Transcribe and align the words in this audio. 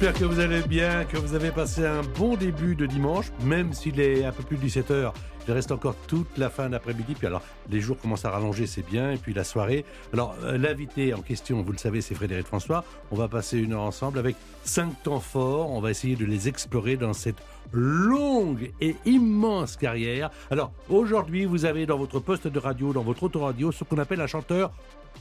J'espère 0.00 0.18
que 0.18 0.24
vous 0.24 0.40
allez 0.40 0.62
bien, 0.62 1.04
que 1.04 1.18
vous 1.18 1.34
avez 1.34 1.50
passé 1.50 1.84
un 1.84 2.00
bon 2.16 2.34
début 2.34 2.74
de 2.74 2.86
dimanche, 2.86 3.26
même 3.42 3.74
s'il 3.74 4.00
est 4.00 4.24
un 4.24 4.32
peu 4.32 4.42
plus 4.42 4.56
de 4.56 4.66
17h. 4.66 5.12
Il 5.46 5.52
reste 5.52 5.72
encore 5.72 5.94
toute 6.08 6.38
la 6.38 6.48
fin 6.48 6.70
d'après-midi. 6.70 7.14
Puis 7.18 7.26
alors, 7.26 7.42
les 7.68 7.82
jours 7.82 7.98
commencent 7.98 8.24
à 8.24 8.30
rallonger, 8.30 8.66
c'est 8.66 8.80
bien. 8.80 9.12
Et 9.12 9.18
puis 9.18 9.34
la 9.34 9.44
soirée. 9.44 9.84
Alors, 10.14 10.34
euh, 10.42 10.56
l'invité 10.56 11.12
en 11.12 11.20
question, 11.20 11.60
vous 11.60 11.72
le 11.72 11.76
savez, 11.76 12.00
c'est 12.00 12.14
Frédéric 12.14 12.46
François. 12.46 12.82
On 13.10 13.14
va 13.14 13.28
passer 13.28 13.58
une 13.58 13.74
heure 13.74 13.82
ensemble 13.82 14.18
avec 14.18 14.36
cinq 14.64 15.02
temps 15.02 15.20
forts. 15.20 15.70
On 15.70 15.82
va 15.82 15.90
essayer 15.90 16.16
de 16.16 16.24
les 16.24 16.48
explorer 16.48 16.96
dans 16.96 17.12
cette 17.12 17.42
longue 17.70 18.72
et 18.80 18.96
immense 19.04 19.76
carrière. 19.76 20.30
Alors, 20.50 20.72
aujourd'hui, 20.88 21.44
vous 21.44 21.66
avez 21.66 21.84
dans 21.84 21.98
votre 21.98 22.20
poste 22.20 22.48
de 22.48 22.58
radio, 22.58 22.94
dans 22.94 23.02
votre 23.02 23.24
autoradio, 23.24 23.70
ce 23.70 23.84
qu'on 23.84 23.98
appelle 23.98 24.22
un 24.22 24.26
chanteur 24.26 24.72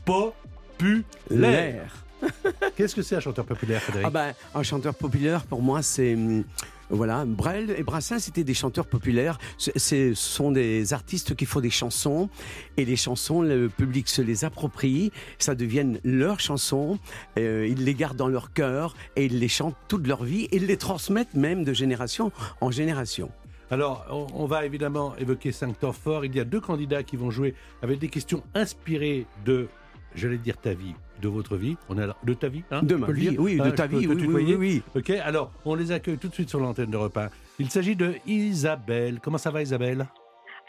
populaire. 0.05 2.05
Qu'est-ce 2.75 2.95
que 2.95 3.01
c'est 3.01 3.15
un 3.15 3.19
chanteur 3.19 3.45
populaire, 3.45 3.81
Frédéric 3.81 4.07
Ah 4.07 4.11
ben, 4.11 4.33
un 4.55 4.63
chanteur 4.63 4.93
populaire, 4.95 5.43
pour 5.45 5.61
moi, 5.61 5.81
c'est... 5.81 6.13
hum, 6.15 6.43
Voilà, 6.89 7.23
Brel 7.25 7.75
et 7.77 7.83
Brassens 7.83 8.19
c'était 8.19 8.43
des 8.43 8.53
chanteurs 8.55 8.87
populaires. 8.87 9.37
Ce 9.57 10.13
sont 10.15 10.51
des 10.51 10.91
artistes 10.93 11.35
qui 11.35 11.45
font 11.45 11.59
des 11.61 11.69
chansons 11.69 12.29
et 12.77 12.85
les 12.85 12.95
chansons, 12.95 13.41
le 13.43 13.69
public 13.69 14.09
se 14.09 14.21
les 14.23 14.43
approprie, 14.43 15.11
ça 15.37 15.53
devienne 15.55 15.99
leurs 16.03 16.39
chansons. 16.39 16.97
euh, 17.37 17.67
ils 17.69 17.83
les 17.83 17.93
gardent 17.93 18.17
dans 18.17 18.27
leur 18.27 18.53
cœur 18.53 18.95
et 19.15 19.25
ils 19.25 19.39
les 19.39 19.47
chantent 19.49 19.77
toute 19.87 20.07
leur 20.07 20.23
vie 20.23 20.45
et 20.45 20.55
ils 20.57 20.65
les 20.65 20.77
transmettent 20.77 21.35
même 21.35 21.63
de 21.63 21.73
génération 21.73 22.31
en 22.59 22.71
génération. 22.71 23.29
Alors, 23.71 24.03
on, 24.09 24.25
on 24.33 24.45
va 24.47 24.65
évidemment 24.65 25.15
évoquer 25.17 25.51
cinq 25.51 25.77
temps 25.79 25.93
forts. 25.93 26.25
Il 26.25 26.35
y 26.35 26.39
a 26.39 26.43
deux 26.43 26.59
candidats 26.59 27.03
qui 27.03 27.17
vont 27.17 27.29
jouer 27.29 27.53
avec 27.83 27.99
des 27.99 28.07
questions 28.09 28.41
inspirées 28.55 29.27
de, 29.45 29.67
j'allais 30.15 30.37
dire 30.37 30.57
ta 30.57 30.73
vie, 30.73 30.93
de 31.21 31.27
votre 31.27 31.55
vie. 31.57 31.77
On 31.89 31.97
a 31.97 32.07
de 32.23 32.33
ta 32.33 32.47
vie, 32.47 32.63
hein 32.71 32.81
De 32.83 32.95
ma 32.95 33.11
vie, 33.11 33.35
oui, 33.37 33.57
de 33.57 33.61
Hein, 33.63 33.71
ta 33.71 33.87
vie, 33.87 34.07
oui, 34.07 34.15
oui, 34.27 34.43
oui, 34.47 34.55
oui. 34.55 34.81
Ok, 34.95 35.09
alors 35.11 35.51
on 35.65 35.75
les 35.75 35.91
accueille 35.91 36.17
tout 36.17 36.27
de 36.29 36.33
suite 36.33 36.49
sur 36.49 36.59
l'antenne 36.59 36.91
de 36.91 36.97
repas. 36.97 37.29
Il 37.59 37.69
s'agit 37.69 37.95
de 37.95 38.13
Isabelle. 38.25 39.19
Comment 39.21 39.37
ça 39.37 39.51
va, 39.51 39.61
Isabelle? 39.61 40.05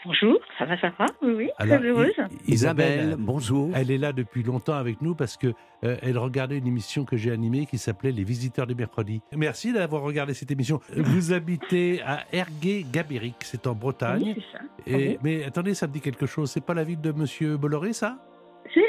Bonjour, 0.03 0.39
ça 0.57 0.65
va, 0.65 0.81
ça 0.81 0.89
va? 0.97 1.05
Oui, 1.21 1.33
oui, 1.37 1.49
Alors, 1.59 1.77
très 1.77 1.87
heureuse. 1.87 2.13
Isabelle, 2.47 3.15
bonjour. 3.19 3.69
Elle 3.75 3.91
est 3.91 3.99
là 3.99 4.11
depuis 4.11 4.41
longtemps 4.41 4.73
avec 4.73 4.99
nous 4.99 5.13
parce 5.13 5.37
que 5.37 5.53
euh, 5.83 5.95
elle 6.01 6.17
regardait 6.17 6.57
une 6.57 6.65
émission 6.65 7.05
que 7.05 7.15
j'ai 7.17 7.29
animée 7.31 7.67
qui 7.67 7.77
s'appelait 7.77 8.11
Les 8.11 8.23
Visiteurs 8.23 8.65
du 8.65 8.73
mercredi. 8.73 9.21
Merci 9.37 9.73
d'avoir 9.73 10.01
regardé 10.01 10.33
cette 10.33 10.49
émission. 10.49 10.79
Vous 10.97 11.33
habitez 11.33 12.01
à 12.01 12.23
Ergué-Gabéric, 12.33 13.35
c'est 13.41 13.67
en 13.67 13.75
Bretagne. 13.75 14.23
Oui, 14.23 14.35
c'est 14.51 14.57
ça. 14.57 14.63
Et, 14.87 14.95
Oui. 15.09 15.17
Mais 15.23 15.43
attendez, 15.43 15.75
ça 15.75 15.85
me 15.87 15.93
dit 15.93 16.01
quelque 16.01 16.25
chose. 16.25 16.49
C'est 16.49 16.65
pas 16.65 16.73
la 16.73 16.83
ville 16.83 16.99
de 17.01 17.11
Monsieur 17.11 17.57
Bolloré, 17.57 17.93
ça? 17.93 18.17
C'est 18.73 18.81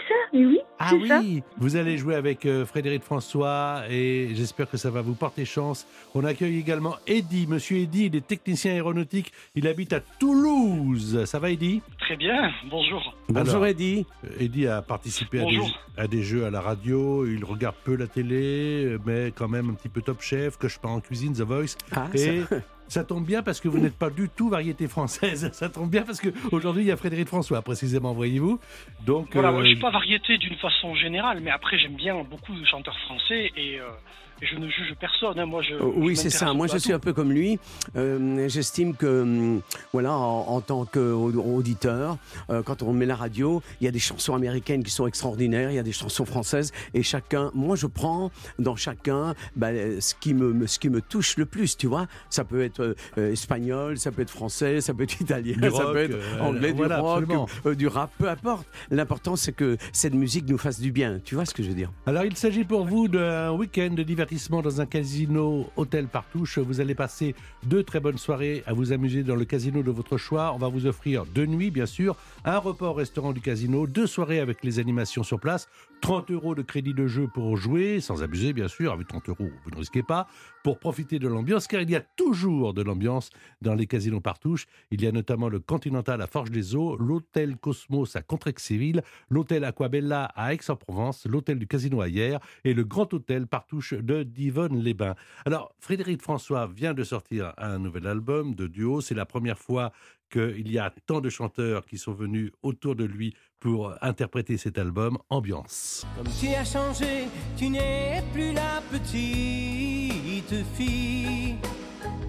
oui. 0.93 1.03
Ah 1.05 1.09
ça. 1.09 1.21
oui 1.21 1.43
Vous 1.59 1.77
allez 1.77 1.97
jouer 1.99 2.15
avec 2.15 2.47
euh, 2.47 2.65
Frédéric 2.67 3.03
François 3.03 3.83
et 3.91 4.31
j'espère 4.35 4.69
que 4.71 4.77
ça 4.77 4.91
va 4.91 5.01
vous 5.03 5.15
porter 5.15 5.45
chance. 5.45 5.87
On 6.15 6.25
accueille 6.25 6.59
également 6.59 6.97
Eddy. 7.07 7.47
Monsieur 7.47 7.79
Eddy, 7.79 8.07
il 8.07 8.17
est 8.17 8.27
technicien 8.27 8.73
aéronautique. 8.73 9.33
Il 9.55 9.67
habite 9.69 9.93
à 9.93 10.01
Toulouse. 10.01 11.25
Ça 11.25 11.39
va, 11.39 11.51
Eddy? 11.51 11.83
Très 12.01 12.17
bien, 12.17 12.51
bonjour. 12.71 13.15
Bonjour 13.29 13.55
Alors, 13.55 13.67
Eddy. 13.67 14.05
Eddy 14.41 14.67
a 14.67 14.83
participé 14.83 15.39
à 15.39 15.45
des, 15.45 15.47
Bonjour. 15.57 15.79
à 15.97 16.07
des 16.07 16.23
jeux 16.23 16.45
à 16.45 16.51
la 16.51 16.61
radio. 16.61 17.27
Il 17.27 17.45
regarde 17.45 17.77
peu 17.85 17.95
la 17.97 18.07
télé, 18.07 18.97
mais 19.07 19.33
quand 19.35 19.49
même 19.49 19.71
un 19.71 19.75
petit 19.75 19.89
peu 19.89 20.03
Top 20.03 20.21
Chef, 20.21 20.59
que 20.59 20.69
je 20.69 20.79
parle 20.79 20.95
en 20.97 21.01
cuisine, 21.01 21.33
The 21.33 21.43
Voice. 21.43 21.77
Ah, 21.95 22.09
Et 22.15 22.41
ça- 22.43 22.57
ça 22.89 23.05
tombe 23.05 23.25
bien 23.25 23.43
parce 23.43 23.61
que 23.61 23.69
vous 23.69 23.79
n'êtes 23.79 23.97
pas 23.99 24.11
du 24.11 24.29
tout 24.29 24.49
variété 24.49 24.87
française. 24.89 25.51
Ça 25.55 25.69
tombe 25.69 25.91
bien 25.91 26.03
parce 26.03 26.21
qu'aujourd'hui, 26.21 26.83
il 26.83 26.89
y 26.89 26.93
a 26.93 26.97
Frédéric 26.97 27.29
François, 27.29 27.63
précisément, 27.63 28.13
voyez-vous. 28.13 28.61
Donc, 29.07 29.33
Voilà, 29.33 29.49
euh, 29.49 29.53
moi, 29.53 29.63
je 29.63 29.69
suis 29.69 29.79
pas 29.79 29.91
variété 29.91 30.37
d'une 30.39 30.57
façon 30.57 30.95
générale, 30.95 31.41
mais 31.41 31.51
après 31.51 31.79
j'aime 31.79 31.95
bien 31.95 32.23
beaucoup 32.23 32.55
de 32.55 32.65
chanteurs 32.67 32.99
français 33.01 33.51
et, 33.57 33.81
euh, 33.81 33.89
et 33.89 34.22
je 34.43 34.57
ne 34.59 34.67
juge 34.69 34.95
personne. 35.01 35.39
hein. 35.39 35.47
Moi, 35.47 35.63
je, 35.63 35.75
Euh, 35.75 35.93
Oui, 35.97 36.15
je 36.17 36.21
c'est 36.23 36.31
ça. 36.31 36.53
Moi, 36.53 36.67
je 36.67 36.77
suis 36.79 36.93
un 36.93 36.99
peu 36.99 37.13
comme 37.13 37.33
lui. 37.33 37.59
Euh, 37.97 38.49
J'estime 38.49 38.95
que, 38.97 39.23
hum, 39.23 39.61
voilà, 39.93 40.13
en, 40.13 40.47
en 40.49 40.61
tant 40.61 40.85
qu'auditeur, 40.85 42.17
euh, 42.51 42.63
quand 42.63 42.83
on 42.83 42.93
met 42.93 43.07
la 43.07 43.17
radio, 43.17 43.63
il 43.81 43.85
y 43.85 43.89
a 43.89 43.91
des 43.91 43.99
chansons 43.99 44.35
américaines 44.35 44.83
qui 44.83 44.91
sont 44.91 45.07
extraordinaires, 45.07 45.71
il 45.71 45.75
y 45.75 45.79
a 45.79 45.83
des 45.83 45.93
chansons 45.93 46.25
françaises, 46.25 46.73
et 46.95 47.03
chacun, 47.03 47.51
moi, 47.55 47.77
je 47.77 47.87
prends 47.87 48.31
dans 48.59 48.77
chacun 48.77 49.35
bah, 49.57 49.69
ce, 50.01 50.15
qui 50.15 50.35
me, 50.35 50.67
ce 50.67 50.79
qui 50.79 50.89
me 50.91 51.01
touche 51.01 51.37
le 51.37 51.47
plus, 51.47 51.77
tu 51.77 51.87
vois. 51.87 52.07
Ça 52.31 52.45
peut 52.45 52.63
être 52.63 52.97
euh, 53.19 53.33
espagnol, 53.33 53.99
ça 53.99 54.11
peut 54.11 54.23
être 54.23 54.31
français, 54.31 54.81
ça 54.81 54.93
peut 54.95 55.05
être 55.05 55.21
italien, 55.21 55.55
Du 55.57 55.71
ça 55.71 55.85
rock, 55.85 55.93
peut 55.93 55.99
être 55.99 56.15
euh, 56.17 56.41
anglais, 56.41 56.73
voilà, 56.73 56.97
du 56.97 57.03
rock, 57.35 57.51
euh, 57.67 57.75
du 57.75 57.87
rap, 57.87 58.11
peu 58.19 58.29
importe. 58.29 58.67
L'important, 58.91 59.37
c'est 59.37 59.53
que 59.53 59.77
cette 59.93 60.15
musique 60.15 60.49
nous 60.49 60.59
fasse 60.59 60.81
du 60.81 60.91
bien. 60.93 61.21
Tu 61.25 61.35
vois 61.35 61.45
ce 61.45 61.55
que 61.55 61.63
je 61.63 61.69
veux 61.69 61.75
dire 61.75 61.91
Alors, 62.07 62.25
il 62.25 62.37
s'agit 62.37 62.65
pour 62.65 62.85
vous 62.85 63.09
d'un 63.09 63.53
week-end 63.53 63.91
de 63.95 64.03
divertissement 64.03 64.32
dans 64.33 64.81
un 64.81 64.87
casino 64.87 65.67
hôtel 65.77 66.07
Partouche. 66.07 66.59
Vous 66.59 66.81
allez 66.81 66.95
passer 66.95 67.35
deux 67.65 67.83
très 67.83 68.01
bonnes 68.01 68.17
soirées 68.17 68.63
à 68.67 68.73
vous 68.73 68.93
amuser 68.93 69.23
dans 69.23 69.35
le 69.35 69.45
casino 69.45 69.83
de 69.83 69.91
votre 69.91 70.17
choix. 70.17 70.53
On 70.55 70.59
va 70.59 70.69
vous 70.69 70.87
offrir 70.87 71.27
deux 71.27 71.45
nuits, 71.45 71.71
bien 71.71 71.85
sûr, 71.85 72.17
un 72.47 72.57
repas 72.57 72.87
au 72.87 72.93
restaurant 72.95 73.33
du 73.33 73.43
casino, 73.43 73.87
deux 73.87 74.07
soirées 74.07 74.41
avec 74.41 74.65
les 74.65 74.79
animations 74.79 75.23
sur 75.23 75.39
place, 75.39 75.69
30 76.01 76.31
euros 76.31 76.55
de 76.55 76.63
crédit 76.63 76.95
de 76.95 77.07
jeu 77.07 77.29
pour 77.33 77.57
jouer, 77.57 78.01
sans 78.01 78.23
abuser, 78.23 78.53
bien 78.53 78.69
sûr. 78.69 78.93
Avec 78.93 79.07
30 79.07 79.29
euros, 79.29 79.51
vous 79.65 79.71
ne 79.71 79.77
risquez 79.77 80.03
pas, 80.03 80.27
pour 80.65 80.79
profiter 80.79 81.19
de 81.19 81.29
l'ambiance, 81.29 81.67
car 81.67 81.83
il 81.83 81.91
y 81.91 81.97
a 81.97 82.01
toujours 82.01 82.75
de 82.75 82.83
l'ambiance 82.83 83.31
dans 83.61 83.75
les 83.75 83.87
casinos 83.87 84.21
Partouche. 84.21 84.67
Il 84.91 85.03
y 85.03 85.07
a 85.07 85.13
notamment 85.13 85.49
le 85.49 85.61
Continental 85.61 86.21
à 86.23 86.27
Forges-les-Eaux, 86.27 86.97
l'hôtel 86.97 87.57
Cosmos 87.57 88.17
à 88.17 88.23
Contrexéville, 88.23 89.03
l'hôtel 89.31 89.65
Aquabella 89.65 90.25
à 90.35 90.55
Aix-en-Provence, 90.55 91.27
l'hôtel 91.27 91.59
du 91.59 91.67
Casino 91.67 92.01
à 92.01 92.09
Hyères 92.09 92.41
et 92.65 92.75
le 92.75 92.85
grand 92.85 93.13
hôtel 93.13 93.47
Partouche 93.47 93.95
de 93.95 94.22
Divonne-les-Bains. 94.25 95.15
Alors, 95.45 95.75
Frédéric 95.79 96.23
François 96.23 96.67
vient 96.67 96.95
de 96.95 97.05
sortir 97.05 97.53
un 97.59 97.79
nouvel 97.79 98.07
album 98.07 98.55
de 98.55 98.67
duo. 98.67 99.01
C'est 99.01 99.15
la 99.15 99.27
première 99.27 99.59
fois 99.59 99.93
qu'il 100.31 100.71
y 100.71 100.79
a 100.79 100.93
tant 101.07 101.21
de 101.21 101.29
chanteurs 101.29 101.85
qui 101.85 101.99
sont 101.99 102.15
venus 102.15 102.51
autour 102.63 102.97
de 102.97 103.05
lui 103.05 103.35
pour 103.61 103.95
interpréter 104.01 104.57
cet 104.57 104.79
album 104.79 105.19
Ambiance. 105.29 106.07
Comme 106.17 106.33
tu 106.41 106.49
as 106.49 106.65
changé, 106.65 107.29
tu 107.57 107.69
n'es 107.69 108.23
plus 108.33 108.53
la 108.53 108.83
petite 108.91 110.55
fille 110.75 111.57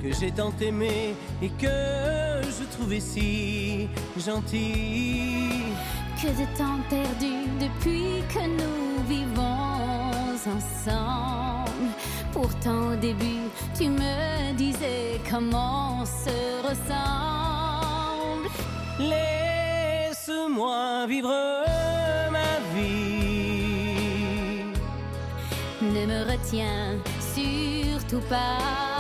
que 0.02 0.12
j'ai 0.12 0.32
tant 0.32 0.53
aimée 0.59 1.16
et 1.42 1.50
que 1.50 1.66
je 1.66 2.64
trouvais 2.76 3.00
si 3.00 3.88
gentille. 4.18 5.64
Que 6.22 6.28
de 6.28 6.58
temps 6.58 6.80
perdu 6.90 7.50
depuis 7.59 8.22
que 8.34 8.46
nous 8.48 9.03
vivons 9.08 10.03
ensemble. 10.47 11.63
Pourtant 12.34 12.94
au 12.94 12.96
début, 12.96 13.50
tu 13.78 13.90
me 13.90 14.53
disais 14.53 15.22
comment 15.30 16.00
on 16.02 16.06
se 16.06 16.64
ressemble. 16.68 18.50
Laisse-moi 19.00 21.06
vivre 21.08 21.30
ma 22.32 22.59
vie. 22.76 24.64
Ne 25.82 26.06
me 26.08 26.24
retiens 26.32 26.97
surtout 27.35 28.22
pas. 28.28 28.92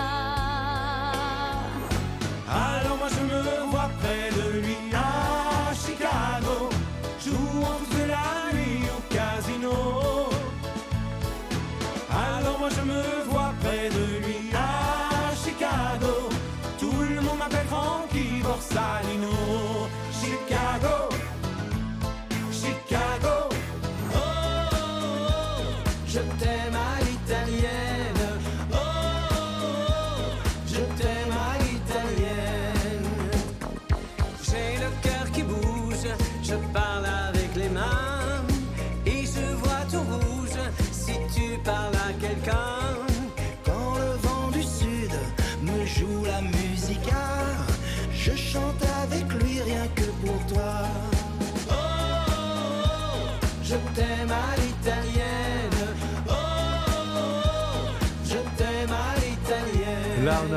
side. 18.73 19.12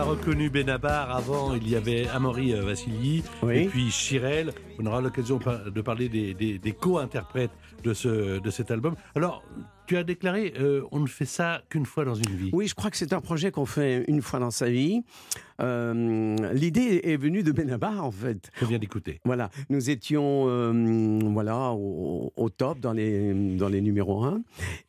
Reconnu 0.07 0.51
Benabar. 0.51 1.11
Avant, 1.15 1.55
il 1.55 1.69
y 1.69 1.77
avait 1.77 2.07
Amaury 2.09 2.55
euh, 2.55 2.63
Vassili 2.63 3.23
Oui. 3.43 3.59
et 3.59 3.67
puis 3.67 3.91
Chirel. 3.91 4.53
On 4.79 4.87
aura 4.87 5.01
l'occasion 5.01 5.39
de 5.39 5.81
parler 5.81 6.09
des, 6.09 6.35
des- 6.35 6.59
des 6.59 6.73
co-interprètes 6.73 7.51
de, 7.83 7.93
ce, 7.93 8.39
de 8.39 8.51
cet 8.51 8.71
album. 8.71 8.95
Alors, 9.15 9.43
tu 9.87 9.97
as 9.97 10.05
déclaré, 10.05 10.55
euh, 10.59 10.83
on 10.93 11.01
ne 11.01 11.07
fait 11.07 11.25
ça 11.25 11.63
qu'une 11.69 11.87
fois 11.87 12.05
dans 12.05 12.15
une 12.15 12.35
vie. 12.37 12.51
Oui, 12.53 12.67
je 12.67 12.75
crois 12.75 12.91
que 12.91 12.97
c'est 12.97 13.13
un 13.13 13.21
projet 13.21 13.51
qu'on 13.51 13.67
fait 13.67 14.05
une 14.09 14.23
fois 14.23 14.39
dans 14.39 14.51
sa 14.51 14.69
vie. 14.69 15.03
Euh, 15.61 16.37
L'idée 16.53 17.01
est 17.05 17.17
venue 17.17 17.43
de 17.43 17.53
Benabar, 17.53 18.05
en 18.05 18.11
fait. 18.11 18.51
On 18.63 18.67
vient 18.67 18.79
d'écouter. 18.79 19.21
Voilà, 19.25 19.51
nous 19.71 19.91
étions 19.91 20.45
euh, 20.49 21.19
voilà, 21.33 21.73
au, 21.73 22.33
au 22.37 22.51
top 22.51 22.81
dans 22.81 22.93
les, 22.93 23.33
dans 23.57 23.69
les 23.69 23.81
numéros 23.81 24.25
1. 24.25 24.43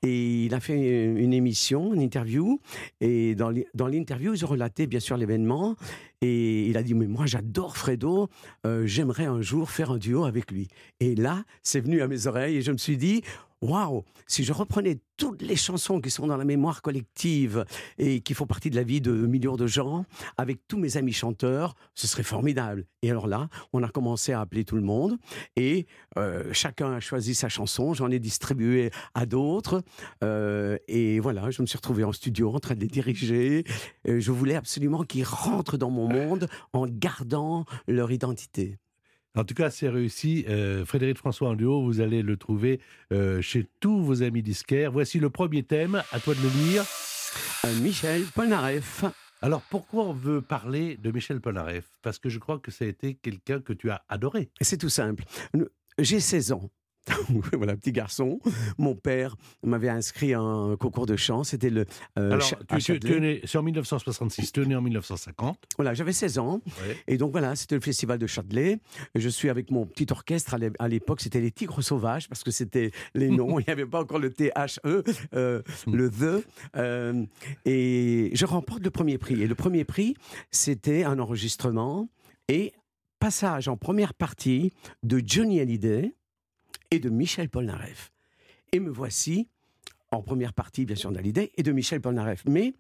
Et 0.03 0.45
il 0.45 0.53
a 0.53 0.59
fait 0.59 1.05
une 1.05 1.33
émission, 1.33 1.93
une 1.93 2.01
interview. 2.01 2.59
Et 2.99 3.35
dans 3.35 3.87
l'interview, 3.87 4.33
ils 4.33 4.43
ont 4.43 4.49
relaté 4.49 4.87
bien 4.87 4.99
sûr 4.99 5.17
l'événement. 5.17 5.75
Et 6.21 6.67
il 6.67 6.77
a 6.77 6.83
dit, 6.83 6.95
mais 6.95 7.05
moi 7.05 7.27
j'adore 7.27 7.77
Fredo, 7.77 8.29
euh, 8.65 8.87
j'aimerais 8.87 9.25
un 9.25 9.41
jour 9.41 9.69
faire 9.69 9.91
un 9.91 9.97
duo 9.97 10.25
avec 10.25 10.51
lui. 10.51 10.67
Et 10.99 11.13
là, 11.15 11.43
c'est 11.61 11.79
venu 11.79 12.01
à 12.01 12.07
mes 12.07 12.25
oreilles 12.25 12.57
et 12.57 12.61
je 12.61 12.71
me 12.71 12.77
suis 12.77 12.97
dit, 12.97 13.21
waouh, 13.61 14.03
si 14.27 14.43
je 14.43 14.53
reprenais 14.53 14.99
toutes 15.17 15.41
les 15.41 15.55
chansons 15.55 15.99
qui 15.99 16.11
sont 16.11 16.27
dans 16.27 16.37
la 16.37 16.45
mémoire 16.45 16.81
collective 16.81 17.65
et 17.97 18.21
qui 18.21 18.33
font 18.33 18.45
partie 18.45 18.69
de 18.69 18.75
la 18.75 18.83
vie 18.83 19.01
de 19.01 19.11
millions 19.11 19.55
de 19.55 19.65
gens, 19.65 20.05
avec 20.37 20.67
tous 20.67 20.77
mes 20.77 20.97
amis 20.97 21.13
chanteurs, 21.13 21.75
ce 21.95 22.07
serait 22.07 22.23
formidable. 22.23 22.85
Et 23.01 23.09
alors 23.09 23.27
là, 23.27 23.49
on 23.73 23.81
a 23.83 23.89
commencé 23.89 24.31
à 24.31 24.41
appeler 24.41 24.63
tout 24.63 24.75
le 24.75 24.83
monde 24.83 25.17
et 25.55 25.87
euh, 26.17 26.49
chacun 26.53 26.91
a 26.93 26.99
choisi 26.99 27.33
sa 27.33 27.49
chanson, 27.49 27.93
j'en 27.93 28.11
ai 28.11 28.19
distribué 28.19 28.91
à 29.13 29.25
d'autres. 29.25 29.81
euh, 30.23 30.77
et 30.87 31.19
voilà, 31.19 31.49
je 31.49 31.61
me 31.61 31.67
suis 31.67 31.77
retrouvé 31.77 32.03
en 32.03 32.11
studio 32.11 32.53
en 32.53 32.59
train 32.59 32.75
de 32.75 32.81
les 32.81 32.87
diriger. 32.87 33.63
Euh, 34.07 34.19
je 34.19 34.31
voulais 34.31 34.55
absolument 34.55 35.03
qu'ils 35.03 35.23
rentrent 35.23 35.77
dans 35.77 35.89
mon 35.89 36.07
monde 36.07 36.47
en 36.73 36.85
gardant 36.87 37.65
leur 37.87 38.11
identité. 38.11 38.77
En 39.37 39.43
tout 39.43 39.53
cas, 39.53 39.69
c'est 39.69 39.87
réussi. 39.87 40.45
Euh, 40.49 40.83
Frédéric 40.83 41.19
François 41.19 41.49
en 41.49 41.53
duo, 41.53 41.83
vous 41.83 42.01
allez 42.01 42.23
le 42.23 42.37
trouver 42.37 42.79
euh, 43.13 43.39
chez 43.39 43.67
tous 43.79 44.01
vos 44.01 44.23
amis 44.23 44.41
disquaires. 44.41 44.91
Voici 44.91 45.19
le 45.19 45.29
premier 45.29 45.61
thème, 45.61 46.01
à 46.11 46.19
toi 46.19 46.33
de 46.33 46.41
le 46.41 46.49
lire. 46.49 46.83
Euh, 47.65 47.75
Michel 47.81 48.23
Polnareff. 48.33 49.05
Alors, 49.43 49.61
pourquoi 49.69 50.05
on 50.05 50.13
veut 50.13 50.41
parler 50.41 50.97
de 50.97 51.11
Michel 51.11 51.39
Polnareff? 51.39 51.85
Parce 52.01 52.17
que 52.17 52.29
je 52.29 52.39
crois 52.39 52.57
que 52.57 52.71
ça 52.71 52.85
a 52.85 52.87
été 52.87 53.13
quelqu'un 53.13 53.61
que 53.61 53.73
tu 53.73 53.91
as 53.91 54.03
adoré. 54.09 54.49
C'est 54.59 54.79
tout 54.79 54.89
simple. 54.89 55.23
J'ai 55.99 56.19
16 56.19 56.53
ans. 56.53 56.71
voilà, 57.53 57.75
petit 57.75 57.91
garçon. 57.91 58.39
Mon 58.77 58.95
père 58.95 59.35
m'avait 59.63 59.89
inscrit 59.89 60.33
à 60.33 60.39
un 60.39 60.75
concours 60.75 61.05
de 61.05 61.15
chant. 61.15 61.43
C'était 61.43 61.69
le. 61.69 61.85
euh, 62.17 62.31
Alors, 62.31 62.53
tu, 62.79 62.93
es 62.93 63.19
né- 63.19 63.41
c'est 63.45 63.57
en 63.57 63.63
1966, 63.63 64.51
tu 64.51 64.61
es 64.61 64.65
né 64.65 64.75
en 64.75 64.81
1950. 64.81 65.57
Voilà, 65.77 65.93
j'avais 65.93 66.13
16 66.13 66.37
ans. 66.39 66.61
Ouais. 66.65 66.97
Et 67.07 67.17
donc 67.17 67.31
voilà, 67.31 67.55
c'était 67.55 67.75
le 67.75 67.81
festival 67.81 68.17
de 68.19 68.27
Châtelet. 68.27 68.79
Et 69.15 69.19
Je 69.19 69.29
suis 69.29 69.49
avec 69.49 69.71
mon 69.71 69.85
petit 69.85 70.07
orchestre. 70.11 70.55
À 70.79 70.87
l'époque, 70.87 71.21
c'était 71.21 71.41
les 71.41 71.51
Tigres 71.51 71.81
Sauvages, 71.81 72.27
parce 72.27 72.43
que 72.43 72.51
c'était 72.51 72.91
les 73.13 73.29
noms. 73.29 73.59
Il 73.59 73.65
n'y 73.67 73.73
avait 73.73 73.85
pas 73.85 74.01
encore 74.01 74.19
le 74.19 74.31
THE, 74.31 74.51
euh, 74.85 75.61
le 75.87 76.09
THE. 76.09 76.43
Euh, 76.75 77.25
et 77.65 78.31
je 78.33 78.45
remporte 78.45 78.83
le 78.83 78.91
premier 78.91 79.17
prix. 79.17 79.41
Et 79.41 79.47
le 79.47 79.55
premier 79.55 79.83
prix, 79.85 80.15
c'était 80.51 81.03
un 81.03 81.19
enregistrement 81.19 82.09
et 82.47 82.73
passage 83.19 83.67
en 83.67 83.77
première 83.77 84.13
partie 84.13 84.71
de 85.03 85.21
Johnny 85.25 85.59
Hallyday 85.59 86.13
et 86.91 86.99
de 86.99 87.09
Michel 87.09 87.49
Polnareff. 87.49 88.11
Et 88.71 88.79
me 88.79 88.89
voici 88.89 89.47
en 90.11 90.21
première 90.21 90.53
partie, 90.53 90.85
bien 90.85 90.95
sûr, 90.95 91.11
d'Hallyday 91.11 91.51
et 91.55 91.63
de 91.63 91.71
Michel 91.71 91.99
Polnareff. 92.01 92.43
Mais 92.47 92.73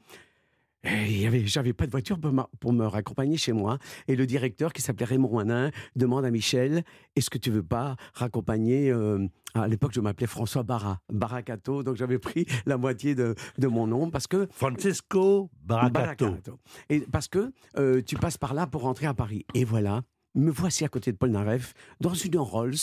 eh, 0.83 1.45
j'avais 1.45 1.73
pas 1.73 1.85
de 1.85 1.91
voiture 1.91 2.19
pour, 2.19 2.31
ma- 2.31 2.49
pour 2.59 2.71
me 2.71 2.85
raccompagner 2.85 3.35
chez 3.35 3.51
moi. 3.51 3.77
Et 4.07 4.15
le 4.15 4.25
directeur, 4.25 4.71
qui 4.71 4.81
s'appelait 4.81 5.05
Raymond 5.05 5.29
Wanin, 5.29 5.71
demande 5.95 6.23
à 6.23 6.31
Michel 6.31 6.83
Est-ce 7.15 7.29
que 7.29 7.37
tu 7.37 7.51
veux 7.51 7.63
pas 7.63 7.97
raccompagner 8.13 8.89
euh, 8.91 9.27
À 9.55 9.67
l'époque, 9.67 9.91
je 9.93 9.99
m'appelais 9.99 10.27
François 10.27 10.63
Barra, 10.63 11.01
Barracato. 11.11 11.83
Donc 11.83 11.97
j'avais 11.97 12.19
pris 12.19 12.45
la 12.65 12.77
moitié 12.77 13.15
de, 13.15 13.35
de 13.57 13.67
mon 13.67 13.87
nom 13.87 14.09
parce 14.09 14.27
que. 14.27 14.47
Francesco. 14.51 15.49
Barracato. 15.65 16.59
Et 16.89 17.01
parce 17.01 17.27
que 17.27 17.51
euh, 17.77 18.01
tu 18.01 18.15
passes 18.15 18.37
par 18.37 18.53
là 18.53 18.67
pour 18.67 18.83
rentrer 18.83 19.07
à 19.07 19.13
Paris. 19.13 19.45
Et 19.53 19.65
voilà, 19.65 20.03
me 20.35 20.51
voici 20.51 20.85
à 20.85 20.89
côté 20.89 21.11
de 21.11 21.17
Paul 21.17 21.31
Naref, 21.31 21.73
dans 21.99 22.13
une 22.13 22.37
Rolls. 22.37 22.75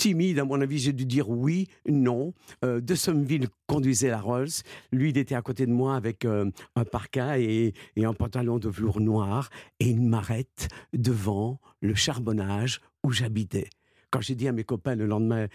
Timide, 0.00 0.38
à 0.38 0.46
mon 0.46 0.58
avis, 0.62 0.78
j'ai 0.78 0.94
dû 0.94 1.04
dire 1.04 1.28
oui, 1.28 1.68
non. 1.86 2.32
Euh, 2.64 2.80
de 2.80 2.94
Sommeville 2.94 3.48
conduisait 3.66 4.08
la 4.08 4.18
Rolls. 4.18 4.48
Lui, 4.92 5.10
il 5.10 5.18
était 5.18 5.34
à 5.34 5.42
côté 5.42 5.66
de 5.66 5.72
moi 5.72 5.94
avec 5.94 6.24
euh, 6.24 6.50
un 6.74 6.84
parka 6.86 7.38
et, 7.38 7.74
et 7.96 8.04
un 8.06 8.14
pantalon 8.14 8.58
de 8.58 8.70
velours 8.70 9.02
noir. 9.02 9.50
Et 9.78 9.90
il 9.90 10.00
m'arrête 10.00 10.68
devant 10.94 11.60
le 11.82 11.94
charbonnage 11.94 12.80
où 13.04 13.12
j'habitais. 13.12 13.68
Quand 14.10 14.22
j'ai 14.22 14.34
dit 14.34 14.48
à 14.48 14.52
mes 14.52 14.64
copains 14.64 14.94
le 14.94 15.04
lendemain, 15.04 15.48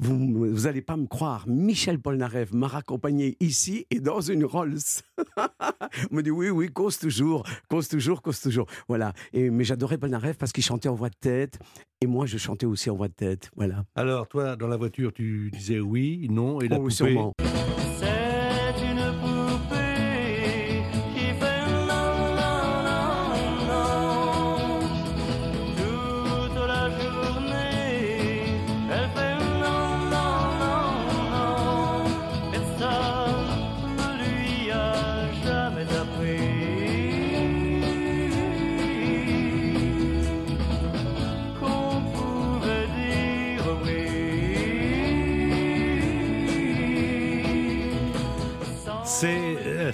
vous 0.00 0.50
vous 0.50 0.66
allez 0.66 0.82
pas 0.82 0.96
me 0.96 1.06
croire, 1.06 1.46
Michel 1.46 1.98
Polnareff 2.00 2.52
m'a 2.52 2.66
raccompagné 2.68 3.36
ici 3.40 3.86
et 3.90 4.00
dans 4.00 4.20
une 4.20 4.44
Rolls. 4.44 4.78
On 6.10 6.16
me 6.16 6.22
dit 6.22 6.30
oui, 6.30 6.48
oui, 6.50 6.70
cause 6.72 6.98
toujours, 6.98 7.44
cause 7.68 7.88
toujours, 7.88 8.22
cause 8.22 8.40
toujours. 8.40 8.66
Voilà. 8.88 9.12
Et, 9.32 9.50
mais 9.50 9.64
j'adorais 9.64 9.98
Polnareff 9.98 10.38
parce 10.38 10.52
qu'il 10.52 10.64
chantait 10.64 10.88
en 10.88 10.94
voix 10.94 11.10
de 11.10 11.16
tête 11.20 11.58
et 12.00 12.06
moi 12.06 12.26
je 12.26 12.38
chantais 12.38 12.66
aussi 12.66 12.88
en 12.90 12.96
voix 12.96 13.08
de 13.08 13.14
tête. 13.14 13.50
Voilà. 13.56 13.84
Alors, 13.94 14.26
toi, 14.28 14.56
dans 14.56 14.68
la 14.68 14.76
voiture, 14.76 15.12
tu 15.12 15.50
disais 15.52 15.80
oui, 15.80 16.28
non, 16.30 16.60
et 16.60 16.68
la 16.68 16.76
Oh, 16.76 16.82
poupée. 16.82 16.94
sûrement. 16.94 17.32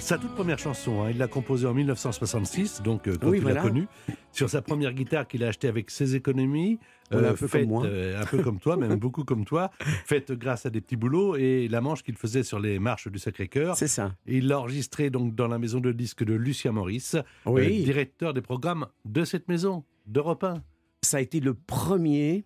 Sa 0.07 0.17
toute 0.17 0.33
première 0.35 0.57
chanson. 0.57 1.01
hein. 1.03 1.09
Il 1.11 1.17
l'a 1.17 1.27
composée 1.27 1.67
en 1.67 1.73
1966, 1.73 2.81
donc 2.81 3.07
euh, 3.09 3.17
quand 3.19 3.27
Oui, 3.29 3.37
tu 3.39 3.43
voilà. 3.43 3.57
l'as 3.61 3.67
connue, 3.67 3.87
sur 4.31 4.49
sa 4.49 4.61
première 4.61 4.93
guitare 4.93 5.27
qu'il 5.27 5.43
a 5.43 5.47
achetée 5.49 5.67
avec 5.67 5.91
ses 5.91 6.15
économies. 6.15 6.79
Voilà, 7.11 7.29
un 7.29 7.33
peu 7.33 7.39
comme 7.39 7.49
faite, 7.49 7.67
moi. 7.67 7.85
euh, 7.85 8.21
un 8.21 8.25
peu 8.25 8.41
comme 8.41 8.59
toi, 8.59 8.77
même 8.77 8.95
beaucoup 8.99 9.23
comme 9.25 9.43
toi, 9.43 9.69
faite 10.05 10.31
grâce 10.31 10.65
à 10.65 10.69
des 10.69 10.79
petits 10.81 10.95
boulots 10.95 11.35
et 11.35 11.67
la 11.67 11.81
manche 11.81 12.03
qu'il 12.03 12.15
faisait 12.15 12.43
sur 12.43 12.59
les 12.59 12.79
marches 12.79 13.07
du 13.09 13.19
Sacré-Cœur. 13.19 13.75
C'est 13.75 13.87
ça. 13.87 14.13
Et 14.27 14.37
Il 14.37 14.47
l'a 14.47 14.59
enregistré 14.59 15.09
donc 15.09 15.35
dans 15.35 15.47
la 15.49 15.59
maison 15.59 15.79
de 15.81 15.91
disques 15.91 16.23
de 16.23 16.33
Lucien 16.33 16.71
Maurice, 16.71 17.17
Oui. 17.45 17.81
euh, 17.81 17.83
directeur 17.85 18.33
des 18.33 18.41
programmes 18.41 18.87
de 19.05 19.25
cette 19.25 19.47
maison, 19.49 19.83
d'Europe 20.05 20.43
1. 20.45 20.63
ça 21.01 21.17
a 21.17 21.19
été 21.21 21.39
le 21.41 21.53
premier 21.53 22.45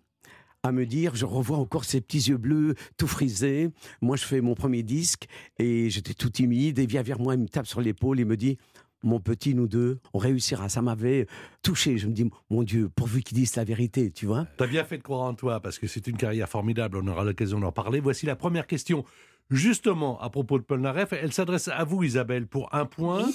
à 0.64 0.70
me 0.70 0.86
dire, 0.86 1.16
je 1.16 1.24
revois 1.24 1.58
encore 1.58 1.84
ces 1.84 2.00
petits 2.00 2.28
yeux 2.28 2.36
bleus 2.36 2.74
tout 2.96 3.08
frisés. 3.08 3.70
Moi, 4.00 4.16
je 4.16 4.24
fais 4.24 4.40
mon 4.40 4.54
premier 4.54 4.82
disque 4.82 5.26
et 5.58 5.90
j'étais 5.90 6.14
tout 6.14 6.30
timide. 6.30 6.78
Et 6.78 6.86
vient 6.86 7.02
vers 7.02 7.18
moi, 7.18 7.34
il 7.34 7.40
me 7.40 7.48
tape 7.48 7.66
sur 7.66 7.80
l'épaule 7.80 8.20
et 8.20 8.24
me 8.24 8.36
dit, 8.36 8.58
mon 9.02 9.18
petit, 9.18 9.56
nous 9.56 9.66
deux, 9.66 9.98
on 10.14 10.18
réussira. 10.18 10.68
Ça 10.68 10.80
m'avait 10.80 11.26
touché. 11.62 11.98
Je 11.98 12.06
me 12.06 12.12
dis, 12.12 12.30
mon 12.48 12.62
Dieu, 12.62 12.88
pourvu 12.94 13.22
qu'ils 13.22 13.38
disent 13.38 13.56
la 13.56 13.64
vérité, 13.64 14.12
tu 14.12 14.26
vois. 14.26 14.46
T'as 14.56 14.68
bien 14.68 14.84
fait 14.84 14.98
de 14.98 15.02
croire 15.02 15.22
en 15.22 15.34
toi 15.34 15.58
parce 15.58 15.80
que 15.80 15.88
c'est 15.88 16.06
une 16.06 16.16
carrière 16.16 16.48
formidable. 16.48 16.98
On 17.02 17.08
aura 17.08 17.24
l'occasion 17.24 17.58
d'en 17.58 17.72
parler. 17.72 17.98
Voici 17.98 18.26
la 18.26 18.36
première 18.36 18.68
question. 18.68 19.04
Justement, 19.52 20.18
à 20.20 20.30
propos 20.30 20.58
de 20.58 20.64
Paul 20.64 20.80
Naref, 20.80 21.12
elle 21.12 21.32
s'adresse 21.32 21.68
à 21.68 21.84
vous, 21.84 22.02
Isabelle, 22.02 22.46
pour 22.46 22.74
un 22.74 22.86
point. 22.86 23.26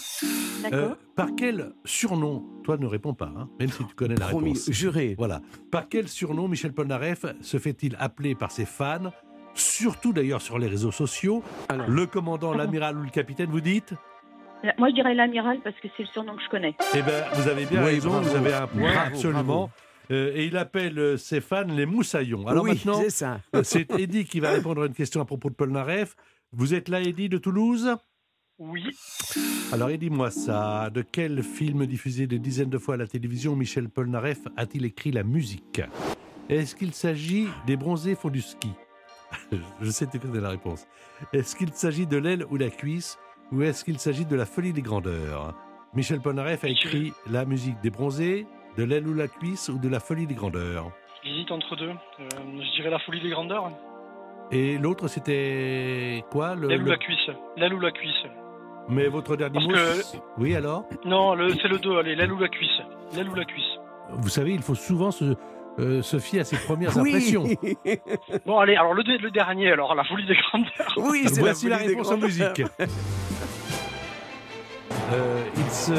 D'accord. 0.63 0.79
Euh, 0.79 0.95
par 1.15 1.29
quel 1.37 1.73
surnom 1.85 2.43
Toi, 2.63 2.77
ne 2.77 2.87
réponds 2.87 3.13
pas, 3.13 3.31
hein, 3.37 3.47
même 3.59 3.69
si 3.69 3.85
tu 3.85 3.93
connais 3.93 4.15
la 4.15 4.25
Promis, 4.27 4.53
réponse. 4.53 4.71
juré. 4.71 5.13
Voilà. 5.17 5.41
Par 5.71 5.87
quel 5.87 6.07
surnom 6.07 6.47
Michel 6.47 6.73
Polnareff 6.73 7.25
se 7.41 7.57
fait-il 7.59 7.95
appeler 7.99 8.33
par 8.33 8.49
ses 8.51 8.65
fans 8.65 9.11
Surtout 9.53 10.11
d'ailleurs 10.11 10.41
sur 10.41 10.57
les 10.57 10.67
réseaux 10.67 10.91
sociaux? 10.91 11.43
Alors, 11.69 11.87
Le 11.87 12.05
commandant, 12.07 12.53
l'amiral 12.53 12.97
ou 12.97 13.03
le 13.03 13.09
capitaine, 13.09 13.49
vous 13.51 13.61
dites? 13.61 13.93
Moi, 14.79 14.89
je 14.89 14.95
dirais 14.95 15.13
l'amiral 15.13 15.59
parce 15.63 15.75
que 15.75 15.87
c'est 15.95 16.03
le 16.03 16.09
surnom 16.09 16.35
que 16.35 16.41
je 16.43 16.49
connais. 16.49 16.75
Eh 16.95 17.01
bien, 17.03 17.23
vous 17.35 17.47
avez 17.47 17.65
bien 17.65 17.79
Oui, 17.83 17.91
raison, 17.91 18.09
bravo. 18.09 18.27
vous 18.27 18.35
avez 18.35 18.53
un 18.55 18.65
point, 18.67 18.81
Bravo, 18.91 18.99
absolument. 19.13 19.43
bravo. 19.43 19.69
Euh, 20.11 20.31
et 20.35 20.45
il 20.45 20.57
appelle 20.57 20.97
euh, 20.99 21.17
ses 21.17 21.41
fans 21.41 21.63
les 21.63 21.85
moussaillons. 21.85 22.47
Alors 22.47 22.63
oui, 22.63 22.71
maintenant, 22.71 23.01
c'est 23.01 23.09
ça. 23.09 23.41
Euh, 23.55 23.61
C'est 23.63 23.91
Eddy 23.91 24.25
qui 24.25 24.39
va 24.39 24.51
répondre 24.51 24.83
à 24.83 24.85
une 24.85 24.93
question 24.93 25.21
à 25.21 25.25
propos 25.25 25.49
de 25.49 25.55
Paul 25.55 25.71
Naref. 25.71 26.15
Vous 26.53 26.73
êtes 26.73 26.87
là, 26.89 27.01
Eddy, 27.01 27.29
de 27.29 27.37
Toulouse? 27.37 27.95
Oui, 28.59 28.89
Alors, 29.71 29.91
aidez-moi 29.91 30.31
ça. 30.31 30.89
De 30.89 31.03
quel 31.03 31.43
film 31.43 31.85
diffusé 31.85 32.25
des 32.25 32.39
dizaines 32.39 32.71
de 32.71 32.79
fois 32.79 32.95
à 32.95 32.97
la 32.97 33.05
télévision 33.05 33.55
Michel 33.55 33.87
Polnareff 33.87 34.39
a-t-il 34.55 34.83
écrit 34.85 35.11
la 35.11 35.21
musique? 35.23 35.81
Est-ce 36.49 36.75
qu'il 36.75 36.93
s'agit 36.93 37.47
des 37.67 37.77
bronzés 37.77 38.15
font 38.15 38.29
du 38.29 38.41
ski? 38.41 38.71
Je 39.81 39.91
sais 39.91 40.07
que 40.07 40.11
tu 40.13 40.19
connais 40.19 40.41
la 40.41 40.49
réponse. 40.49 40.87
Est-ce 41.33 41.55
qu'il 41.55 41.71
s'agit 41.73 42.07
de 42.07 42.17
l'aile 42.17 42.45
ou 42.49 42.57
la 42.57 42.69
cuisse? 42.71 43.19
Ou 43.51 43.61
est-ce 43.61 43.83
qu'il 43.85 43.99
s'agit 43.99 44.25
de 44.25 44.35
la 44.35 44.47
folie 44.47 44.73
des 44.73 44.81
grandeurs? 44.81 45.53
Michel 45.93 46.19
Polnareff 46.19 46.63
a 46.63 46.69
écrit 46.69 47.13
la 47.29 47.45
musique 47.45 47.79
des 47.81 47.89
bronzés, 47.91 48.47
de 48.77 48.83
l'aile 48.83 49.07
ou 49.07 49.13
la 49.13 49.27
cuisse 49.27 49.69
ou 49.69 49.77
de 49.79 49.89
la 49.89 49.99
folie 49.99 50.27
des 50.27 50.35
grandeurs. 50.35 50.91
J'hésite 51.23 51.51
entre 51.51 51.75
deux. 51.75 51.89
Euh, 51.89 52.25
je 52.39 52.75
dirais 52.75 52.89
la 52.89 52.99
folie 52.99 53.21
des 53.21 53.29
grandeurs. 53.29 53.71
Et 54.51 54.77
l'autre, 54.77 55.07
c'était 55.07 56.23
quoi 56.31 56.55
le, 56.55 56.67
L'aile 56.67 56.83
ou 56.83 56.85
la 56.85 56.97
cuisse. 56.97 57.29
L'aile 57.57 57.73
ou 57.73 57.79
la 57.79 57.91
cuisse. 57.91 58.23
Mais 58.89 59.07
votre 59.07 59.35
dernier 59.35 59.55
Parce 59.55 59.65
mot 59.65 59.73
que- 59.73 59.93
c'est- 60.03 60.21
Oui, 60.37 60.55
alors 60.55 60.85
Non, 61.05 61.35
le- 61.35 61.49
c'est 61.55 61.67
le 61.67 61.77
2, 61.79 61.97
allez, 61.97 62.15
l'aile 62.15 62.31
ou 62.31 62.37
la 62.39 62.47
cuisse. 62.47 62.79
L'aile 63.15 63.27
ou 63.29 63.35
la 63.35 63.43
cuisse. 63.43 63.65
Vous 64.11 64.29
savez, 64.29 64.53
il 64.53 64.61
faut 64.61 64.75
souvent 64.75 65.11
se, 65.11 65.35
euh, 65.79 66.01
se 66.01 66.17
fier 66.19 66.39
à 66.39 66.43
ses 66.45 66.55
premières 66.57 66.95
Oui. 66.95 67.09
impressions. 67.09 67.43
Bon, 68.45 68.59
allez, 68.59 68.75
alors 68.77 68.93
le, 68.93 69.03
le 69.03 69.31
dernier, 69.31 69.71
alors, 69.73 69.93
la 69.95 70.05
folie 70.05 70.25
des 70.25 70.35
grandeurs. 70.35 70.93
oui, 71.11 71.23
c'est 71.27 71.41
Voici 71.41 71.67
la, 71.67 71.75
folie 71.77 71.87
des 71.87 71.93
réponse 71.95 72.07
en 72.07 72.17
grandeurs. 72.17 72.29
musique. 72.29 72.63
Euh, 75.13 75.41
il 75.55 75.71
se... 75.71 75.93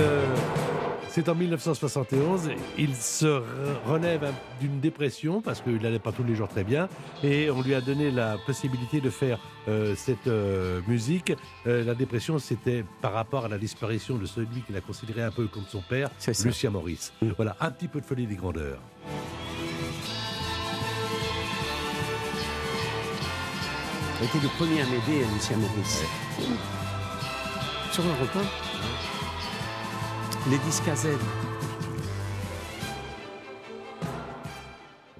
C'est 1.18 1.28
en 1.28 1.34
1971. 1.34 2.50
Il 2.78 2.94
se 2.94 3.26
re- 3.26 3.42
relève 3.88 4.22
un- 4.22 4.32
d'une 4.60 4.78
dépression 4.78 5.40
parce 5.40 5.60
qu'il 5.60 5.82
n'allait 5.82 5.98
pas 5.98 6.12
tous 6.12 6.22
les 6.22 6.36
jours 6.36 6.46
très 6.46 6.62
bien. 6.62 6.88
Et 7.24 7.50
on 7.50 7.60
lui 7.60 7.74
a 7.74 7.80
donné 7.80 8.12
la 8.12 8.36
possibilité 8.46 9.00
de 9.00 9.10
faire 9.10 9.40
euh, 9.66 9.96
cette 9.96 10.28
euh, 10.28 10.80
musique. 10.86 11.32
Euh, 11.66 11.82
la 11.82 11.96
dépression, 11.96 12.38
c'était 12.38 12.84
par 13.02 13.14
rapport 13.14 13.46
à 13.46 13.48
la 13.48 13.58
disparition 13.58 14.16
de 14.16 14.26
celui 14.26 14.60
qu'il 14.64 14.76
a 14.76 14.80
considéré 14.80 15.22
un 15.24 15.32
peu 15.32 15.48
comme 15.48 15.64
son 15.68 15.80
père. 15.80 16.08
Lucien 16.44 16.70
Maurice. 16.70 17.12
Mm. 17.20 17.30
Voilà, 17.34 17.56
un 17.58 17.72
petit 17.72 17.88
peu 17.88 18.00
de 18.00 18.06
folie 18.06 18.28
des 18.28 18.36
grandeurs. 18.36 18.78
Était 24.22 24.38
le 24.42 24.48
premier 24.56 24.82
à 24.82 24.84
m'aider, 24.86 25.24
Lucien 25.34 25.56
Maurice. 25.56 26.02
Sur 27.92 28.04
un 28.04 28.14
repas? 28.20 28.67
Les 30.50 30.58
disques 30.58 30.88
à 30.88 30.94
Z. 30.96 31.08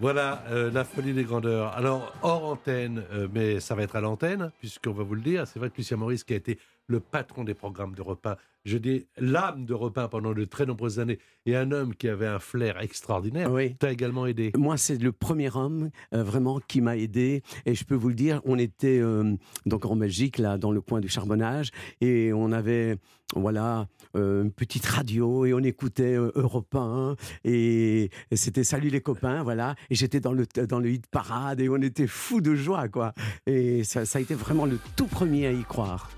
Voilà, 0.01 0.45
euh, 0.51 0.71
la 0.71 0.85
folie 0.85 1.13
des 1.13 1.25
grandeurs. 1.25 1.73
Alors, 1.77 2.15
hors 2.23 2.45
antenne, 2.45 3.03
euh, 3.13 3.27
mais 3.35 3.59
ça 3.59 3.75
va 3.75 3.83
être 3.83 3.97
à 3.97 4.01
l'antenne, 4.01 4.53
puisqu'on 4.61 4.93
va 4.93 5.03
vous 5.03 5.17
le 5.17 5.21
dire, 5.21 5.47
c'est 5.47 5.59
vrai 5.59 5.71
que 5.71 5.77
Lucien 5.77 5.97
Maurice, 5.97 6.23
qui 6.23 6.35
a 6.35 6.37
été 6.37 6.59
le 6.87 7.01
patron 7.01 7.43
des 7.45 7.55
programmes 7.55 7.95
de 7.97 8.01
repas, 8.03 8.37
je 8.65 8.79
dis 8.79 9.07
l'âme 9.19 9.65
de 9.67 9.75
repas 9.75 10.07
pendant 10.09 10.33
de 10.35 10.45
très 10.45 10.67
nombreuses 10.67 11.01
années, 11.01 11.19
et 11.47 11.57
un 11.57 11.73
homme 11.73 11.95
qui 11.97 12.09
avait 12.09 12.27
un 12.29 12.39
flair 12.39 12.81
extraordinaire, 12.81 13.51
Oui. 13.51 13.75
t'a 13.75 13.91
également 13.91 14.25
aidé. 14.27 14.53
Moi, 14.57 14.77
c'est 14.77 15.03
le 15.03 15.11
premier 15.11 15.55
homme 15.55 15.91
euh, 16.15 16.23
vraiment 16.23 16.61
qui 16.61 16.81
m'a 16.81 16.97
aidé. 16.97 17.43
Et 17.67 17.75
je 17.75 17.85
peux 17.85 17.97
vous 17.97 18.09
le 18.09 18.15
dire, 18.15 18.41
on 18.45 18.57
était 18.57 19.01
euh, 19.01 19.35
donc 19.67 19.85
en 19.85 19.97
Belgique, 19.97 20.39
là, 20.39 20.59
dans 20.59 20.71
le 20.71 20.81
coin 20.81 21.01
du 21.01 21.09
charbonnage, 21.09 21.71
et 22.01 22.33
on 22.33 22.53
avait 22.53 22.97
voilà 23.35 23.89
une 24.15 24.53
petite 24.53 24.87
radio 24.87 25.45
et 25.45 25.55
on 25.55 25.61
écoutait 25.61 26.17
euh, 26.17 26.33
Europe 26.35 26.75
1 26.75 27.17
et, 27.45 28.11
et 28.31 28.37
c'était 28.37 28.65
Salut 28.65 28.89
les 28.89 29.01
copains, 29.01 29.43
voilà. 29.43 29.75
Et 29.91 29.95
j'étais 29.95 30.21
dans 30.21 30.33
le 30.33 30.47
dans 30.69 30.79
le 30.79 30.91
hit 30.91 31.07
parade 31.07 31.61
et 31.61 31.69
on 31.69 31.77
était 31.77 32.07
fous 32.07 32.41
de 32.41 32.55
joie, 32.55 32.89
quoi. 32.89 33.13
Et 33.47 33.85
ça, 33.85 34.05
ça 34.05 34.19
a 34.19 34.23
été 34.23 34.35
vraiment 34.35 34.67
le 34.67 34.79
tout 34.97 35.07
premier 35.07 35.47
à 35.47 35.53
y 35.53 35.65
croire. 35.65 36.11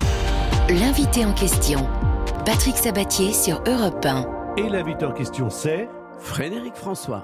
L'invité 0.69 1.25
en 1.25 1.33
question, 1.33 1.87
Patrick 2.45 2.77
Sabatier 2.77 3.33
sur 3.33 3.61
Europe 3.67 4.05
1. 4.05 4.55
Et 4.57 4.69
l'invité 4.69 5.05
en 5.05 5.11
question, 5.11 5.49
c'est... 5.49 5.87
Frédéric 6.19 6.75
François. 6.75 7.23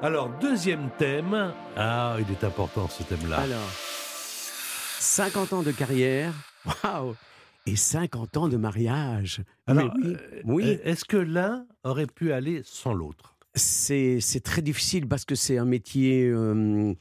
Alors, 0.00 0.30
deuxième 0.40 0.90
thème. 0.96 1.52
Ah, 1.76 2.16
il 2.20 2.30
est 2.30 2.44
important 2.44 2.88
ce 2.88 3.02
thème-là. 3.02 3.38
Alors, 3.38 3.68
50 5.00 5.52
ans 5.54 5.62
de 5.62 5.72
carrière, 5.72 6.32
waouh, 6.84 7.16
et 7.68 7.76
50 7.76 8.36
ans 8.36 8.48
de 8.48 8.56
mariage. 8.56 9.42
Alors, 9.66 9.92
oui, 9.96 10.14
euh, 10.14 10.42
oui. 10.44 10.78
Est-ce 10.84 11.04
que 11.04 11.16
l'un 11.16 11.66
aurait 11.84 12.06
pu 12.06 12.32
aller 12.32 12.62
sans 12.64 12.94
l'autre? 12.94 13.36
C'est 13.54 14.20
c'est 14.20 14.40
très 14.40 14.62
difficile 14.62 15.06
parce 15.06 15.24
que 15.24 15.34
c'est 15.34 15.58
un 15.58 15.64
métier 15.64 16.26
euh, 16.26 16.94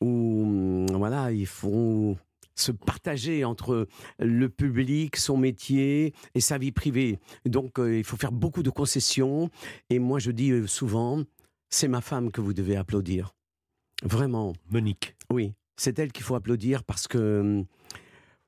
où 0.00 0.44
euh, 0.46 0.86
voilà 0.92 1.32
il 1.32 1.46
faut 1.46 2.16
se 2.54 2.72
partager 2.72 3.44
entre 3.44 3.86
le 4.18 4.48
public, 4.48 5.16
son 5.16 5.36
métier 5.36 6.12
et 6.34 6.40
sa 6.40 6.58
vie 6.58 6.72
privée. 6.72 7.18
Donc 7.46 7.78
euh, 7.78 7.98
il 7.98 8.04
faut 8.04 8.16
faire 8.16 8.32
beaucoup 8.32 8.62
de 8.62 8.70
concessions. 8.70 9.50
Et 9.90 9.98
moi 9.98 10.18
je 10.18 10.30
dis 10.30 10.50
euh, 10.50 10.66
souvent, 10.66 11.22
c'est 11.70 11.88
ma 11.88 12.00
femme 12.00 12.30
que 12.30 12.40
vous 12.40 12.52
devez 12.52 12.76
applaudir. 12.76 13.34
Vraiment. 14.02 14.52
Monique. 14.70 15.16
Oui, 15.30 15.54
c'est 15.76 15.98
elle 15.98 16.12
qu'il 16.12 16.24
faut 16.24 16.34
applaudir 16.34 16.84
parce 16.84 17.08
que, 17.08 17.18
euh, 17.18 17.62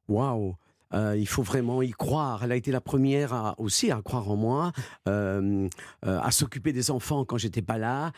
waouh, 0.09 0.55
euh, 0.95 1.17
il 1.17 1.27
faut 1.27 1.43
vraiment 1.43 1.83
y 1.83 1.91
croire. 1.91 2.45
Elle 2.45 2.53
a 2.53 2.57
été 2.57 2.71
la 2.71 2.81
première 2.81 3.33
à, 3.33 3.55
aussi 3.59 3.91
à 3.91 4.01
croire 4.03 4.31
en 4.31 4.37
moi, 4.37 4.73
euh, 5.09 5.69
euh, 6.05 6.21
à 6.21 6.31
s'occuper 6.31 6.73
des 6.73 6.91
enfants 6.91 7.25
quand 7.25 7.39
j'étais 7.39 7.63
pas 7.63 7.79
là. 7.79 8.13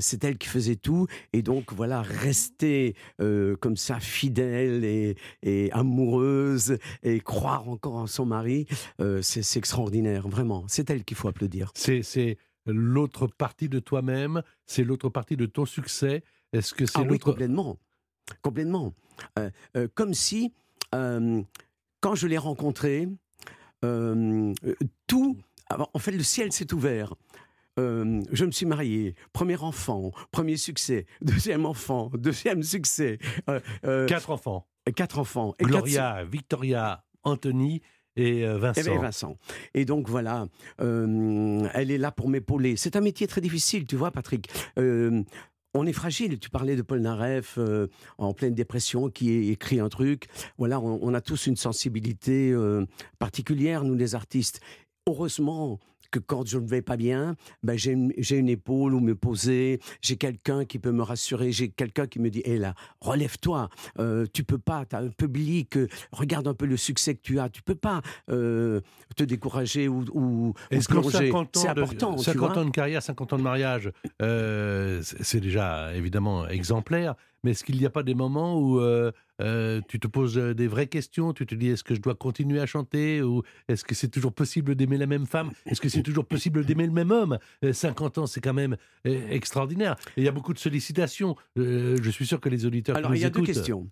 C'est 0.00 0.24
elle 0.24 0.38
qui 0.38 0.48
faisait 0.48 0.76
tout. 0.76 1.06
Et 1.32 1.42
donc, 1.42 1.72
voilà, 1.72 2.02
rester 2.02 2.94
comme 3.18 3.76
ça, 3.76 4.00
fidèle 4.00 4.84
et, 4.84 5.16
et 5.42 5.70
amoureuse 5.72 6.78
et 7.02 7.20
croire 7.20 7.68
encore 7.68 7.96
en 7.96 8.06
son 8.06 8.26
mari, 8.26 8.66
c'est 9.22 9.56
extraordinaire, 9.56 10.28
vraiment. 10.28 10.64
C'est 10.68 10.88
elle 10.90 11.04
qu'il 11.04 11.16
faut 11.16 11.28
applaudir. 11.28 11.70
C'est, 11.74 12.38
l'autre 12.66 13.26
partie 13.26 13.68
de 13.68 13.78
toi-même, 13.78 14.42
c'est 14.66 14.84
l'autre 14.84 15.08
partie 15.08 15.36
de 15.36 15.46
ton 15.46 15.66
succès. 15.66 16.24
Est-ce 16.52 16.74
que 16.74 16.86
c'est 16.86 16.98
Ah 16.98 17.02
oui, 17.08 17.18
complètement. 17.18 17.78
Complètement. 18.42 18.94
Euh, 19.38 19.50
euh, 19.76 19.88
comme 19.94 20.14
si, 20.14 20.52
euh, 20.94 21.42
quand 22.06 22.14
je 22.14 22.28
l'ai 22.28 22.38
rencontré, 22.38 23.08
euh, 23.84 24.52
euh, 24.64 24.74
tout. 25.08 25.36
en 25.92 25.98
fait, 25.98 26.12
le 26.12 26.22
ciel 26.22 26.52
s'est 26.52 26.72
ouvert. 26.72 27.14
Euh, 27.80 28.22
je 28.30 28.44
me 28.44 28.52
suis 28.52 28.64
marié, 28.64 29.16
premier 29.32 29.56
enfant, 29.56 30.12
premier 30.30 30.56
succès, 30.56 31.06
deuxième 31.20 31.66
enfant, 31.66 32.12
deuxième 32.14 32.62
succès, 32.62 33.18
euh, 33.84 34.06
Quatre 34.06 34.30
enfants. 34.30 34.68
quatre 34.94 35.18
enfants. 35.18 35.56
Et 35.58 35.64
quatre 35.64 35.70
Gloria, 35.70 36.24
Victoria, 36.24 37.04
Anthony 37.24 37.82
et 38.14 38.46
Vincent. 38.46 39.00
Vincent. 39.00 39.36
Et 39.74 39.84
donc 39.84 40.08
voilà, 40.08 40.46
euh, 40.80 41.68
elle 41.74 41.90
est 41.90 41.98
là 41.98 42.12
pour 42.12 42.28
m'épauler. 42.28 42.76
C'est 42.76 42.94
un 42.94 43.00
métier 43.00 43.26
très 43.26 43.40
difficile, 43.40 43.84
tu 43.84 43.96
vois, 43.96 44.12
Patrick. 44.12 44.48
Euh, 44.78 45.24
on 45.76 45.86
est 45.86 45.92
fragile. 45.92 46.38
Tu 46.38 46.50
parlais 46.50 46.76
de 46.76 46.82
Paul 46.82 47.00
Naref 47.00 47.56
euh, 47.58 47.88
en 48.18 48.32
pleine 48.32 48.54
dépression 48.54 49.08
qui 49.08 49.50
écrit 49.50 49.80
un 49.80 49.88
truc. 49.88 50.26
Voilà, 50.58 50.80
on, 50.80 50.98
on 51.02 51.14
a 51.14 51.20
tous 51.20 51.46
une 51.46 51.56
sensibilité 51.56 52.50
euh, 52.52 52.84
particulière, 53.18 53.84
nous 53.84 53.94
les 53.94 54.14
artistes. 54.14 54.60
Heureusement 55.08 55.78
que 56.10 56.18
quand 56.18 56.46
je 56.46 56.58
ne 56.58 56.66
vais 56.66 56.82
pas 56.82 56.96
bien, 56.96 57.36
ben 57.62 57.76
j'ai 57.76 57.92
une, 57.92 58.48
épaule 58.48 58.94
où 58.94 59.00
me 59.00 59.14
poser, 59.14 59.80
j'ai 60.00 60.16
quelqu'un 60.16 60.64
qui 60.64 60.78
peut 60.78 60.92
me 60.92 61.02
rassurer, 61.02 61.52
j'ai 61.52 61.68
quelqu'un 61.68 62.06
qui 62.06 62.20
me 62.20 62.30
dit 62.30 62.42
hé 62.44 62.58
là, 62.58 62.74
relève-toi, 63.00 63.68
euh, 63.98 64.26
tu 64.32 64.44
peux 64.44 64.58
pas, 64.58 64.84
tu 64.84 64.96
as 64.96 65.00
un 65.00 65.08
public, 65.08 65.76
euh, 65.76 65.88
regarde 66.12 66.46
un 66.46 66.54
peu 66.54 66.66
le 66.66 66.76
succès 66.76 67.14
que 67.14 67.22
tu 67.22 67.40
as, 67.40 67.48
tu 67.48 67.62
peux 67.62 67.74
pas 67.74 68.02
euh, 68.30 68.80
te 69.16 69.24
décourager 69.24 69.88
ou, 69.88 70.04
ou, 70.12 70.20
ou 70.20 70.54
Est-ce 70.70 70.88
qu'en 70.88 71.00
plonger. 71.00 71.30
50 71.30 71.56
ans, 71.56 71.60
C'est 71.60 71.68
important, 71.68 72.16
tu 72.16 72.24
50 72.24 72.38
vois. 72.38 72.58
ans 72.58 72.64
de 72.64 72.70
carrière, 72.70 73.02
50 73.02 73.32
ans 73.32 73.38
de 73.38 73.42
mariage, 73.42 73.90
c'est 74.20 75.40
déjà 75.40 75.94
évidemment 75.94 76.48
exemplaire, 76.48 77.14
mais 77.42 77.52
est-ce 77.52 77.64
qu'il 77.64 77.78
n'y 77.78 77.86
a 77.86 77.90
pas 77.90 78.02
des 78.02 78.14
moments 78.14 78.58
où 78.58 78.80
euh, 79.40 79.76
euh, 79.76 79.80
tu 79.88 79.98
te 80.00 80.06
poses 80.06 80.38
euh, 80.38 80.54
des 80.54 80.66
vraies 80.66 80.86
questions 80.86 81.32
Tu 81.32 81.44
te 81.46 81.54
dis 81.54 81.68
est-ce 81.68 81.84
que 81.84 81.94
je 81.94 82.00
dois 82.00 82.14
continuer 82.14 82.60
à 82.60 82.66
chanter 82.66 83.22
Ou 83.22 83.42
est-ce 83.68 83.84
que 83.84 83.94
c'est 83.94 84.08
toujours 84.08 84.32
possible 84.32 84.74
d'aimer 84.74 84.96
la 84.96 85.06
même 85.06 85.26
femme? 85.26 85.50
Est-ce 85.66 85.80
que 85.80 85.88
c'est 85.88 86.02
toujours 86.02 86.24
possible 86.26 86.64
d'aimer 86.64 86.86
le 86.86 86.92
même 86.92 87.10
homme? 87.10 87.38
Euh, 87.64 87.72
50 87.72 88.18
ans, 88.18 88.26
c'est 88.26 88.40
quand 88.40 88.54
même 88.54 88.76
euh, 89.06 89.28
extraordinaire. 89.28 89.96
Et 90.16 90.22
il 90.22 90.24
y 90.24 90.28
a 90.28 90.32
beaucoup 90.32 90.52
de 90.54 90.58
sollicitations. 90.58 91.36
Euh, 91.58 91.96
je 92.02 92.10
suis 92.10 92.26
sûr 92.26 92.40
que 92.40 92.48
les 92.48 92.64
auditeurs. 92.66 92.96
Alors, 92.96 93.14
il 93.14 93.20
y 93.20 93.24
a 93.24 93.30
deux 93.30 93.42
questions. 93.42 93.88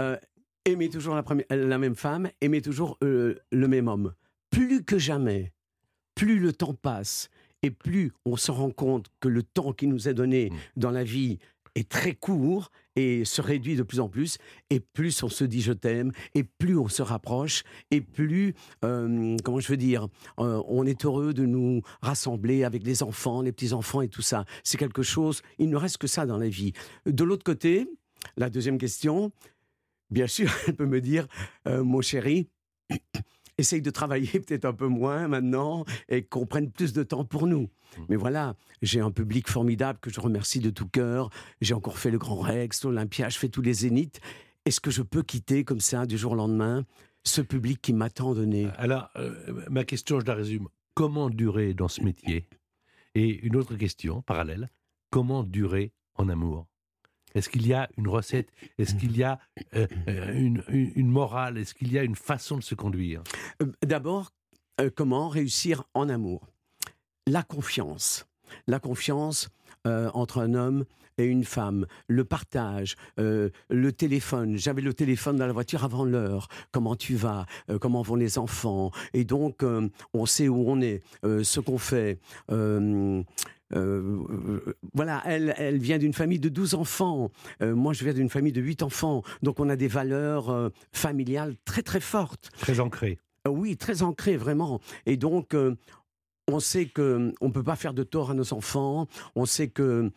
Euh, 0.00 0.16
aimer 0.64 0.88
toujours 0.88 1.14
la, 1.14 1.22
première- 1.22 1.46
la 1.50 1.78
même 1.78 1.94
femme, 1.96 2.28
aimer 2.40 2.60
toujours 2.62 2.98
euh, 3.02 3.36
le 3.52 3.68
même 3.68 3.88
homme. 3.88 4.14
Plus 4.50 4.82
que 4.84 4.98
jamais, 4.98 5.52
plus 6.14 6.38
le 6.38 6.52
temps 6.52 6.74
passe 6.74 7.28
et 7.62 7.70
plus 7.70 8.12
on 8.24 8.36
se 8.36 8.50
rend 8.50 8.70
compte 8.70 9.06
que 9.20 9.28
le 9.28 9.42
temps 9.42 9.72
qui 9.72 9.86
nous 9.86 10.08
est 10.08 10.14
donné 10.14 10.50
Mm. 10.50 10.56
dans 10.80 10.90
la 10.90 11.04
vie 11.04 11.38
est 11.76 11.88
très 11.88 12.14
court 12.14 12.70
et 12.96 13.24
se 13.24 13.40
réduit 13.42 13.76
de 13.76 13.82
plus 13.82 14.00
en 14.00 14.08
plus, 14.08 14.38
et 14.70 14.80
plus 14.80 15.22
on 15.22 15.28
se 15.28 15.44
dit 15.44 15.60
je 15.60 15.72
t'aime, 15.72 16.12
et 16.34 16.42
plus 16.42 16.76
on 16.78 16.88
se 16.88 17.02
rapproche, 17.02 17.62
et 17.90 18.00
plus, 18.00 18.54
euh, 18.84 19.36
comment 19.44 19.60
je 19.60 19.68
veux 19.68 19.76
dire, 19.76 20.08
euh, 20.40 20.62
on 20.66 20.86
est 20.86 21.04
heureux 21.04 21.34
de 21.34 21.44
nous 21.44 21.82
rassembler 22.00 22.64
avec 22.64 22.82
les 22.82 23.02
enfants, 23.02 23.42
les 23.42 23.52
petits-enfants 23.52 24.00
et 24.00 24.08
tout 24.08 24.22
ça. 24.22 24.46
C'est 24.64 24.78
quelque 24.78 25.02
chose, 25.02 25.42
il 25.58 25.68
ne 25.68 25.76
reste 25.76 25.98
que 25.98 26.06
ça 26.06 26.24
dans 26.24 26.38
la 26.38 26.48
vie. 26.48 26.72
De 27.04 27.22
l'autre 27.22 27.44
côté, 27.44 27.86
la 28.38 28.48
deuxième 28.48 28.78
question, 28.78 29.30
bien 30.10 30.26
sûr, 30.26 30.50
elle 30.66 30.74
peut 30.74 30.86
me 30.86 31.02
dire, 31.02 31.26
euh, 31.68 31.84
mon 31.84 32.00
chéri, 32.00 32.48
essaye 33.58 33.82
de 33.82 33.90
travailler 33.90 34.40
peut-être 34.40 34.64
un 34.64 34.72
peu 34.72 34.86
moins 34.86 35.28
maintenant 35.28 35.84
et 36.08 36.22
qu'on 36.22 36.46
prenne 36.46 36.70
plus 36.70 36.92
de 36.92 37.02
temps 37.02 37.24
pour 37.24 37.46
nous. 37.46 37.68
Mais 38.08 38.16
voilà, 38.16 38.54
j'ai 38.82 39.00
un 39.00 39.10
public 39.10 39.48
formidable 39.48 39.98
que 40.00 40.10
je 40.10 40.20
remercie 40.20 40.60
de 40.60 40.70
tout 40.70 40.88
cœur. 40.88 41.30
J'ai 41.60 41.74
encore 41.74 41.98
fait 41.98 42.10
le 42.10 42.18
Grand 42.18 42.36
Rex, 42.36 42.84
l'Olympia, 42.84 43.28
je 43.28 43.38
fais 43.38 43.48
tous 43.48 43.62
les 43.62 43.72
zéniths. 43.72 44.20
est-ce 44.64 44.80
que 44.80 44.90
je 44.90 45.02
peux 45.02 45.22
quitter 45.22 45.64
comme 45.64 45.80
ça 45.80 46.06
du 46.06 46.18
jour 46.18 46.32
au 46.32 46.36
lendemain 46.36 46.84
ce 47.24 47.40
public 47.40 47.80
qui 47.80 47.92
m'a 47.92 48.10
tant 48.10 48.34
donné? 48.34 48.68
Alors, 48.76 49.08
euh, 49.16 49.64
ma 49.70 49.84
question, 49.84 50.20
je 50.20 50.26
la 50.26 50.34
résume. 50.34 50.68
Comment 50.94 51.30
durer 51.30 51.74
dans 51.74 51.88
ce 51.88 52.02
métier? 52.02 52.48
Et 53.14 53.46
une 53.46 53.56
autre 53.56 53.76
question 53.76 54.22
parallèle. 54.22 54.68
Comment 55.10 55.42
durer 55.42 55.92
en 56.14 56.28
amour? 56.28 56.66
Est-ce 57.36 57.50
qu'il 57.50 57.66
y 57.66 57.74
a 57.74 57.88
une 57.98 58.08
recette? 58.08 58.48
Est-ce 58.78 58.94
qu'il 58.94 59.14
y 59.14 59.22
a 59.22 59.38
euh, 59.74 59.86
euh, 60.08 60.32
une, 60.34 61.08
morale? 61.08 61.58
Est-ce 61.58 61.74
qu'il 61.74 61.92
y 61.92 61.98
a 61.98 62.02
une 62.02 62.16
façon 62.16 62.56
de 62.56 62.62
se 62.62 62.74
conduire? 62.74 63.22
Euh, 63.62 63.70
D'abord, 63.82 64.32
comment 64.94 65.28
réussir 65.28 65.84
en 65.92 66.08
amour? 66.08 66.48
La 67.26 67.42
confiance. 67.42 68.26
La 68.66 68.78
confiance 68.78 69.48
euh, 69.86 70.10
entre 70.14 70.40
un 70.40 70.54
homme 70.54 70.84
et 71.18 71.24
une 71.24 71.44
femme, 71.44 71.86
le 72.08 72.24
partage, 72.24 72.94
euh, 73.18 73.48
le 73.70 73.92
téléphone. 73.92 74.56
J'avais 74.58 74.82
le 74.82 74.92
téléphone 74.92 75.36
dans 75.36 75.46
la 75.46 75.52
voiture 75.52 75.82
avant 75.84 76.04
l'heure. 76.04 76.48
Comment 76.72 76.94
tu 76.96 77.14
vas? 77.14 77.46
Euh, 77.70 77.78
Comment 77.78 78.02
vont 78.02 78.16
les 78.16 78.36
enfants? 78.38 78.90
Et 79.14 79.24
donc, 79.24 79.64
on 80.12 80.26
sait 80.26 80.48
où 80.48 80.64
on 80.68 80.80
est, 80.80 81.02
ce 81.22 81.60
qu'on 81.60 81.78
fait. 81.78 82.18
Euh, 82.50 83.22
euh, 83.74 84.18
euh, 84.30 84.74
voilà, 84.94 85.22
elle, 85.24 85.54
elle 85.58 85.78
vient 85.78 85.98
d'une 85.98 86.12
famille 86.12 86.38
de 86.38 86.48
12 86.48 86.74
enfants. 86.74 87.30
Euh, 87.62 87.74
moi, 87.74 87.92
je 87.92 88.04
viens 88.04 88.12
d'une 88.14 88.28
famille 88.30 88.52
de 88.52 88.60
8 88.60 88.82
enfants. 88.82 89.22
Donc, 89.42 89.58
on 89.58 89.68
a 89.68 89.76
des 89.76 89.88
valeurs 89.88 90.70
familiales 90.92 91.54
très, 91.64 91.82
très 91.82 92.00
fortes. 92.00 92.50
Très 92.60 92.78
ancré. 92.80 93.18
Euh, 93.46 93.50
Oui, 93.50 93.76
très 93.76 94.02
ancré, 94.02 94.36
vraiment. 94.36 94.80
Et 95.06 95.16
donc, 95.16 95.56
on 96.48 96.60
sait 96.60 96.86
que 96.86 97.32
on 97.40 97.50
peut 97.50 97.62
pas 97.62 97.76
faire 97.76 97.94
de 97.94 98.02
tort 98.02 98.30
à 98.30 98.34
nos 98.34 98.52
enfants. 98.52 99.06
On 99.34 99.46
sait 99.46 99.68
que, 99.68 100.10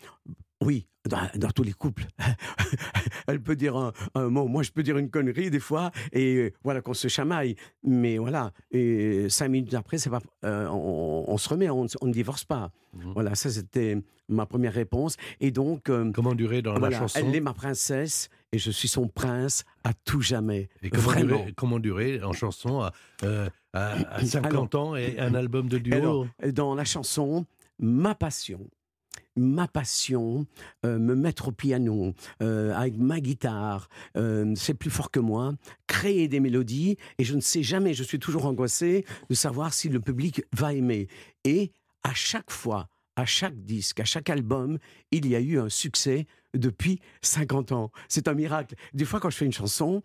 oui, 0.61 0.87
dans, 1.07 1.29
dans 1.35 1.49
tous 1.51 1.63
les 1.63 1.73
couples, 1.73 2.05
elle 3.27 3.41
peut 3.41 3.55
dire 3.55 3.75
un, 3.75 3.93
un 4.15 4.29
mot. 4.29 4.47
Moi, 4.47 4.63
je 4.63 4.71
peux 4.71 4.83
dire 4.83 4.97
une 4.97 5.09
connerie 5.09 5.49
des 5.49 5.59
fois, 5.59 5.91
et 6.11 6.35
euh, 6.35 6.51
voilà 6.63 6.81
qu'on 6.81 6.93
se 6.93 7.07
chamaille. 7.07 7.55
Mais 7.83 8.17
voilà, 8.17 8.51
et 8.71 9.27
cinq 9.29 9.49
minutes 9.49 9.73
après, 9.73 9.97
c'est 9.97 10.09
pas, 10.09 10.21
euh, 10.45 10.67
on, 10.67 11.25
on 11.27 11.37
se 11.37 11.49
remet, 11.49 11.69
on, 11.69 11.87
on 12.01 12.07
ne 12.07 12.13
divorce 12.13 12.43
pas. 12.45 12.71
Mhm. 12.93 13.13
Voilà, 13.13 13.35
ça 13.35 13.49
c'était 13.49 13.97
ma 14.27 14.45
première 14.45 14.73
réponse. 14.73 15.15
Et 15.39 15.51
donc, 15.51 15.89
euh, 15.89 16.11
Comment 16.13 16.35
durer 16.35 16.61
dans 16.61 16.77
la 16.77 16.91
chanson 16.91 17.19
elle 17.19 17.35
est 17.35 17.39
ma 17.41 17.53
princesse 17.53 18.29
et 18.51 18.57
je 18.57 18.71
suis 18.71 18.87
son 18.87 19.07
prince 19.07 19.63
à 19.83 19.93
tout 19.93 20.21
jamais. 20.21 20.69
Et 20.81 20.89
comment 20.89 21.03
Vraiment. 21.03 21.37
durer, 21.37 21.53
comment 21.55 21.79
durer 21.79 22.23
en 22.23 22.33
chanson 22.33 22.81
à, 22.81 22.91
euh, 23.23 23.49
à- 23.73 24.15
à 24.15 24.25
50 24.25 24.75
ans 24.75 24.95
et 24.95 25.19
un 25.19 25.33
album 25.35 25.67
de 25.67 25.77
duo 25.77 25.95
Alors, 25.95 26.27
dans 26.53 26.75
la 26.75 26.85
chanson, 26.85 27.45
ma 27.79 28.15
passion, 28.15 28.67
ma 29.35 29.67
passion, 29.67 30.45
euh, 30.85 30.99
me 30.99 31.15
mettre 31.15 31.49
au 31.49 31.51
piano 31.51 32.13
euh, 32.41 32.73
avec 32.75 32.97
ma 32.97 33.19
guitare, 33.19 33.87
euh, 34.17 34.53
c'est 34.55 34.73
plus 34.73 34.89
fort 34.89 35.11
que 35.11 35.19
moi, 35.19 35.53
créer 35.87 36.27
des 36.27 36.39
mélodies, 36.39 36.97
et 37.17 37.23
je 37.23 37.35
ne 37.35 37.41
sais 37.41 37.63
jamais, 37.63 37.93
je 37.93 38.03
suis 38.03 38.19
toujours 38.19 38.45
angoissé 38.45 39.05
de 39.29 39.35
savoir 39.35 39.73
si 39.73 39.87
le 39.89 39.99
public 39.99 40.43
va 40.51 40.73
aimer. 40.73 41.07
Et 41.45 41.71
à 42.03 42.13
chaque 42.13 42.51
fois, 42.51 42.87
à 43.15 43.25
chaque 43.25 43.55
disque, 43.65 43.99
à 43.99 44.05
chaque 44.05 44.29
album, 44.29 44.77
il 45.11 45.27
y 45.27 45.35
a 45.35 45.39
eu 45.41 45.59
un 45.59 45.69
succès 45.69 46.25
depuis 46.53 46.99
50 47.21 47.71
ans. 47.73 47.91
C'est 48.07 48.27
un 48.27 48.33
miracle. 48.33 48.75
Des 48.93 49.05
fois, 49.05 49.19
quand 49.19 49.29
je 49.29 49.37
fais 49.37 49.45
une 49.45 49.51
chanson, 49.53 50.01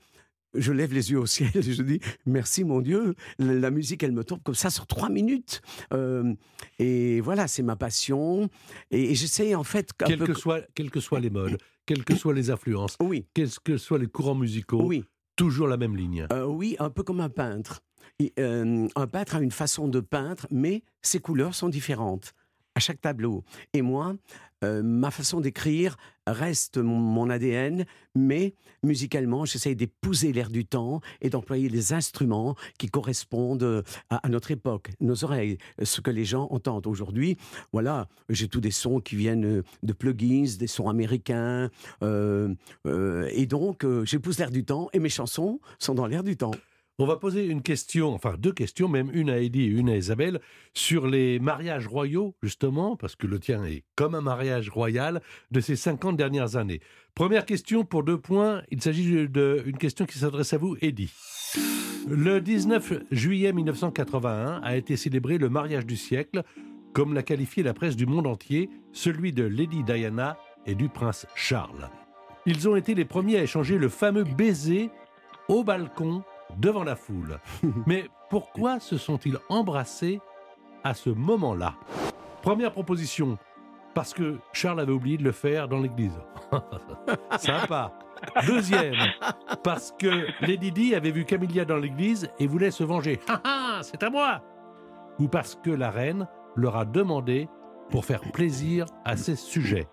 je 0.55 0.73
lève 0.73 0.93
les 0.93 1.11
yeux 1.11 1.19
au 1.19 1.27
ciel 1.27 1.51
et 1.55 1.63
je 1.73 1.83
dis 1.83 2.01
merci 2.27 2.65
mon 2.65 2.81
Dieu, 2.81 3.15
la 3.39 3.71
musique 3.71 4.03
elle 4.03 4.13
me 4.13 4.25
tombe 4.25 4.43
comme 4.43 4.55
ça 4.55 4.71
sur 4.71 4.87
trois 4.87 5.09
minutes. 5.09 5.61
Euh, 5.93 6.35
et 6.79 7.21
voilà, 7.21 7.49
c'est 7.49 7.63
ma 7.63 7.77
passion. 7.77 8.49
Et, 8.91 9.11
et 9.11 9.15
j'essaie 9.15 9.55
en 9.55 9.65
fait. 9.65 9.91
peu- 9.97 10.27
que, 10.27 10.35
soient, 10.35 10.61
quelles 10.75 10.91
que 10.91 11.01
soient 11.01 11.21
les 11.21 11.31
modes, 11.31 11.59
quelles 11.87 12.05
que 12.05 12.15
soient 12.17 12.35
les 12.35 12.51
influences, 12.51 12.97
Oui, 13.01 13.27
quels 13.35 13.51
que 13.65 13.77
soient 13.77 13.99
les 13.99 14.07
courants 14.07 14.35
musicaux, 14.35 14.83
oui, 14.85 15.05
toujours 15.37 15.67
la 15.69 15.77
même 15.77 15.97
ligne. 15.97 16.27
euh, 16.33 16.45
oui, 16.47 16.77
un 16.79 16.91
peu 16.91 17.03
comme 17.03 17.21
un 17.21 17.29
peintre. 17.31 17.83
Et, 18.21 18.33
euh, 18.39 18.87
un 18.95 19.07
peintre 19.07 19.35
a 19.37 19.41
une 19.41 19.51
façon 19.51 19.89
de 19.89 20.01
peindre, 20.01 20.47
mais 20.51 20.83
ses 21.03 21.19
couleurs 21.21 21.55
sont 21.55 21.69
différentes 21.69 22.33
à 22.77 22.81
chaque 22.81 23.01
tableau. 23.01 23.45
Et 23.73 23.83
moi, 23.83 24.15
euh, 24.65 24.83
ma 24.83 25.11
façon 25.11 25.41
d'écrire 25.41 25.97
reste 26.27 26.79
mon, 26.79 27.29
ADN, 27.29 27.85
mais 28.15 28.55
musicalement, 28.83 29.45
j'essaye 29.45 29.77
d'épouser 29.77 30.33
l'air 30.33 30.49
du 30.49 30.65
temps 30.65 31.01
et 31.21 31.29
d'employer 31.29 31.69
les 31.69 31.93
instruments 31.93 32.55
qui 32.79 32.89
correspondent 32.89 33.63
euh, 33.63 33.83
à, 34.09 34.29
notre 34.29 34.51
époque, 34.51 34.91
nos 35.01 35.25
oreilles, 35.25 35.59
ce 35.83 36.01
que 36.01 36.11
les 36.11 36.25
gens 36.25 36.49
entendent 36.51 36.87
aujourd'hui. 36.87 37.37
Voilà, 37.73 38.09
j'ai 38.31 38.49
tous 38.49 38.61
des 38.61 38.71
sons 38.71 39.01
qui 39.01 39.17
viennent 39.17 39.59
euh, 39.59 39.63
de 39.83 39.93
plugins, 39.93 40.57
des 40.59 40.67
sons 40.67 40.89
américains, 40.89 41.71
et 42.03 43.47
donc 43.47 43.87
j'épouse 44.05 44.39
l'air 44.39 44.51
du 44.51 44.65
temps 44.65 44.89
et 44.93 44.99
mes 44.99 45.09
chansons 45.09 45.61
sont 45.79 45.95
dans 45.95 46.07
l'air 46.07 46.23
du 46.23 46.37
temps. 46.37 46.53
On 47.01 47.07
va 47.07 47.17
poser 47.17 47.47
une 47.47 47.63
question, 47.63 48.15
enfin 48.15 48.37
deux 48.39 48.53
questions, 48.53 48.87
même 48.87 49.11
une 49.13 49.29
à 49.29 49.39
Eddie 49.39 49.63
et 49.63 49.67
une 49.67 49.89
à 49.89 49.97
Isabelle, 49.97 50.41
sur 50.75 51.09
les 51.09 51.41
mariages 51.41 51.89
royaux, 51.89 52.37
justement, 52.41 52.95
parce 52.95 53.17
que 53.17 53.27
le 53.27 53.41
tien 53.41 53.65
est 53.65 53.83
comme 53.97 54.15
un 54.15 54.21
mariage 54.21 54.69
royal 54.69 55.21
de 55.51 55.59
ces 55.59 55.75
50 55.75 56.17
dernières 56.17 56.55
années. 56.55 56.79
Première 57.17 57.47
question 57.47 57.85
pour 57.85 58.05
deux 58.05 58.19
points. 58.19 58.63
Il 58.71 58.81
s'agit 58.81 59.29
d'une 59.29 59.77
question 59.77 60.07
qui 60.07 60.21
s'adresse 60.21 60.53
à 60.53 60.59
vous, 60.59 60.77
Eddie. 60.83 61.13
Le 62.09 62.41
19 62.41 62.93
juillet 63.11 63.53
1981 63.53 64.61
a 64.63 64.77
été 64.77 64.97
célébré 64.97 65.39
le 65.39 65.49
mariage 65.49 65.87
du 65.87 65.97
siècle, 65.97 66.45
comme 66.93 67.13
l'a 67.13 67.25
qualifié 67.25 67.65
la 67.65 67.75
presse 67.75 67.97
du 67.97 68.07
monde 68.07 68.29
entier, 68.29 68.71
celui 68.93 69.33
de 69.33 69.43
Lady 69.43 69.83
Diana 69.83 70.39
et 70.65 70.77
du 70.77 70.89
prince 70.89 71.27
Charles. 71.35 71.91
Ils 72.47 72.69
ont 72.69 72.77
été 72.77 72.95
les 72.95 73.05
premiers 73.05 73.39
à 73.39 73.43
échanger 73.43 73.79
le 73.79 73.89
fameux 73.89 74.23
baiser 74.23 74.91
au 75.49 75.65
balcon 75.65 76.23
devant 76.59 76.85
la 76.85 76.97
foule. 76.97 77.39
Mais 77.87 78.09
pourquoi 78.31 78.81
se 78.81 78.97
sont-ils 78.97 79.39
embrassés 79.49 80.21
à 80.83 80.95
ce 80.95 81.11
moment-là? 81.11 81.75
Première 82.43 82.73
proposition, 82.73 83.39
parce 83.95 84.13
que 84.13 84.39
Charles 84.53 84.81
avait 84.81 84.93
oublié 84.93 85.17
de 85.17 85.25
le 85.25 85.33
faire 85.33 85.69
dans 85.69 85.81
l'église. 85.81 86.19
Sympa. 87.39 87.93
Deuxième, 88.47 88.97
parce 89.63 89.93
que 89.99 90.27
Lady 90.41 90.73
Di 90.73 90.95
avait 90.95 91.11
vu 91.11 91.25
Camilla 91.25 91.65
dans 91.65 91.77
l'église 91.77 92.31
et 92.39 92.47
voulait 92.47 92.71
se 92.71 92.85
venger. 92.85 93.21
Ah 93.29 93.41
ah, 93.45 93.81
c'est 93.83 94.03
à 94.03 94.09
moi 94.09 94.43
Ou 95.19 95.29
parce 95.29 95.57
que 95.57 95.71
la 95.71 95.91
reine 95.91 96.27
leur 96.57 96.77
a 96.77 96.85
demandé 96.85 97.49
pour 97.91 98.05
faire 98.05 98.23
plaisir 98.33 98.87
à 99.05 99.17
ses 99.17 99.37
sujets. 99.37 99.89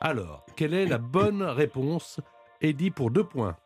Alors, 0.00 0.44
quelle 0.56 0.74
est 0.74 0.86
la 0.86 0.98
bonne 0.98 1.42
réponse? 1.42 2.20
Eddie 2.60 2.90
pour 2.90 3.10
deux 3.10 3.24
points. 3.24 3.56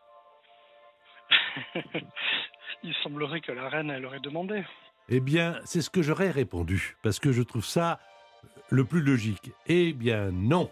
Il 2.82 2.94
semblerait 3.02 3.40
que 3.40 3.52
la 3.52 3.68
reine, 3.68 3.90
elle 3.90 4.06
aurait 4.06 4.20
demandé. 4.20 4.62
Eh 5.08 5.20
bien, 5.20 5.56
c'est 5.64 5.80
ce 5.80 5.90
que 5.90 6.02
j'aurais 6.02 6.30
répondu, 6.30 6.96
parce 7.02 7.18
que 7.18 7.32
je 7.32 7.42
trouve 7.42 7.64
ça 7.64 7.98
le 8.70 8.84
plus 8.84 9.00
logique. 9.00 9.52
Eh 9.66 9.92
bien, 9.92 10.30
non. 10.30 10.70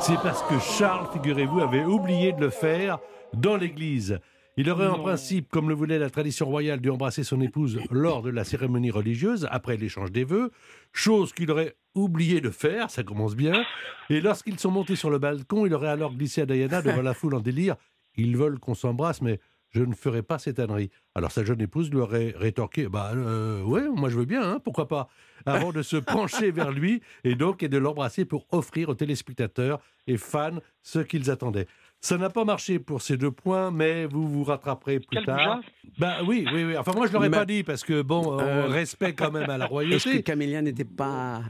C'est 0.00 0.20
parce 0.22 0.42
que 0.44 0.58
Charles, 0.60 1.08
figurez-vous, 1.12 1.60
avait 1.60 1.84
oublié 1.84 2.32
de 2.32 2.40
le 2.40 2.50
faire 2.50 2.98
dans 3.32 3.56
l'église. 3.56 4.20
Il 4.58 4.70
aurait 4.70 4.86
en 4.86 4.98
principe, 4.98 5.50
comme 5.50 5.68
le 5.68 5.74
voulait 5.74 5.98
la 5.98 6.08
tradition 6.08 6.46
royale, 6.46 6.80
dû 6.80 6.88
embrasser 6.88 7.24
son 7.24 7.42
épouse 7.42 7.78
lors 7.90 8.22
de 8.22 8.30
la 8.30 8.44
cérémonie 8.44 8.90
religieuse, 8.90 9.46
après 9.50 9.76
l'échange 9.76 10.12
des 10.12 10.24
vœux, 10.24 10.50
chose 10.92 11.34
qu'il 11.34 11.50
aurait 11.50 11.76
oublié 11.94 12.40
de 12.40 12.50
faire, 12.50 12.88
ça 12.88 13.02
commence 13.02 13.36
bien. 13.36 13.64
Et 14.08 14.20
lorsqu'ils 14.20 14.58
sont 14.58 14.70
montés 14.70 14.96
sur 14.96 15.10
le 15.10 15.18
balcon, 15.18 15.66
il 15.66 15.74
aurait 15.74 15.88
alors 15.88 16.14
glissé 16.14 16.42
à 16.42 16.46
Diana 16.46 16.80
devant 16.80 17.02
la 17.02 17.12
foule 17.12 17.34
en 17.34 17.40
délire. 17.40 17.76
Ils 18.16 18.36
veulent 18.36 18.58
qu'on 18.58 18.74
s'embrasse, 18.74 19.20
mais 19.22 19.40
je 19.70 19.82
ne 19.82 19.94
ferai 19.94 20.22
pas 20.22 20.38
cette 20.38 20.58
ânerie. 20.58 20.90
Alors 21.14 21.30
sa 21.32 21.44
jeune 21.44 21.60
épouse 21.60 21.90
lui 21.90 21.98
aurait 21.98 22.34
rétorqué 22.36 22.88
Bah 22.88 23.10
euh, 23.14 23.62
ouais, 23.62 23.82
moi 23.94 24.08
je 24.08 24.16
veux 24.18 24.24
bien, 24.24 24.42
hein, 24.42 24.60
pourquoi 24.62 24.88
pas? 24.88 25.08
Avant 25.44 25.72
de 25.72 25.82
se 25.82 25.96
pencher 26.14 26.50
vers 26.50 26.70
lui 26.72 27.02
et 27.24 27.34
donc 27.34 27.62
et 27.62 27.68
de 27.68 27.76
l'embrasser 27.76 28.24
pour 28.24 28.46
offrir 28.52 28.88
aux 28.88 28.94
téléspectateurs 28.94 29.80
et 30.06 30.16
fans 30.16 30.60
ce 30.82 31.00
qu'ils 31.00 31.30
attendaient. 31.30 31.66
Ça 32.00 32.16
n'a 32.18 32.30
pas 32.30 32.44
marché 32.44 32.78
pour 32.78 33.02
ces 33.02 33.16
deux 33.16 33.30
points, 33.30 33.70
mais 33.70 34.06
vous 34.06 34.28
vous 34.28 34.44
rattraperez 34.44 35.00
plus 35.00 35.08
Quel 35.16 35.24
tard. 35.24 35.60
Bah 35.98 36.18
oui, 36.26 36.46
oui, 36.52 36.64
oui. 36.64 36.76
Enfin 36.76 36.92
moi 36.94 37.06
je 37.06 37.12
l'aurais 37.12 37.28
Mais- 37.30 37.36
pas 37.38 37.46
dit 37.46 37.64
parce 37.64 37.82
que 37.82 38.02
bon, 38.02 38.38
Euh, 38.38 38.66
on 38.66 38.70
respect 38.70 39.14
quand 39.14 39.30
même 39.32 39.50
à 39.50 39.58
la 39.58 39.64
Est-ce 39.64 39.68
que 39.68 39.72
royauté. 39.72 40.22
Camélia 40.22 40.62
n'était 40.62 40.84
pas, 40.84 41.42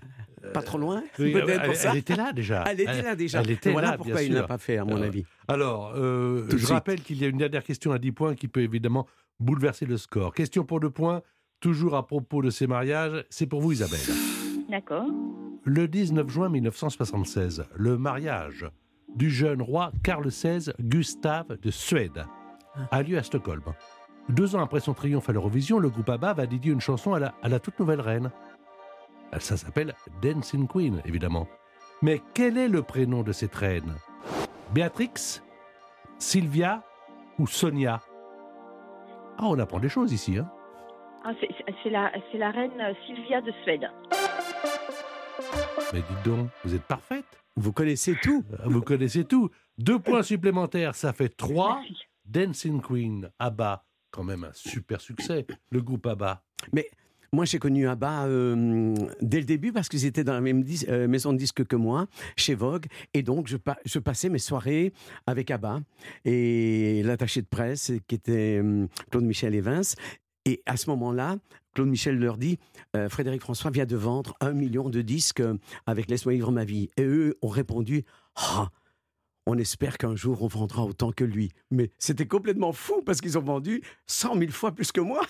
pas 0.52 0.62
trop 0.62 0.78
loin 0.78 1.02
Oui, 1.18 1.32
Peut-être 1.32 1.48
elle, 1.62 1.66
pour 1.66 1.74
ça 1.76 1.90
elle 1.92 1.98
était 1.98 2.16
là 2.16 2.32
déjà. 2.32 2.64
Elle 2.66 2.80
était 2.80 3.02
là 3.02 3.14
déjà. 3.16 3.40
Elle 3.40 3.50
était 3.50 3.72
voilà 3.72 3.90
là, 3.92 3.96
pourquoi 3.96 4.22
il 4.22 4.32
n'a 4.32 4.38
sûr. 4.40 4.46
pas 4.46 4.58
fait, 4.58 4.76
à 4.78 4.84
mon 4.84 4.96
Euh, 5.00 5.06
avis? 5.06 5.24
Alors, 5.48 5.92
euh, 5.96 6.46
je 6.50 6.56
suite. 6.56 6.70
rappelle 6.70 7.00
qu'il 7.02 7.20
y 7.20 7.24
a 7.24 7.28
une 7.28 7.38
dernière 7.38 7.62
question 7.64 7.92
à 7.92 7.98
10 7.98 8.12
points 8.12 8.34
qui 8.34 8.48
peut 8.48 8.60
évidemment 8.62 9.06
bouleverser 9.40 9.86
le 9.86 9.96
score. 9.96 10.32
Question 10.34 10.64
pour 10.64 10.80
deux 10.80 10.90
points, 10.90 11.22
toujours 11.60 11.94
à 11.96 12.06
propos 12.06 12.42
de 12.42 12.50
ces 12.50 12.66
mariages. 12.66 13.24
C'est 13.30 13.46
pour 13.46 13.60
vous, 13.60 13.72
Isabelle. 13.72 14.00
D'accord. 14.70 15.06
Le 15.64 15.88
19 15.88 16.28
juin 16.28 16.48
1976, 16.48 17.64
le 17.74 17.98
mariage 17.98 18.66
du 19.14 19.30
jeune 19.30 19.62
roi 19.62 19.92
Karl 20.02 20.26
XVI 20.28 20.70
Gustave 20.80 21.58
de 21.60 21.70
Suède 21.70 22.24
a 22.90 23.02
lieu 23.02 23.16
à 23.18 23.22
Stockholm. 23.22 23.62
Deux 24.28 24.56
ans 24.56 24.60
après 24.62 24.80
son 24.80 24.92
triomphe 24.92 25.28
à 25.28 25.32
l'Eurovision, 25.32 25.78
le 25.78 25.88
groupe 25.88 26.08
ABBA 26.08 26.32
va 26.34 26.46
dédier 26.46 26.72
une 26.72 26.80
chanson 26.80 27.14
à 27.14 27.20
la, 27.20 27.34
à 27.42 27.48
la 27.48 27.60
toute 27.60 27.78
nouvelle 27.78 28.00
reine. 28.00 28.30
Ça 29.38 29.56
s'appelle 29.56 29.94
Dancing 30.22 30.66
Queen, 30.66 31.02
évidemment. 31.04 31.46
Mais 32.02 32.20
quel 32.34 32.56
est 32.58 32.68
le 32.68 32.82
prénom 32.82 33.22
de 33.22 33.32
cette 33.32 33.54
reine? 33.54 33.94
Béatrix, 34.72 35.40
Sylvia 36.18 36.82
ou 37.38 37.46
Sonia? 37.46 38.02
Ah, 39.38 39.44
on 39.44 39.58
apprend 39.58 39.78
des 39.78 39.88
choses 39.88 40.12
ici. 40.12 40.38
Hein 40.38 40.50
Ah, 41.24 41.32
c'est- 41.40 41.90
la, 41.90 42.50
reine 42.50 42.72
Sylvia 43.06 43.40
de 43.40 43.52
Suède. 43.62 43.88
Mais 45.92 46.00
dites 46.00 46.22
donc, 46.24 46.48
vous 46.64 46.74
êtes 46.74 46.82
parfaite. 46.82 47.26
Vous 47.56 47.72
connaissez 47.72 48.16
tout. 48.22 48.44
Vous 48.64 48.82
connaissez 48.82 49.24
tout. 49.24 49.50
Deux 49.78 49.98
points 49.98 50.22
supplémentaires, 50.22 50.94
ça 50.94 51.12
fait 51.12 51.28
trois. 51.28 51.76
Merci. 51.76 51.96
Dancing 52.24 52.80
Queen, 52.82 53.30
ABBA, 53.38 53.84
quand 54.10 54.24
même 54.24 54.44
un 54.44 54.52
super 54.52 55.00
succès, 55.00 55.46
le 55.70 55.80
groupe 55.80 56.06
ABBA. 56.06 56.42
Moi, 57.32 57.44
j'ai 57.44 57.58
connu 57.58 57.88
Abba 57.88 58.26
euh, 58.26 58.94
dès 59.20 59.38
le 59.38 59.44
début 59.44 59.72
parce 59.72 59.88
qu'ils 59.88 60.04
étaient 60.06 60.24
dans 60.24 60.32
la 60.34 60.40
même 60.40 60.64
euh, 60.88 61.08
maison 61.08 61.32
de 61.32 61.38
disques 61.38 61.64
que 61.64 61.76
moi, 61.76 62.06
chez 62.36 62.54
Vogue. 62.54 62.86
Et 63.14 63.22
donc, 63.22 63.46
je, 63.48 63.56
pa- 63.56 63.78
je 63.84 63.98
passais 63.98 64.28
mes 64.28 64.38
soirées 64.38 64.92
avec 65.26 65.50
Abba 65.50 65.80
et 66.24 67.02
l'attaché 67.04 67.42
de 67.42 67.46
presse 67.46 67.92
qui 68.06 68.14
était 68.14 68.60
euh, 68.62 68.86
Claude 69.10 69.24
Michel 69.24 69.54
Evans. 69.54 69.84
Et 70.44 70.62
à 70.66 70.76
ce 70.76 70.88
moment-là, 70.90 71.36
Claude 71.74 71.88
Michel 71.88 72.18
leur 72.18 72.38
dit 72.38 72.58
Frédéric 73.08 73.40
François 73.42 73.70
vient 73.72 73.84
de 73.84 73.96
vendre 73.96 74.34
un 74.40 74.52
million 74.52 74.88
de 74.88 75.02
disques 75.02 75.42
avec 75.86 76.08
Laisse-moi 76.08 76.34
vivre 76.34 76.52
ma 76.52 76.64
vie. 76.64 76.88
Et 76.96 77.02
eux 77.02 77.36
ont 77.42 77.48
répondu 77.48 78.04
Ah, 78.36 78.70
on 79.46 79.56
espère 79.58 79.96
qu'un 79.98 80.16
jour 80.16 80.42
on 80.42 80.48
vendra 80.48 80.84
autant 80.84 81.12
que 81.12 81.24
lui. 81.24 81.52
Mais 81.70 81.90
c'était 81.98 82.26
complètement 82.26 82.72
fou 82.72 83.02
parce 83.04 83.20
qu'ils 83.20 83.38
ont 83.38 83.42
vendu 83.42 83.82
100 84.06 84.38
000 84.38 84.50
fois 84.50 84.72
plus 84.72 84.92
que 84.92 85.00
moi. 85.00 85.22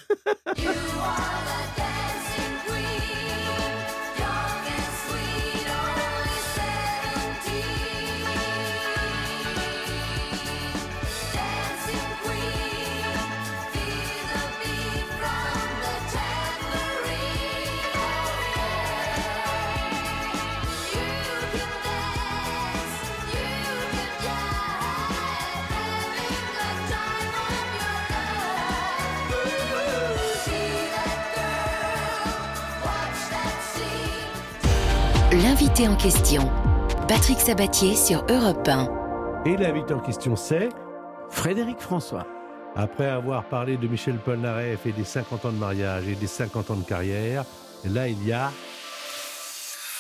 L'invité 35.43 35.87
en 35.89 35.97
question, 35.97 36.43
Patrick 37.09 37.39
Sabatier 37.39 37.95
sur 37.95 38.25
Europe 38.31 38.67
1. 38.67 39.43
Et 39.45 39.57
l'invité 39.57 39.93
en 39.95 40.01
question, 40.01 40.35
c'est 40.37 40.69
Frédéric 41.31 41.79
François. 41.81 42.27
Après 42.75 43.07
avoir 43.07 43.49
parlé 43.49 43.77
de 43.77 43.87
Michel 43.87 44.17
Polnareff 44.19 44.87
et 44.87 44.93
des 44.93 45.05
50 45.05 45.45
ans 45.45 45.53
de 45.53 45.59
mariage 45.59 46.07
et 46.09 46.15
des 46.15 46.27
50 46.27 46.71
ans 46.71 46.77
de 46.77 46.85
carrière, 46.85 47.45
là 47.85 48.09
il 48.09 48.25
y 48.27 48.33
a. 48.33 48.51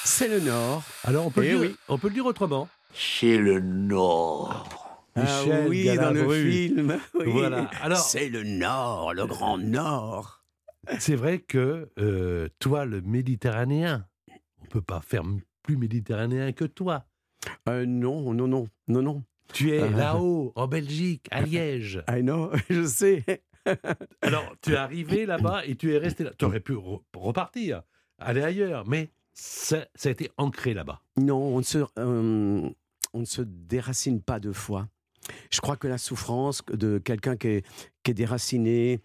C'est 0.04 0.28
le 0.28 0.40
Nord. 0.40 0.82
Alors 1.04 1.26
on 1.26 1.30
peut, 1.30 1.44
Eh 1.44 1.52
le, 1.52 1.58
dire, 1.58 1.68
oui. 1.70 1.76
on 1.88 1.98
peut 1.98 2.08
le 2.08 2.14
dire 2.14 2.26
autrement. 2.26 2.68
C'est 2.94 3.36
le 3.36 3.60
Nord. 3.60 4.68
Michel 5.16 5.62
ah 5.64 5.68
oui, 5.68 5.96
dans 5.96 6.10
le 6.12 6.28
film. 6.30 6.98
oui. 7.18 7.24
Voilà. 7.32 7.68
Alors- 7.82 7.98
c'est 7.98 8.28
le 8.28 8.42
Nord, 8.42 9.12
le 9.14 9.26
Grand 9.26 9.58
Nord. 9.58 10.42
C'est 10.98 11.16
vrai 11.16 11.40
que 11.40 11.88
euh, 11.98 12.48
toi, 12.60 12.84
le 12.84 13.00
méditerranéen, 13.00 14.04
on 14.66 14.70
peut 14.70 14.82
pas 14.82 15.00
faire 15.00 15.22
plus 15.62 15.76
méditerranéen 15.76 16.52
que 16.52 16.64
toi. 16.64 17.04
Euh, 17.68 17.86
non, 17.86 18.32
non, 18.34 18.46
non, 18.48 18.66
non, 18.88 19.02
non. 19.02 19.22
Tu 19.52 19.72
es 19.72 19.80
Ah. 19.82 19.88
là-haut, 19.90 20.52
en 20.56 20.66
Belgique, 20.66 21.26
à 21.30 21.42
Liège. 21.42 22.02
I 22.08 22.20
know, 22.22 22.50
je 22.70 22.84
sais. 22.86 23.24
Alors, 24.22 24.54
tu 24.62 24.72
es 24.72 24.76
arrivé 24.76 25.26
là-bas 25.26 25.64
et 25.66 25.74
tu 25.76 25.92
es 25.92 25.98
resté 25.98 26.24
là. 26.24 26.32
Tu 26.38 26.44
aurais 26.44 26.60
pu 26.60 26.72
re- 26.74 27.02
repartir, 27.14 27.82
aller 28.18 28.42
ailleurs, 28.42 28.86
mais 28.86 29.10
ça, 29.32 29.86
ça 29.94 30.08
a 30.08 30.12
été 30.12 30.30
ancré 30.36 30.72
là-bas. 30.74 31.00
Non, 31.16 31.38
on 31.54 31.58
ne, 31.58 31.62
se, 31.64 31.78
euh, 31.98 32.68
on 33.12 33.18
ne 33.20 33.24
se 33.24 33.42
déracine 33.42 34.20
pas 34.22 34.40
deux 34.40 34.52
fois. 34.52 34.88
Je 35.50 35.60
crois 35.60 35.76
que 35.76 35.88
la 35.88 35.98
souffrance 35.98 36.64
de 36.72 36.98
quelqu'un 36.98 37.36
qui 37.36 37.48
est, 37.48 37.66
qui 38.04 38.12
est 38.12 38.14
déraciné, 38.14 38.94
euh, 38.94 38.98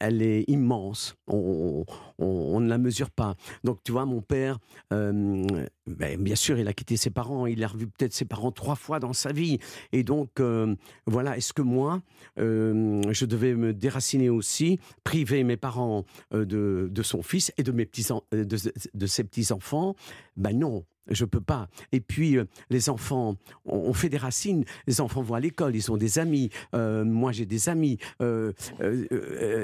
elle 0.00 0.22
est 0.22 0.44
immense. 0.48 1.16
On, 1.26 1.84
ne 2.18 2.68
la 2.68 2.78
mesure 2.78 3.10
pas. 3.10 3.34
Donc, 3.64 3.78
tu 3.84 3.92
vois, 3.92 4.06
mon 4.06 4.20
père, 4.20 4.58
euh, 4.92 5.44
ben, 5.86 6.22
bien 6.22 6.36
sûr, 6.36 6.58
il 6.58 6.68
a 6.68 6.72
quitté 6.72 6.96
ses 6.96 7.10
parents. 7.10 7.46
Il 7.46 7.62
a 7.64 7.68
revu 7.68 7.86
peut-être 7.86 8.12
ses 8.12 8.24
parents 8.24 8.52
trois 8.52 8.76
fois 8.76 9.00
dans 9.00 9.12
sa 9.12 9.32
vie. 9.32 9.58
Et 9.92 10.02
donc, 10.02 10.40
euh, 10.40 10.74
voilà, 11.06 11.36
est-ce 11.36 11.52
que 11.52 11.62
moi, 11.62 12.02
euh, 12.38 13.02
je 13.10 13.26
devais 13.26 13.54
me 13.54 13.72
déraciner 13.72 14.30
aussi, 14.30 14.78
priver 15.02 15.44
mes 15.44 15.56
parents 15.56 16.04
de, 16.32 16.90
son 17.02 17.22
fils 17.22 17.52
et 17.58 17.62
de, 17.62 17.72
mes 17.72 17.86
petits 17.86 18.06
de 18.32 19.06
ses 19.06 19.24
petits-enfants? 19.24 19.96
Ben 20.36 20.58
non. 20.58 20.84
Je 21.10 21.24
peux 21.24 21.40
pas. 21.40 21.68
Et 21.92 22.00
puis, 22.00 22.38
euh, 22.38 22.44
les 22.70 22.88
enfants, 22.88 23.36
on, 23.66 23.76
on 23.76 23.92
fait 23.92 24.08
des 24.08 24.16
racines. 24.16 24.64
Les 24.86 25.00
enfants 25.00 25.20
vont 25.22 25.34
à 25.34 25.40
l'école, 25.40 25.76
ils 25.76 25.92
ont 25.92 25.96
des 25.98 26.18
amis. 26.18 26.50
Euh, 26.74 27.04
moi, 27.04 27.30
j'ai 27.32 27.44
des 27.46 27.68
amis. 27.68 27.98
Euh, 28.22 28.52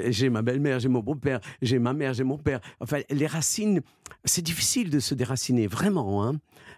j'ai 0.09 0.29
ma 0.29 0.41
belle-mère, 0.41 0.79
j'ai 0.79 0.89
mon 0.89 0.99
beau-père, 1.01 1.39
j'ai 1.61 1.79
ma 1.79 1.93
mère, 1.93 2.13
j'ai 2.13 2.23
mon 2.23 2.37
père. 2.37 2.59
Enfin, 2.79 2.99
les 3.09 3.27
racines, 3.27 3.81
c'est 4.25 4.41
difficile 4.43 4.89
de 4.89 4.99
se 4.99 5.13
déraciner, 5.15 5.67
vraiment, 5.67 6.23
hein, 6.25 6.33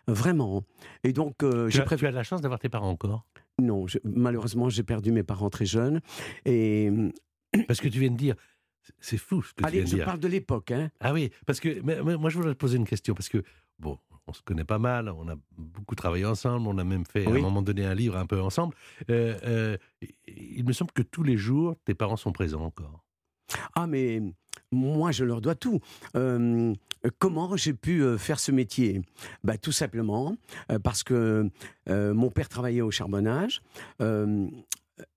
vraiment. 0.08 0.64
Et 1.04 1.14
donc, 1.14 1.36
Tu 1.40 1.46
je 1.70 1.82
as, 1.82 1.86
préfère. 1.86 2.10
tu 2.12 2.16
as 2.16 2.20
la 2.20 2.24
chance 2.24 2.42
d'avoir 2.42 2.60
tes 2.60 2.70
parents 2.70 2.90
encore? 2.90 3.26
Non, 3.62 3.86
je- 3.88 4.00
malheureusement, 4.04 4.70
j'ai 4.70 4.84
perdu 4.84 5.12
mes 5.12 5.24
parents 5.24 5.50
très 5.50 5.66
jeunes. 5.66 6.02
Et 6.46 6.90
Parce 7.68 7.80
que 7.82 7.88
tu 7.88 8.00
viens 8.00 8.12
de 8.12 8.18
dire. 8.18 8.36
C'est 9.00 9.18
fou 9.18 9.42
ce 9.42 9.54
que 9.54 9.62
tu 9.62 9.66
allez, 9.66 9.78
viens 9.78 9.84
de 9.86 9.90
je 9.90 9.96
dire. 9.96 10.06
parle 10.06 10.20
de 10.20 10.28
l'époque, 10.28 10.72
hein. 10.72 10.90
Ah 11.00 11.14
oui, 11.14 11.30
parce 11.46 11.60
que 11.62 11.80
mais- 11.84 12.02
mais 12.04 12.18
moi 12.18 12.30
je 12.30 12.38
voudrais 12.38 12.54
te 12.54 12.58
poser 12.60 12.76
une 12.78 12.86
question 12.86 13.14
parce 13.14 13.30
que 13.30 13.42
bon, 13.80 13.98
on 14.28 14.34
se 14.34 14.42
connaît 14.42 14.64
pas 14.64 14.80
mal, 14.80 15.10
on 15.10 15.28
a 15.28 15.36
beaucoup 15.58 15.96
travaillé 15.96 16.26
ensemble, 16.26 16.68
on 16.68 16.78
a 16.78 16.84
même 16.84 17.06
fait 17.06 17.26
à 17.26 17.30
un 17.30 17.40
moment 17.40 17.62
donné 17.62 17.86
un 17.86 17.94
livre 17.94 18.18
un 18.18 18.26
peu 18.26 18.40
ensemble. 18.42 18.76
Euh, 19.10 19.38
euh, 19.44 19.78
il 20.28 20.66
me 20.66 20.74
semble 20.74 20.92
que 20.92 21.02
tous 21.02 21.24
les 21.24 21.38
jours 21.38 21.76
tes 21.86 21.94
parents 21.94 22.18
sont 22.18 22.32
présents 22.32 22.64
encore. 22.64 23.04
Ah, 23.76 23.88
mais 23.88 24.22
moi, 24.72 25.12
je 25.12 25.26
leur 25.26 25.42
dois 25.42 25.56
tout. 25.56 25.80
Euh, 26.16 26.74
comment 27.20 27.56
j'ai 27.58 27.74
pu 27.74 28.02
euh, 28.02 28.18
faire 28.18 28.40
ce 28.40 28.52
métier? 28.52 29.02
Bah, 29.44 29.58
Tout 29.58 29.72
simplement 29.74 30.36
parce 30.84 31.04
que 31.04 31.50
mon 31.88 32.30
père 32.32 32.50
travaillait 32.50 32.82
au 32.82 32.92
charbonnage. 32.92 33.62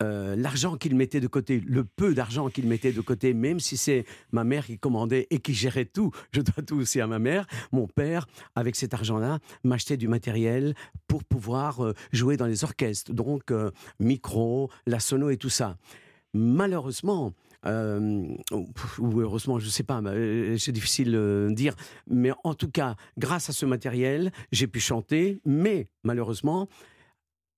Euh, 0.02 0.36
l'argent 0.36 0.76
qu'il 0.76 0.96
mettait 0.96 1.20
de 1.20 1.26
côté, 1.26 1.60
le 1.60 1.84
peu 1.84 2.14
d'argent 2.14 2.48
qu'il 2.48 2.66
mettait 2.66 2.92
de 2.92 3.00
côté, 3.02 3.34
même 3.34 3.60
si 3.60 3.76
c'est 3.76 4.06
ma 4.32 4.42
mère 4.42 4.64
qui 4.64 4.78
commandait 4.78 5.26
et 5.30 5.38
qui 5.38 5.52
gérait 5.52 5.84
tout, 5.84 6.12
je 6.32 6.40
dois 6.40 6.64
tout 6.66 6.76
aussi 6.76 7.00
à 7.00 7.06
ma 7.06 7.18
mère, 7.18 7.46
mon 7.72 7.86
père, 7.86 8.26
avec 8.54 8.74
cet 8.74 8.94
argent-là, 8.94 9.38
m'achetait 9.64 9.98
du 9.98 10.08
matériel 10.08 10.74
pour 11.08 11.24
pouvoir 11.24 11.84
euh, 11.84 11.92
jouer 12.12 12.36
dans 12.36 12.46
les 12.46 12.64
orchestres, 12.64 13.12
donc 13.12 13.50
euh, 13.50 13.70
micro, 14.00 14.70
la 14.86 14.98
sono 14.98 15.28
et 15.28 15.36
tout 15.36 15.50
ça. 15.50 15.76
Malheureusement, 16.32 17.32
ou 17.64 19.20
heureusement, 19.20 19.58
je 19.58 19.66
ne 19.66 19.70
sais 19.70 19.82
pas, 19.82 20.00
euh, 20.00 20.56
c'est 20.58 20.72
difficile 20.72 21.12
de 21.12 21.48
dire, 21.50 21.74
mais 22.06 22.30
en 22.44 22.54
tout 22.54 22.70
cas, 22.70 22.96
grâce 23.18 23.50
à 23.50 23.52
ce 23.52 23.66
matériel, 23.66 24.32
j'ai 24.52 24.66
pu 24.66 24.80
chanter, 24.80 25.40
mais 25.44 25.88
malheureusement, 26.04 26.68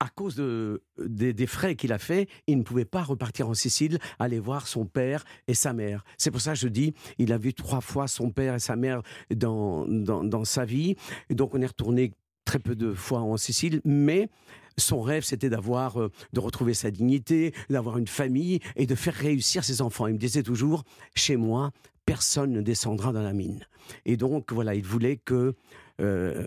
à 0.01 0.09
cause 0.09 0.37
de, 0.37 0.83
des, 0.99 1.47
frais 1.47 1.75
qu'il 1.75 1.93
a 1.93 1.99
fait, 1.99 2.29
il 2.47 2.59
ne 2.59 2.63
pouvait 2.63 2.85
pas 2.85 3.03
repartir 3.03 3.49
en 3.49 3.55
Sicile, 3.55 3.99
aller 4.19 4.39
voir 4.39 4.69
son 4.69 4.87
père 4.87 5.25
et 5.49 5.55
sa 5.55 5.73
mère. 5.73 6.05
C'est 6.17 6.31
pour 6.31 6.41
ça 6.41 6.53
que 6.53 6.59
je 6.59 6.69
dis, 6.69 6.95
il 7.19 7.33
a 7.33 7.39
vu 7.39 7.53
trois 7.53 7.81
fois 7.81 8.07
son 8.07 8.31
père 8.31 8.55
et 8.55 8.61
sa 8.61 8.77
mère 8.77 9.03
dans, 9.35 9.87
dans, 9.87 10.23
dans 10.23 10.45
sa 10.45 10.65
vie. 10.65 10.95
Et 11.31 11.35
donc 11.35 11.55
on 11.55 11.61
est 11.61 11.67
retourné 11.67 12.13
très 12.45 12.59
peu 12.59 12.77
de 12.77 12.95
fois 12.95 13.21
en 13.21 13.37
Sicile, 13.37 13.81
mais 13.85 14.29
son 14.79 15.03
rêve, 15.03 15.25
c'était 15.25 15.51
d'avoir, 15.51 16.01
euh, 16.01 16.11
de 16.33 16.41
retrouver 16.41 16.75
sa 16.75 16.91
dignité, 16.91 17.53
d'avoir 17.69 17.99
une 17.99 18.07
famille 18.07 18.61
et 18.77 18.87
de 18.87 18.95
faire 18.95 19.15
réussir 19.15 19.65
ses 19.65 19.83
enfants. 19.83 20.07
Il 20.07 20.15
me 20.15 20.19
disait 20.19 20.43
toujours, 20.43 20.85
chez 21.15 21.37
moi, 21.37 21.73
personne 22.07 22.53
ne 22.53 22.63
descendra 22.63 23.13
dans 23.13 23.23
la 23.23 23.33
mine. 23.33 23.67
Et 24.07 24.17
donc, 24.17 24.53
voilà, 24.53 24.75
il 24.75 24.85
voulait 24.85 25.17
que 25.17 25.55
euh, 26.01 26.47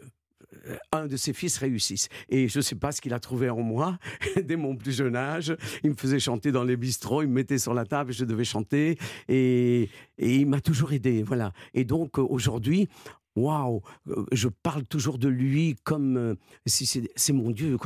un 0.91 1.07
de 1.07 1.17
ses 1.17 1.33
fils 1.33 1.57
réussisse. 1.57 2.09
Et 2.29 2.47
je 2.47 2.59
ne 2.59 2.61
sais 2.61 2.75
pas 2.75 2.91
ce 2.91 3.01
qu'il 3.01 3.13
a 3.13 3.19
trouvé 3.19 3.49
en 3.49 3.61
moi 3.61 3.97
dès 4.43 4.55
mon 4.55 4.75
plus 4.75 4.95
jeune 4.95 5.15
âge. 5.15 5.55
Il 5.83 5.91
me 5.91 5.95
faisait 5.95 6.19
chanter 6.19 6.51
dans 6.51 6.63
les 6.63 6.77
bistrots, 6.77 7.23
il 7.23 7.27
me 7.27 7.33
mettait 7.33 7.57
sur 7.57 7.73
la 7.73 7.85
table, 7.85 8.13
je 8.13 8.25
devais 8.25 8.43
chanter. 8.43 8.97
Et, 9.27 9.89
et 10.17 10.35
il 10.35 10.47
m'a 10.47 10.61
toujours 10.61 10.93
aidé. 10.93 11.23
Voilà. 11.23 11.51
Et 11.73 11.83
donc, 11.83 12.19
euh, 12.19 12.21
aujourd'hui, 12.21 12.87
Waouh, 13.35 13.81
euh, 14.09 14.25
je 14.33 14.49
parle 14.49 14.85
toujours 14.85 15.17
de 15.17 15.29
lui 15.29 15.75
comme 15.83 16.17
euh, 16.17 16.35
si 16.65 16.85
c'est 16.85 17.33
mon 17.33 17.51
Dieu. 17.51 17.77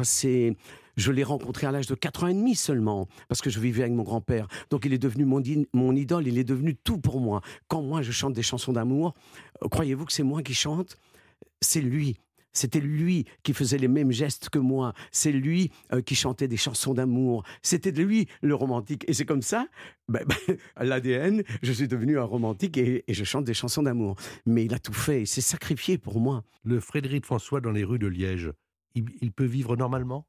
Je 0.98 1.12
l'ai 1.12 1.24
rencontré 1.24 1.68
à 1.68 1.72
l'âge 1.72 1.88
de 1.88 1.94
4 1.94 2.24
ans 2.24 2.28
et 2.28 2.34
demi 2.34 2.56
seulement, 2.56 3.08
parce 3.28 3.42
que 3.42 3.50
je 3.50 3.60
vivais 3.60 3.84
avec 3.84 3.94
mon 3.94 4.04
grand-père. 4.04 4.48
Donc 4.72 4.86
il 4.86 4.94
est 4.94 4.98
devenu 4.98 5.26
mon, 5.26 5.96
idole, 5.96 6.28
il 6.28 6.38
est 6.40 6.44
devenu 6.44 6.76
tout 6.76 6.98
pour 6.98 7.20
moi. 7.20 7.42
Quand 7.68 7.84
moi 7.84 8.02
je 8.02 8.12
chante 8.12 8.34
des 8.34 8.42
chansons 8.42 8.74
d'amour, 8.74 9.14
euh, 9.62 9.68
croyez-vous 9.68 10.06
que 10.06 10.14
c'est 10.14 10.24
moi 10.24 10.42
qui 10.42 10.56
chante? 10.56 10.98
C'est 11.62 11.82
lui. 11.82 12.18
C'était 12.56 12.80
lui 12.80 13.26
qui 13.44 13.54
faisait 13.54 13.78
les 13.78 13.88
mêmes 13.88 14.12
gestes 14.12 14.50
que 14.50 14.58
moi. 14.58 14.94
C'est 15.12 15.32
lui 15.32 15.72
euh, 15.94 16.02
qui 16.02 16.16
chantait 16.16 16.48
des 16.48 16.58
chansons 16.58 16.94
d'amour. 16.94 17.44
C'était 17.62 17.92
lui 17.92 18.28
le 18.42 18.56
romantique. 18.56 19.06
Et 19.08 19.14
c'est 19.14 19.26
comme 19.26 19.44
ça, 19.44 19.68
ben, 20.08 20.26
ben, 20.26 20.58
à 20.76 20.84
l'ADN, 20.86 21.44
je 21.62 21.72
suis 21.72 21.88
devenu 21.88 22.18
un 22.18 22.24
romantique 22.24 22.78
et, 22.78 23.04
et 23.08 23.14
je 23.14 23.24
chante 23.24 23.46
des 23.46 23.54
chansons 23.54 23.84
d'amour. 23.84 24.16
Mais 24.46 24.66
il 24.66 24.74
a 24.74 24.80
tout 24.80 24.94
fait. 24.94 25.22
Il 25.22 25.28
s'est 25.28 25.42
sacrifié 25.42 25.98
pour 25.98 26.20
moi. 26.20 26.44
Le 26.64 26.80
Frédéric 26.80 27.26
François 27.26 27.62
dans 27.62 27.72
les 27.72 27.84
rues 27.84 28.00
de 28.00 28.08
Liège, 28.08 28.52
il, 28.96 29.06
il 29.22 29.32
peut 29.32 29.46
vivre 29.46 29.76
normalement? 29.76 30.26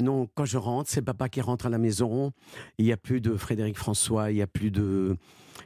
Non, 0.00 0.28
quand 0.34 0.44
je 0.44 0.58
rentre, 0.58 0.90
c'est 0.90 1.02
papa 1.02 1.28
qui 1.28 1.40
rentre 1.40 1.66
à 1.66 1.68
la 1.68 1.78
maison. 1.78 2.32
Il 2.78 2.84
n'y 2.84 2.92
a 2.92 2.96
plus 2.96 3.20
de 3.20 3.36
Frédéric 3.36 3.76
François, 3.76 4.30
il 4.30 4.34
n'y 4.34 4.42
a 4.42 4.46
plus 4.46 4.70
de. 4.70 5.16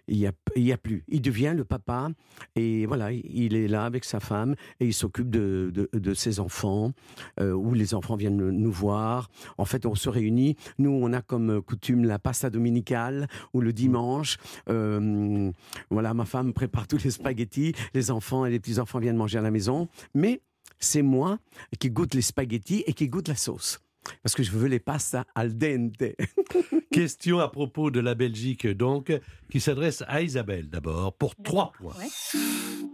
Il 0.09 0.19
n'y 0.19 0.73
a, 0.73 0.77
plus. 0.77 1.05
Il 1.09 1.23
devient 1.23 1.55
le 1.57 1.65
papa 1.65 2.09
et 2.55 2.87
voilà, 2.87 3.13
il 3.13 3.55
est 3.55 3.69
là 3.69 3.85
avec 3.85 4.05
sa 4.05 4.21
femme 4.21 4.55
et 4.81 4.87
il 4.87 4.95
s'occupe 4.95 5.31
de, 5.31 6.15
ses 6.15 6.41
enfants, 6.41 6.93
euh, 7.41 7.53
où 7.53 7.75
les 7.75 7.95
enfants 7.95 8.17
viennent 8.17 8.51
nous 8.51 8.73
voir. 8.73 9.29
En 9.59 9.65
fait, 9.65 9.87
on 9.87 9.95
se 9.95 10.09
réunit. 10.09 10.57
Nous, 10.79 10.91
on 10.91 11.13
a 11.13 11.23
comme 11.23 11.61
coutume 11.63 12.05
la 12.05 12.19
pasta 12.19 12.51
dominicale 12.51 13.29
ou 13.53 13.61
le 13.61 13.73
dimanche. 13.73 14.37
euh, 14.69 15.51
voilà, 15.91 16.15
ma 16.15 16.25
femme 16.25 16.53
prépare 16.53 16.87
tous 16.87 17.03
les 17.05 17.11
spaghettis. 17.11 17.73
Les 17.95 18.11
enfants 18.11 18.47
et 18.47 18.51
les 18.51 18.61
petits-enfants 18.61 18.99
viennent 18.99 19.17
manger 19.17 19.39
à 19.39 19.43
la 19.43 19.51
maison. 19.51 19.89
Mais 20.15 20.41
c'est 20.79 21.03
moi 21.03 21.39
qui 21.79 21.91
goûte 21.91 22.15
les 22.15 22.23
spaghettis 22.23 22.85
et 22.87 22.93
qui 22.93 23.09
goûte 23.09 23.29
la 23.29 23.37
sauce. 23.37 23.81
Parce 24.23 24.35
que 24.35 24.43
je 24.43 24.51
veux 24.51 24.69
les 24.69 24.79
pastas 24.79 25.25
al 25.35 25.57
dente. 25.57 26.03
Question 26.91 27.41
à 27.41 27.49
propos 27.49 27.91
de 27.91 28.01
la 28.01 28.15
Belgique, 28.15 28.67
donc, 28.67 29.13
qui 29.51 29.61
s'adresse 29.61 30.03
à 30.09 30.23
Isabelle 30.23 30.69
d'abord, 30.69 31.13
pour 31.13 31.37
trois 31.37 31.73
points. 31.73 31.95
Ouais. 31.99 32.41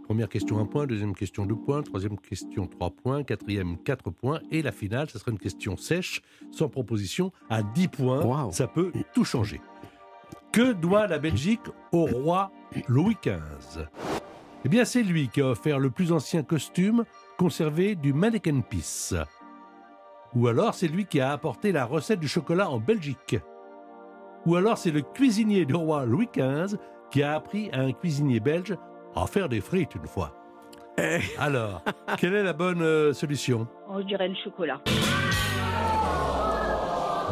Première 0.03 0.27
question, 0.27 0.59
un 0.59 0.65
point. 0.65 0.85
Deuxième 0.85 1.15
question, 1.15 1.45
deux 1.45 1.55
points. 1.55 1.81
Troisième 1.81 2.19
question, 2.19 2.67
trois 2.67 2.91
points. 2.91 3.23
Quatrième, 3.23 3.77
quatre 3.77 4.11
points. 4.11 4.41
Et 4.51 4.61
la 4.61 4.73
finale, 4.73 5.09
ce 5.09 5.17
sera 5.17 5.31
une 5.31 5.39
question 5.39 5.77
sèche, 5.77 6.21
sans 6.51 6.67
proposition, 6.67 7.31
à 7.49 7.63
dix 7.63 7.87
points. 7.87 8.21
Wow. 8.23 8.51
Ça 8.51 8.67
peut 8.67 8.91
tout 9.13 9.23
changer. 9.23 9.61
Que 10.51 10.73
doit 10.73 11.07
la 11.07 11.19
Belgique 11.19 11.61
au 11.91 12.05
roi 12.05 12.51
Louis 12.87 13.15
XV 13.23 13.87
Eh 14.65 14.69
bien, 14.69 14.83
c'est 14.83 15.03
lui 15.03 15.29
qui 15.29 15.41
a 15.41 15.47
offert 15.47 15.79
le 15.79 15.89
plus 15.89 16.11
ancien 16.11 16.43
costume 16.43 17.05
conservé 17.37 17.95
du 17.95 18.13
Mannequin 18.13 18.61
Peace. 18.61 19.15
Ou 20.35 20.47
alors, 20.47 20.73
c'est 20.73 20.87
lui 20.87 21.05
qui 21.05 21.19
a 21.19 21.31
apporté 21.31 21.71
la 21.71 21.85
recette 21.85 22.19
du 22.19 22.27
chocolat 22.27 22.69
en 22.69 22.79
Belgique. 22.79 23.37
Ou 24.45 24.55
alors, 24.55 24.77
c'est 24.77 24.91
le 24.91 25.01
cuisinier 25.01 25.65
du 25.65 25.75
roi 25.75 26.05
Louis 26.05 26.29
XV 26.35 26.77
qui 27.11 27.23
a 27.23 27.35
appris 27.35 27.69
à 27.71 27.79
un 27.79 27.91
cuisinier 27.91 28.39
belge 28.39 28.75
à 29.15 29.27
faire 29.27 29.47
des 29.47 29.61
frites 29.61 29.95
une 29.95 30.07
fois. 30.07 30.35
Eh. 30.97 31.19
Alors, 31.37 31.81
quelle 32.17 32.33
est 32.33 32.43
la 32.43 32.53
bonne 32.53 32.81
euh, 32.81 33.13
solution? 33.13 33.67
Oh, 33.89 33.99
je 33.99 34.05
dirais 34.05 34.27
le 34.27 34.35
chocolat. 34.43 34.81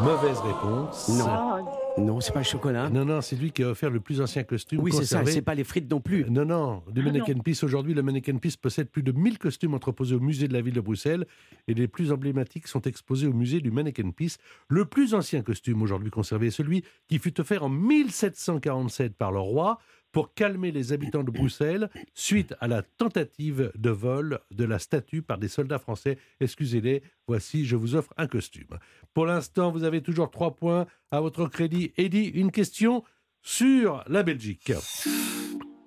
Mauvaise 0.02 0.40
réponse. 0.40 1.10
Non. 1.10 1.26
Ah, 1.28 1.60
Non, 1.98 2.22
c'est 2.22 2.32
pas 2.32 2.40
le 2.40 2.46
chocolat. 2.46 2.90
Non, 2.90 3.04
non, 3.06 3.22
c'est 3.22 3.36
lui 3.36 3.52
qui 3.52 3.64
a 3.64 3.70
offert 3.70 3.90
le 3.90 4.00
plus 4.00 4.22
ancien 4.22 4.44
costume 4.44 4.80
Oui, 4.82 4.92
c'est 4.94 5.06
ça. 5.06 5.26
C'est 5.26 5.42
pas 5.42 5.56
les 5.56 5.64
frites 5.64 5.90
non 5.92 6.00
plus. 6.00 6.26
Non, 6.30 6.46
non, 6.46 6.84
du 6.90 7.02
Ah, 7.02 7.06
Mannequin 7.06 7.38
Peace. 7.40 7.64
Aujourd'hui, 7.64 7.94
le 7.94 8.02
Mannequin 8.02 8.38
Peace 8.38 8.56
possède 8.60 8.90
plus 8.90 9.04
de 9.04 9.12
1000 9.12 9.38
costumes 9.38 9.74
entreposés 9.74 10.16
au 10.16 10.20
musée 10.20 10.48
de 10.48 10.54
la 10.54 10.62
ville 10.62 10.74
de 10.74 10.82
Bruxelles 10.82 11.26
et 11.68 11.74
les 11.74 11.88
plus 11.88 12.12
emblématiques 12.12 12.68
sont 12.68 12.82
exposés 12.82 13.28
au 13.28 13.34
musée 13.34 13.60
du 13.60 13.72
Mannequin 13.72 14.10
Peace. 14.12 14.38
Le 14.70 14.86
plus 14.86 15.14
ancien 15.14 15.42
costume 15.42 15.82
aujourd'hui 15.82 16.10
conservé 16.12 16.48
est 16.48 16.52
celui 16.52 16.84
qui 17.08 17.20
fut 17.20 17.40
offert 17.40 17.64
en 17.64 17.70
1747 17.70 19.16
par 19.16 19.32
le 19.32 19.40
roi 19.40 19.78
pour 20.12 20.34
calmer 20.34 20.72
les 20.72 20.94
habitants 20.94 21.24
de 21.24 21.32
Bruxelles 21.32 21.90
suite 22.14 22.54
à 22.60 22.68
la 22.68 22.82
tentative 22.82 23.72
de 23.76 23.90
vol 23.90 24.40
de 24.52 24.66
la 24.66 24.80
statue 24.80 25.22
par 25.22 25.38
des 25.38 25.48
soldats 25.48 25.80
français. 25.80 26.18
Excusez-les, 26.40 27.02
voici, 27.28 27.66
je 27.66 27.76
vous 27.76 27.96
offre 27.96 28.14
un 28.18 28.28
costume. 28.28 28.78
Pour 29.14 29.26
l'instant, 29.26 29.72
vous 29.72 29.84
avez 29.84 30.02
toujours 30.02 30.32
trois 30.32 30.56
points 30.56 30.86
à 31.12 31.22
votre 31.22 31.48
crédit. 31.48 31.94
Eddie, 31.98 32.28
une 32.28 32.52
question 32.52 33.04
sur 33.42 34.04
la 34.08 34.24
Belgique. 34.24 34.74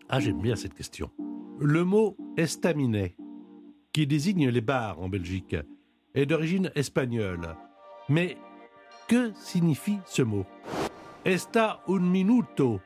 Ah, 0.08 0.20
j'aime 0.20 0.40
bien 0.40 0.56
cette 0.56 0.74
question. 0.74 1.10
Le 1.58 1.84
mot 1.84 2.16
estaminet, 2.36 3.16
qui 3.92 4.06
désigne 4.06 4.48
les 4.48 4.60
bars 4.60 5.00
en 5.00 5.08
Belgique, 5.08 5.56
est 6.14 6.26
d'origine 6.26 6.70
espagnole. 6.74 7.56
Mais 8.08 8.36
que 9.08 9.32
signifie 9.34 9.98
ce 10.06 10.22
mot? 10.22 10.46
Esta 11.24 11.82
un 11.88 12.00
minuto. 12.00 12.80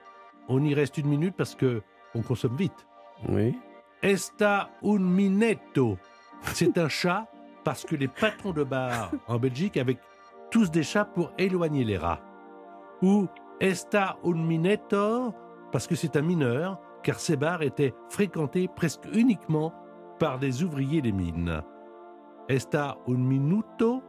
On 0.49 0.63
y 0.65 0.75
reste 0.75 0.99
une 0.99 1.09
minute 1.09 1.37
parce 1.37 1.55
que 1.55 1.83
on 2.15 2.23
consomme 2.23 2.57
vite. 2.57 2.87
Oui. 3.29 3.59
Esta 4.03 4.71
un 4.83 4.99
minetto. 4.99 5.99
C'est 6.43 6.79
un 6.79 6.89
chat 6.89 7.27
parce 7.65 7.85
que 7.85 7.97
les 7.97 8.09
patrons 8.09 8.53
de 8.53 8.65
bar 8.65 9.11
en 9.27 9.39
Belgique 9.39 9.77
avaient 9.77 9.99
tous 10.51 10.71
des 10.71 10.83
chats 10.83 11.05
pour 11.05 11.33
éloigner 11.37 11.85
les 11.85 11.99
rats. 11.99 12.21
Ou 13.03 13.27
Esta 13.61 14.17
un 14.25 14.35
minetto 14.35 15.35
parce 15.73 15.87
que 15.87 15.95
c'est 15.95 16.17
un 16.17 16.23
mineur 16.23 16.81
car 17.03 17.19
ces 17.21 17.37
bars 17.37 17.63
étaient 17.63 17.95
fréquentés 18.09 18.69
presque 18.69 19.05
uniquement 19.13 19.73
par 20.19 20.39
des 20.39 20.63
ouvriers 20.63 21.03
des 21.03 21.13
mines. 21.13 21.63
Esta 22.49 22.97
un 23.07 23.19
minuto 23.19 24.03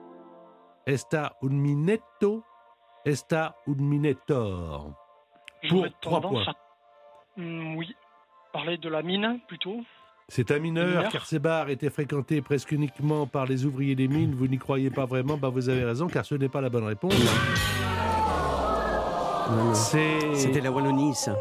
Esta 0.86 1.34
un 1.42 1.50
minetto 1.50 2.44
Esta 3.06 3.56
un 3.68 3.82
minetor 3.82 4.94
Pour 5.68 5.86
trois 6.02 6.22
points. 6.22 6.44
à- 6.48 6.54
Hmm, 7.38 7.76
oui. 7.76 7.94
Parler 8.54 8.78
de 8.78 8.90
la 8.90 9.02
mine, 9.04 9.40
plutôt. 9.48 9.82
C'est 10.28 10.52
un 10.52 10.60
mineur, 10.60 10.88
Mineur. 10.88 11.12
car 11.12 11.26
ces 11.26 11.40
bars 11.40 11.70
étaient 11.70 11.90
fréquentés 11.90 12.42
presque 12.42 12.72
uniquement 12.72 13.26
par 13.28 13.46
les 13.46 13.66
ouvriers 13.66 13.96
des 13.96 14.08
mines. 14.08 14.34
Vous 14.36 14.48
n'y 14.48 14.58
croyez 14.58 14.90
pas 14.90 15.06
vraiment 15.06 15.38
Bah, 15.38 15.50
vous 15.50 15.70
avez 15.70 15.84
raison, 15.84 16.08
car 16.08 16.26
ce 16.26 16.36
n'est 16.36 16.50
pas 16.50 16.62
la 16.62 16.70
bonne 16.70 16.84
réponse. 16.84 17.14
C'était 20.36 20.62
la 20.62 20.72
Wallonie, 20.72 21.16
ça. 21.16 21.36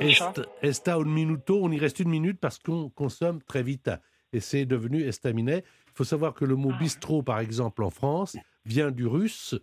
est, 0.00 0.16
Esta 0.62 0.94
un 0.94 1.04
minuto? 1.04 1.58
On 1.62 1.70
y 1.72 1.78
reste 1.78 1.98
une 2.00 2.08
minute 2.10 2.38
parce 2.40 2.58
qu'on 2.58 2.88
consomme 2.90 3.42
très 3.42 3.62
vite. 3.62 3.90
Et 4.32 4.40
c'est 4.40 4.64
devenu 4.66 5.02
estaminet. 5.02 5.64
Il 5.88 5.92
faut 5.94 6.04
savoir 6.04 6.34
que 6.34 6.44
le 6.44 6.54
mot 6.54 6.72
bistrot, 6.78 7.22
par 7.22 7.40
exemple, 7.40 7.82
en 7.82 7.90
France, 7.90 8.36
vient 8.64 8.90
du 8.92 9.06
russe. 9.06 9.56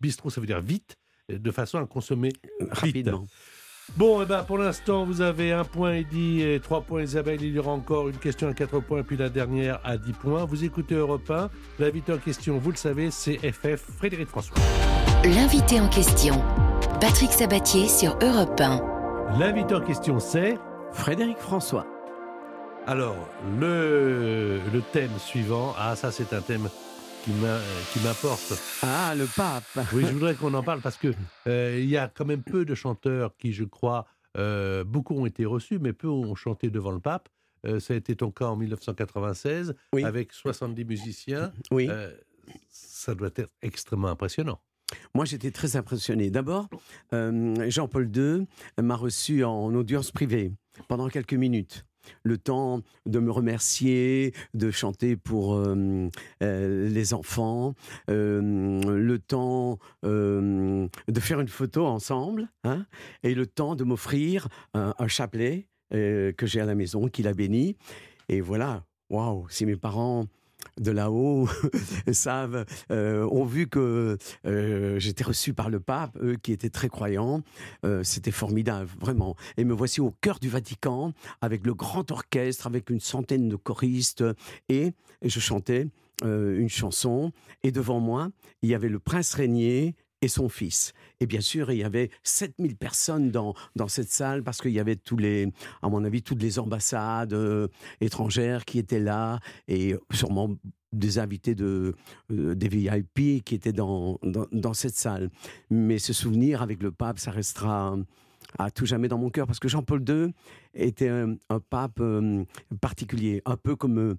Bistrot, 0.00 0.30
ça 0.30 0.40
veut 0.40 0.46
dire 0.46 0.60
vite, 0.60 0.96
de 1.38 1.50
façon 1.50 1.78
à 1.78 1.86
consommer 1.86 2.32
vite. 2.60 2.70
Rapidement. 2.70 3.26
Bon, 3.96 4.22
eh 4.22 4.24
ben, 4.24 4.44
pour 4.44 4.58
l'instant, 4.58 5.04
vous 5.04 5.20
avez 5.20 5.52
un 5.52 5.64
point 5.64 5.94
Eddy 5.94 6.42
et 6.42 6.60
trois 6.60 6.80
points 6.80 7.02
Isabelle. 7.02 7.42
Il 7.42 7.52
y 7.52 7.58
aura 7.58 7.72
encore 7.72 8.08
une 8.08 8.18
question 8.18 8.48
à 8.48 8.54
quatre 8.54 8.78
points, 8.78 9.02
puis 9.02 9.16
la 9.16 9.28
dernière 9.28 9.80
à 9.82 9.96
10 9.96 10.12
points. 10.12 10.44
Vous 10.44 10.64
écoutez 10.64 10.94
Europe 10.94 11.28
1. 11.28 11.50
L'invité 11.80 12.12
en 12.12 12.18
question, 12.18 12.58
vous 12.58 12.70
le 12.70 12.76
savez, 12.76 13.10
c'est 13.10 13.38
FF 13.38 13.82
Frédéric 13.98 14.28
François. 14.28 14.56
L'invité 15.24 15.80
en 15.80 15.88
question. 15.88 16.40
Patrick 17.00 17.32
Sabatier 17.32 17.88
sur 17.88 18.16
Europe 18.22 18.60
1. 18.60 19.38
L'invité 19.38 19.74
en 19.74 19.80
question, 19.80 20.20
c'est... 20.20 20.56
Frédéric 20.92 21.38
François. 21.38 21.86
Alors, 22.86 23.16
le, 23.60 24.60
le 24.72 24.82
thème 24.92 25.10
suivant, 25.18 25.74
ah 25.78 25.94
ça 25.94 26.10
c'est 26.10 26.32
un 26.32 26.40
thème 26.40 26.68
qui 27.24 27.30
m'a- 27.32 27.60
qui 27.92 28.00
m'importe. 28.00 28.52
Ah, 28.82 29.14
le 29.16 29.26
pape. 29.26 29.64
Oui, 29.92 30.04
je 30.06 30.12
voudrais 30.12 30.34
qu'on 30.34 30.54
en 30.54 30.62
parle 30.62 30.80
parce 30.80 30.96
que 30.96 31.12
euh, 31.46 31.82
y 31.84 31.96
a 31.96 32.08
quand 32.08 32.24
même 32.24 32.42
peu 32.42 32.64
de 32.64 32.74
chanteurs 32.74 33.36
qui, 33.36 33.52
je 33.52 33.64
crois, 33.64 34.06
euh, 34.36 34.84
beaucoup 34.84 35.14
ont 35.14 35.26
été 35.26 35.44
reçus, 35.44 35.78
mais 35.78 35.92
peu 35.92 36.08
ont 36.08 36.34
chanté 36.34 36.70
devant 36.70 36.92
le 36.92 37.00
pape. 37.00 37.28
Euh, 37.66 37.78
ça 37.80 37.92
a 37.94 37.96
été 37.96 38.16
ton 38.16 38.30
cas 38.30 38.46
en 38.46 38.56
1996 38.56 39.74
Oui. 39.92 40.04
avec 40.04 40.32
70 40.32 40.84
musiciens. 40.84 41.52
Oui. 41.70 41.88
Euh, 41.90 42.10
ça 42.70 43.14
doit 43.14 43.30
être 43.36 43.52
extrêmement 43.62 44.08
impressionnant. 44.08 44.60
Moi, 45.14 45.24
j'étais 45.24 45.50
très 45.52 45.76
impressionné. 45.76 46.30
D'abord, 46.30 46.68
euh, 47.12 47.70
Jean-Paul 47.70 48.10
II 48.16 48.46
m'a 48.82 48.96
reçu 48.96 49.44
en 49.44 49.72
audience 49.74 50.10
privée 50.10 50.52
pendant 50.88 51.08
quelques 51.08 51.34
minutes. 51.34 51.84
Le 52.22 52.38
temps 52.38 52.82
de 53.06 53.18
me 53.18 53.30
remercier, 53.30 54.34
de 54.54 54.70
chanter 54.70 55.16
pour 55.16 55.54
euh, 55.54 56.08
euh, 56.42 56.88
les 56.88 57.14
enfants, 57.14 57.74
euh, 58.08 58.80
le 58.82 59.18
temps 59.18 59.78
de 60.02 61.20
faire 61.20 61.40
une 61.40 61.48
photo 61.48 61.86
ensemble, 61.86 62.48
hein, 62.64 62.86
et 63.22 63.34
le 63.34 63.46
temps 63.46 63.74
de 63.74 63.84
m'offrir 63.84 64.48
un, 64.74 64.94
chapelet 65.08 65.66
que 65.90 66.44
j'ai 66.44 66.60
à 66.60 66.64
la 66.64 66.74
maison, 66.74 67.08
qu'il 67.08 67.26
a 67.28 67.34
béni. 67.34 67.76
Et 68.28 68.40
voilà, 68.40 68.84
waouh, 69.10 69.48
si 69.48 69.66
mes 69.66 69.76
parents 69.76 70.26
de 70.78 70.90
là-haut 70.90 71.48
savent, 72.12 72.64
euh, 72.90 73.26
ont 73.30 73.44
vu 73.44 73.68
que 73.68 74.18
euh, 74.46 74.98
j'étais 74.98 75.24
reçu 75.24 75.52
par 75.54 75.70
le 75.70 75.80
pape, 75.80 76.16
eux 76.22 76.36
qui 76.40 76.52
étaient 76.52 76.70
très 76.70 76.88
croyants. 76.88 77.42
Euh, 77.84 78.02
C'était 78.02 78.30
formidable, 78.30 78.88
vraiment. 78.98 79.36
Et 79.56 79.64
me 79.64 79.74
voici 79.74 80.00
au 80.00 80.14
cœur 80.20 80.38
du 80.38 80.48
Vatican, 80.48 81.12
avec 81.40 81.66
le 81.66 81.74
grand 81.74 82.10
orchestre, 82.10 82.66
avec 82.66 82.90
une 82.90 83.00
centaine 83.00 83.48
de 83.48 83.56
choristes, 83.56 84.24
et 84.68 84.92
je 85.22 85.40
chantais 85.40 85.88
une 86.22 86.68
chanson. 86.68 87.32
Et 87.62 87.72
devant 87.72 87.98
moi, 87.98 88.28
il 88.62 88.68
y 88.68 88.74
avait 88.74 88.88
le 88.90 88.98
prince 88.98 89.32
régnier 89.34 89.94
et 90.22 90.28
son 90.28 90.48
fils. 90.48 90.92
Et 91.20 91.26
bien 91.26 91.40
sûr, 91.40 91.70
il 91.70 91.78
y 91.78 91.84
avait 91.84 92.10
7000 92.22 92.76
personnes 92.76 93.30
dans, 93.30 93.54
dans 93.76 93.88
cette 93.88 94.10
salle 94.10 94.42
parce 94.42 94.60
qu'il 94.60 94.72
y 94.72 94.80
avait 94.80 94.96
tous 94.96 95.16
les, 95.16 95.52
à 95.82 95.88
mon 95.88 96.04
avis, 96.04 96.22
toutes 96.22 96.42
les 96.42 96.58
ambassades 96.58 97.32
euh, 97.32 97.68
étrangères 98.00 98.64
qui 98.64 98.78
étaient 98.78 99.00
là 99.00 99.40
et 99.68 99.96
sûrement 100.12 100.50
des 100.92 101.18
invités 101.18 101.54
de, 101.54 101.94
euh, 102.32 102.54
des 102.54 102.68
VIP 102.68 103.44
qui 103.44 103.54
étaient 103.54 103.72
dans, 103.72 104.18
dans, 104.22 104.46
dans 104.52 104.74
cette 104.74 104.96
salle. 104.96 105.30
Mais 105.70 105.98
ce 105.98 106.12
souvenir 106.12 106.62
avec 106.62 106.82
le 106.82 106.90
pape, 106.90 107.18
ça 107.18 107.30
restera 107.30 107.96
à 108.58 108.70
tout 108.70 108.86
jamais 108.86 109.08
dans 109.08 109.18
mon 109.18 109.30
cœur 109.30 109.46
parce 109.46 109.60
que 109.60 109.68
Jean-Paul 109.68 110.02
II 110.08 110.32
était 110.74 111.08
un, 111.08 111.36
pape 111.70 112.00
euh, 112.00 112.44
particulier, 112.80 113.42
un 113.44 113.56
peu 113.56 113.76
comme 113.76 114.16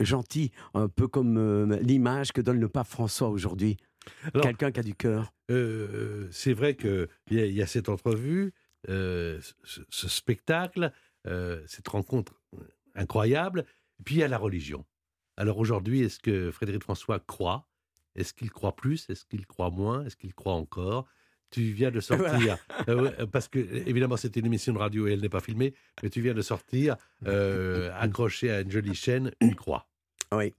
gentil, 0.00 0.50
un 0.72 0.88
peu 0.88 1.06
comme 1.06 1.74
l'image 1.82 2.32
que 2.32 2.40
donne 2.40 2.58
le 2.58 2.68
pape 2.68 2.86
François 2.86 3.28
aujourd'hui. 3.28 3.76
Quelqu'un 4.42 4.70
qui 4.72 4.80
a 4.80 4.82
du 4.82 4.94
cœur. 4.94 5.32
Euh, 5.50 6.28
c'est 6.30 6.52
vrai 6.52 6.76
qu'il 6.76 7.08
y, 7.30 7.36
y 7.36 7.62
a 7.62 7.66
cette 7.66 7.88
entrevue, 7.88 8.52
euh, 8.88 9.40
ce, 9.64 9.80
ce 9.88 10.08
spectacle, 10.08 10.92
euh, 11.26 11.62
cette 11.66 11.88
rencontre 11.88 12.40
incroyable, 12.94 13.64
et 13.98 14.02
puis 14.04 14.16
il 14.16 14.18
y 14.18 14.22
a 14.24 14.28
la 14.28 14.38
religion. 14.38 14.84
Alors 15.36 15.58
aujourd'hui, 15.58 16.02
est-ce 16.02 16.18
que 16.18 16.50
Frédéric 16.50 16.82
François 16.82 17.18
croit? 17.20 17.68
Est-ce 18.16 18.32
qu'il 18.34 18.50
croit 18.50 18.74
plus? 18.76 19.08
Est-ce 19.10 19.24
qu'il 19.24 19.46
croit 19.46 19.70
moins? 19.70 20.04
Est-ce 20.04 20.16
qu'il 20.16 20.34
croit 20.34 20.54
encore? 20.54 21.06
Tu 21.50 21.62
viens 21.72 21.90
de 21.90 22.00
sortir, 22.00 22.58
euh, 22.88 23.26
parce 23.26 23.48
que 23.48 23.58
évidemment 23.58 24.16
c'était 24.16 24.38
une 24.40 24.46
émission 24.46 24.72
de 24.72 24.78
radio 24.78 25.08
et 25.08 25.12
elle 25.14 25.20
n'est 25.20 25.28
pas 25.28 25.40
filmée, 25.40 25.74
mais 26.02 26.08
tu 26.10 26.20
viens 26.20 26.34
de 26.34 26.42
sortir, 26.42 26.96
euh, 27.26 27.90
accroché 27.98 28.50
à 28.50 28.60
une 28.60 28.70
jolie 28.70 28.94
chaîne, 28.94 29.32
une 29.40 29.54
croix. 29.56 29.88
Oui. 30.32 30.54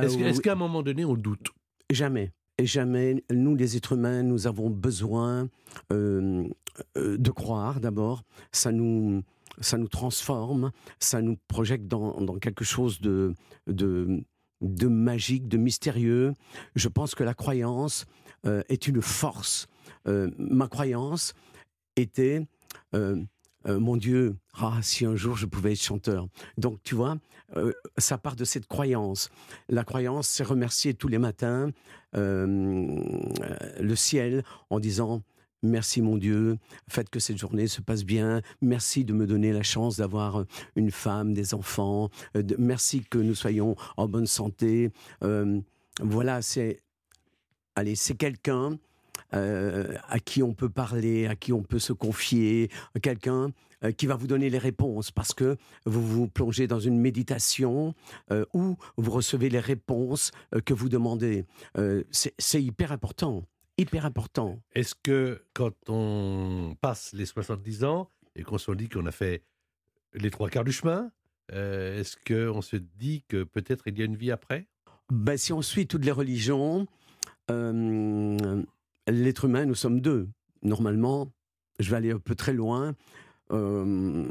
Est-ce 0.00 0.16
Euh, 0.16 0.30
oui. 0.32 0.40
qu'à 0.40 0.52
un 0.52 0.56
moment 0.56 0.82
donné 0.82 1.04
on 1.04 1.14
doute? 1.14 1.48
Jamais. 1.90 2.32
Et 2.58 2.66
jamais, 2.66 3.22
nous 3.30 3.54
les 3.54 3.76
êtres 3.76 3.92
humains, 3.92 4.24
nous 4.24 4.48
avons 4.48 4.68
besoin 4.68 5.48
euh, 5.92 6.48
euh, 6.96 7.16
de 7.16 7.30
croire 7.30 7.78
d'abord. 7.78 8.24
Ça 8.50 8.72
nous, 8.72 9.22
ça 9.60 9.78
nous 9.78 9.86
transforme, 9.86 10.72
ça 10.98 11.22
nous 11.22 11.36
projette 11.46 11.86
dans, 11.86 12.20
dans 12.20 12.36
quelque 12.38 12.64
chose 12.64 13.00
de, 13.00 13.34
de, 13.68 14.24
de 14.60 14.86
magique, 14.88 15.46
de 15.46 15.56
mystérieux. 15.56 16.34
Je 16.74 16.88
pense 16.88 17.14
que 17.14 17.22
la 17.22 17.34
croyance 17.34 18.06
euh, 18.44 18.62
est 18.68 18.88
une 18.88 19.02
force. 19.02 19.66
Ma 20.38 20.68
croyance 20.68 21.34
était, 21.96 22.46
euh, 23.66 23.78
mon 23.78 23.96
Dieu, 23.96 24.36
ah, 24.54 24.78
si 24.82 25.04
un 25.04 25.16
jour 25.16 25.36
je 25.36 25.46
pouvais 25.46 25.72
être 25.72 25.82
chanteur. 25.82 26.28
Donc 26.56 26.80
tu 26.82 26.94
vois, 26.94 27.18
euh, 27.56 27.72
ça 27.96 28.18
part 28.18 28.36
de 28.36 28.44
cette 28.44 28.66
croyance. 28.66 29.30
La 29.68 29.84
croyance, 29.84 30.28
c'est 30.28 30.44
remercier 30.44 30.94
tous 30.94 31.08
les 31.08 31.18
matins 31.18 31.70
euh, 32.16 32.96
le 33.80 33.96
ciel 33.96 34.44
en 34.70 34.80
disant 34.80 35.22
Merci 35.64 36.02
mon 36.02 36.16
Dieu, 36.16 36.56
faites 36.88 37.10
que 37.10 37.18
cette 37.18 37.36
journée 37.36 37.66
se 37.66 37.80
passe 37.80 38.04
bien. 38.04 38.42
Merci 38.62 39.04
de 39.04 39.12
me 39.12 39.26
donner 39.26 39.52
la 39.52 39.64
chance 39.64 39.96
d'avoir 39.96 40.44
une 40.76 40.92
femme, 40.92 41.34
des 41.34 41.52
enfants. 41.52 42.10
Merci 42.58 43.02
que 43.02 43.18
nous 43.18 43.34
soyons 43.34 43.74
en 43.96 44.06
bonne 44.06 44.28
santé. 44.28 44.92
Voilà, 46.00 46.42
c'est 46.42 46.78
allez, 47.74 47.96
c'est 47.96 48.14
quelqu'un 48.14 48.78
euh, 49.34 49.94
à 50.08 50.18
qui 50.18 50.42
on 50.42 50.54
peut 50.54 50.68
parler, 50.68 51.26
à 51.26 51.36
qui 51.36 51.52
on 51.52 51.62
peut 51.62 51.78
se 51.78 51.92
confier, 51.92 52.70
quelqu'un 53.02 53.50
euh, 53.84 53.92
qui 53.92 54.06
va 54.06 54.16
vous 54.16 54.26
donner 54.26 54.50
les 54.50 54.58
réponses 54.58 55.10
parce 55.10 55.34
que 55.34 55.56
vous 55.84 56.06
vous 56.06 56.28
plongez 56.28 56.66
dans 56.66 56.80
une 56.80 56.98
méditation 56.98 57.94
euh, 58.30 58.44
où 58.54 58.76
vous 58.96 59.10
recevez 59.10 59.48
les 59.48 59.60
réponses 59.60 60.30
que 60.64 60.74
vous 60.74 60.88
demandez. 60.88 61.44
C'est 62.10 62.62
hyper 62.62 62.92
important, 62.92 63.44
hyper 63.76 64.06
important. 64.06 64.58
Est-ce 64.74 64.94
que 64.94 65.42
quand 65.52 65.72
on 65.88 66.76
passe 66.80 67.12
les 67.12 67.26
70 67.26 67.84
ans 67.84 68.08
et 68.34 68.42
qu'on 68.42 68.58
se 68.58 68.72
dit 68.72 68.88
qu'on 68.88 69.06
a 69.06 69.12
fait 69.12 69.42
les 70.14 70.30
trois 70.30 70.48
quarts 70.48 70.64
du 70.64 70.72
chemin, 70.72 71.10
est-ce 71.50 72.16
qu'on 72.26 72.62
se 72.62 72.76
dit 72.76 73.24
que 73.28 73.44
peut-être 73.44 73.86
il 73.86 73.98
y 73.98 74.02
a 74.02 74.04
une 74.04 74.16
vie 74.16 74.30
après? 74.30 74.66
Ben, 75.10 75.36
si 75.38 75.52
on 75.52 75.62
suit 75.62 75.86
toutes 75.86 76.04
les 76.04 76.12
religions, 76.12 76.86
l'être 79.10 79.44
humain, 79.46 79.64
nous 79.64 79.74
sommes 79.74 80.00
deux. 80.00 80.28
Normalement, 80.62 81.32
je 81.78 81.90
vais 81.90 81.96
aller 81.96 82.10
un 82.12 82.18
peu 82.18 82.34
très 82.34 82.52
loin. 82.52 82.94
euh, 83.50 84.26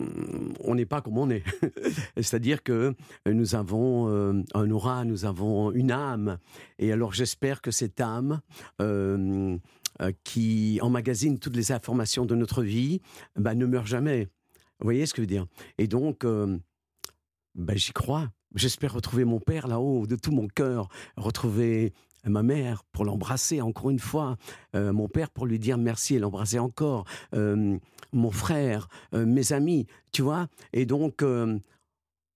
on 0.59 0.75
n'est 0.75 0.85
pas 0.85 1.01
comme 1.01 1.17
on 1.17 1.29
est. 1.29 1.43
C'est-à-dire 2.17 2.61
que 2.63 2.93
nous 3.25 3.55
avons 3.55 4.09
euh, 4.09 4.43
un 4.53 4.69
aura, 4.71 5.05
nous 5.05 5.25
avons 5.25 5.71
une 5.71 5.91
âme. 5.91 6.37
Et 6.77 6.91
alors 6.91 7.13
j'espère 7.13 7.61
que 7.61 7.71
cette 7.71 7.99
âme 7.99 8.41
euh, 8.81 9.57
euh, 10.01 10.11
qui 10.23 10.79
emmagasine 10.83 11.39
toutes 11.39 11.55
les 11.55 11.71
informations 11.71 12.25
de 12.25 12.35
notre 12.35 12.61
vie 12.61 13.01
ben, 13.35 13.55
ne 13.55 13.65
meurt 13.65 13.87
jamais. 13.87 14.27
Vous 14.79 14.83
voyez 14.83 15.07
ce 15.07 15.13
que 15.13 15.17
je 15.17 15.23
veux 15.23 15.27
dire? 15.27 15.47
Et 15.79 15.87
donc, 15.87 16.23
euh, 16.23 16.55
ben, 17.55 17.75
j'y 17.75 17.93
crois. 17.93 18.29
J'espère 18.55 18.93
retrouver 18.93 19.25
mon 19.25 19.39
père 19.39 19.67
là-haut 19.67 20.05
de 20.07 20.15
tout 20.15 20.31
mon 20.31 20.47
cœur, 20.47 20.87
retrouver 21.17 21.93
ma 22.25 22.43
mère 22.43 22.83
pour 22.91 23.05
l'embrasser 23.05 23.61
encore 23.61 23.89
une 23.89 23.99
fois, 23.99 24.37
euh, 24.75 24.91
mon 24.91 25.07
père 25.07 25.29
pour 25.29 25.45
lui 25.45 25.59
dire 25.59 25.77
merci 25.77 26.15
et 26.15 26.19
l'embrasser 26.19 26.59
encore, 26.59 27.05
euh, 27.33 27.77
mon 28.13 28.31
frère, 28.31 28.87
euh, 29.13 29.25
mes 29.25 29.53
amis, 29.53 29.87
tu 30.11 30.21
vois. 30.23 30.47
Et 30.73 30.85
donc, 30.85 31.21
euh, 31.23 31.57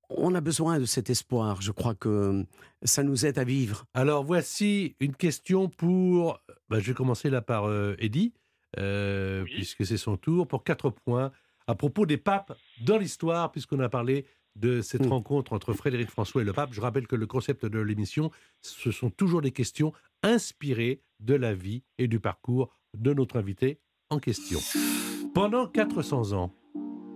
on 0.10 0.36
a 0.36 0.42
besoin 0.42 0.80
de 0.80 0.86
cet 0.86 1.10
espoir. 1.10 1.62
Je 1.62 1.72
crois 1.72 1.96
que 1.96 2.46
ça 2.84 3.04
nous 3.04 3.26
aide 3.26 3.38
à 3.40 3.44
vivre. 3.44 3.86
Alors 3.94 4.24
voici 4.24 4.96
une 5.00 5.16
question 5.16 5.70
pour... 5.70 6.40
bah, 6.70 6.80
je 6.80 6.88
vais 6.88 6.94
commencer 6.94 7.30
là 7.30 7.42
par 7.42 7.66
euh, 7.66 7.96
Eddy, 8.00 8.34
euh, 8.80 9.44
Oui. 9.44 9.52
puisque 9.56 9.86
c'est 9.86 9.98
son 9.98 10.18
tour, 10.18 10.48
pour 10.48 10.64
quatre 10.64 10.90
points, 10.90 11.32
à 11.68 11.76
propos 11.76 12.06
des 12.06 12.18
papes 12.18 12.58
dans 12.86 12.98
l'histoire, 12.98 13.52
puisqu'on 13.52 13.80
a 13.80 13.90
parlé 13.90 14.26
de 14.56 14.82
cette 14.82 15.06
Mm. 15.06 15.10
rencontre 15.10 15.54
entre 15.54 15.74
Frédéric 15.74 16.10
François 16.10 16.42
et 16.42 16.46
le 16.46 16.54
pape. 16.54 16.74
Je 16.74 16.82
rappelle 16.82 17.08
que 17.08 17.16
le 17.16 17.26
concept 17.28 17.66
de 17.66 17.80
l'émission, 17.80 18.32
ce 18.62 18.92
sont 18.92 19.10
toujours 19.10 19.42
des 19.42 19.52
questions 19.52 19.94
inspirées 20.24 21.02
de 21.20 21.36
la 21.36 21.54
vie 21.54 21.84
et 21.98 22.08
du 22.08 22.20
parcours 22.20 22.70
de 22.94 23.14
notre 23.14 23.38
invité 23.38 23.80
en 24.10 24.20
question. 24.20 24.60
Pendant 25.34 25.68
400 25.68 26.34
ans, 26.34 26.54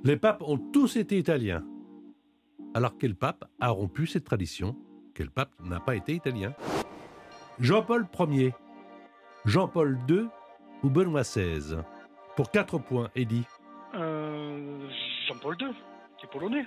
les 0.03 0.17
papes 0.17 0.41
ont 0.45 0.57
tous 0.57 0.95
été 0.95 1.17
italiens. 1.17 1.65
Alors 2.73 2.97
quel 2.97 3.15
pape 3.15 3.45
a 3.59 3.69
rompu 3.69 4.07
cette 4.07 4.23
tradition? 4.23 4.75
Quel 5.13 5.29
pape 5.29 5.51
n'a 5.63 5.79
pas 5.79 5.95
été 5.95 6.13
italien? 6.13 6.53
Jean-Paul 7.59 8.07
Ier, 8.31 8.53
Jean-Paul 9.45 9.97
II 10.09 10.27
ou 10.83 10.89
Benoît 10.89 11.21
XVI 11.21 11.77
Pour 12.35 12.51
4 12.51 12.79
points, 12.79 13.09
Eddy. 13.15 13.43
Euh, 13.93 14.89
Jean-Paul 15.27 15.55
II, 15.61 15.67
qui 16.17 16.25
est 16.25 16.29
polonais. 16.29 16.65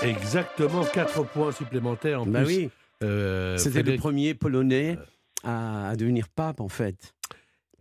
Exactement 0.00 0.84
4 0.84 1.24
points 1.26 1.52
supplémentaires 1.52 2.22
en 2.22 2.26
Bah 2.26 2.44
plus. 2.44 2.56
oui, 2.56 2.70
Euh, 3.02 3.56
c'était 3.58 3.82
le 3.82 3.96
premier 3.96 4.34
polonais 4.34 4.96
à, 5.44 5.88
à 5.90 5.96
devenir 5.96 6.28
pape 6.28 6.60
en 6.60 6.68
fait. 6.68 7.14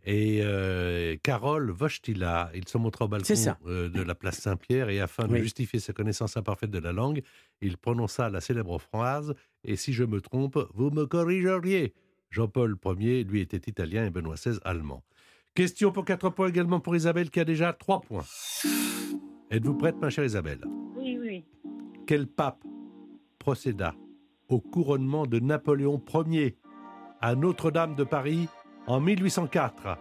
Et 0.03 0.39
euh, 0.41 1.15
Karol 1.21 1.69
Wojtyla, 1.79 2.49
il 2.55 2.67
se 2.67 2.79
montra 2.79 3.05
au 3.05 3.07
balcon 3.07 3.33
euh, 3.67 3.87
de 3.87 4.01
la 4.01 4.15
place 4.15 4.39
Saint-Pierre 4.39 4.89
et 4.89 4.99
afin 4.99 5.27
de 5.27 5.37
justifier 5.37 5.79
sa 5.79 5.93
connaissance 5.93 6.37
imparfaite 6.37 6.71
de 6.71 6.79
la 6.79 6.91
langue, 6.91 7.21
il 7.61 7.77
prononça 7.77 8.29
la 8.31 8.41
célèbre 8.41 8.79
phrase 8.79 9.35
«Et 9.63 9.75
si 9.75 9.93
je 9.93 10.03
me 10.03 10.19
trompe, 10.19 10.57
vous 10.73 10.89
me 10.89 11.05
corrigeriez». 11.05 11.93
Jean-Paul 12.31 12.77
Ier, 12.99 13.23
lui, 13.25 13.41
était 13.41 13.69
italien 13.69 14.05
et 14.05 14.09
Benoît 14.09 14.35
XVI, 14.35 14.57
allemand. 14.63 15.03
Question 15.53 15.91
pour 15.91 16.05
4 16.05 16.29
points 16.31 16.47
également 16.47 16.79
pour 16.79 16.95
Isabelle 16.95 17.29
qui 17.29 17.39
a 17.39 17.45
déjà 17.45 17.71
3 17.73 18.01
points. 18.01 18.25
Êtes-vous 19.51 19.75
prête, 19.75 19.97
ma 20.01 20.09
chère 20.09 20.23
Isabelle? 20.23 20.61
Quel 22.11 22.27
pape 22.27 22.65
procéda 23.39 23.95
au 24.49 24.59
couronnement 24.59 25.25
de 25.25 25.39
Napoléon 25.39 26.03
Ier 26.27 26.57
à 27.21 27.35
Notre-Dame 27.35 27.95
de 27.95 28.03
Paris 28.03 28.49
en 28.85 28.99
1804 28.99 29.97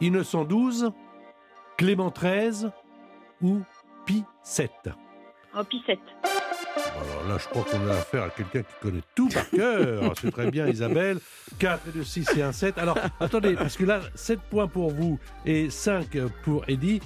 Innocent 0.00 0.44
XII, 0.44 0.88
Clément 1.76 2.10
XIII 2.10 2.70
ou 3.42 3.60
Pie 4.06 4.24
VII 4.44 4.92
En 5.54 5.62
Pissette. 5.62 6.00
Alors 6.74 7.28
là, 7.28 7.38
je 7.38 7.46
crois 7.46 7.62
qu'on 7.62 7.86
a 7.86 7.92
affaire 7.92 8.24
à 8.24 8.30
quelqu'un 8.30 8.62
qui 8.64 8.74
connaît 8.80 9.04
tout 9.14 9.28
par 9.28 9.48
cœur. 9.50 10.12
C'est 10.20 10.32
très 10.32 10.50
bien, 10.50 10.66
Isabelle. 10.66 11.20
4 11.60 11.90
et 11.90 11.92
2, 11.92 12.02
6 12.02 12.38
et 12.38 12.42
1, 12.42 12.50
7. 12.50 12.76
Alors, 12.76 12.98
attendez, 13.20 13.54
parce 13.54 13.76
que 13.76 13.84
là, 13.84 14.00
7 14.16 14.40
points 14.50 14.66
pour 14.66 14.90
vous 14.90 15.20
et 15.46 15.70
5 15.70 16.08
pour 16.42 16.68
Eddy. 16.68 17.00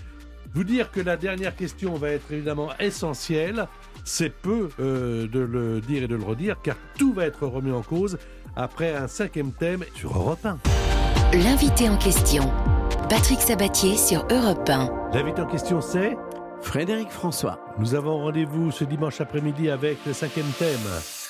Vous 0.54 0.64
dire 0.64 0.90
que 0.92 1.00
la 1.00 1.18
dernière 1.18 1.54
question 1.54 1.94
va 1.94 2.10
être 2.10 2.32
évidemment 2.32 2.70
essentielle. 2.78 3.66
C'est 4.04 4.30
peu 4.30 4.68
euh, 4.80 5.26
de 5.26 5.40
le 5.40 5.80
dire 5.80 6.02
et 6.02 6.08
de 6.08 6.14
le 6.14 6.22
redire, 6.22 6.60
car 6.62 6.76
tout 6.98 7.14
va 7.14 7.24
être 7.24 7.46
remis 7.46 7.72
en 7.72 7.82
cause 7.82 8.18
après 8.54 8.94
un 8.94 9.08
cinquième 9.08 9.52
thème 9.52 9.84
sur 9.94 10.14
Europe 10.16 10.44
1. 10.44 10.58
L'invité 11.32 11.88
en 11.88 11.96
question. 11.96 12.52
Patrick 13.08 13.40
Sabatier 13.40 13.96
sur 13.96 14.26
Europe 14.30 14.68
1. 14.68 15.10
L'invité 15.14 15.40
en 15.40 15.46
question, 15.46 15.80
c'est 15.80 16.16
Frédéric 16.60 17.08
François. 17.10 17.58
Nous 17.78 17.94
avons 17.94 18.18
rendez-vous 18.18 18.70
ce 18.70 18.84
dimanche 18.84 19.20
après-midi 19.20 19.70
avec 19.70 19.98
le 20.06 20.12
cinquième 20.12 20.50
thème. 20.58 20.80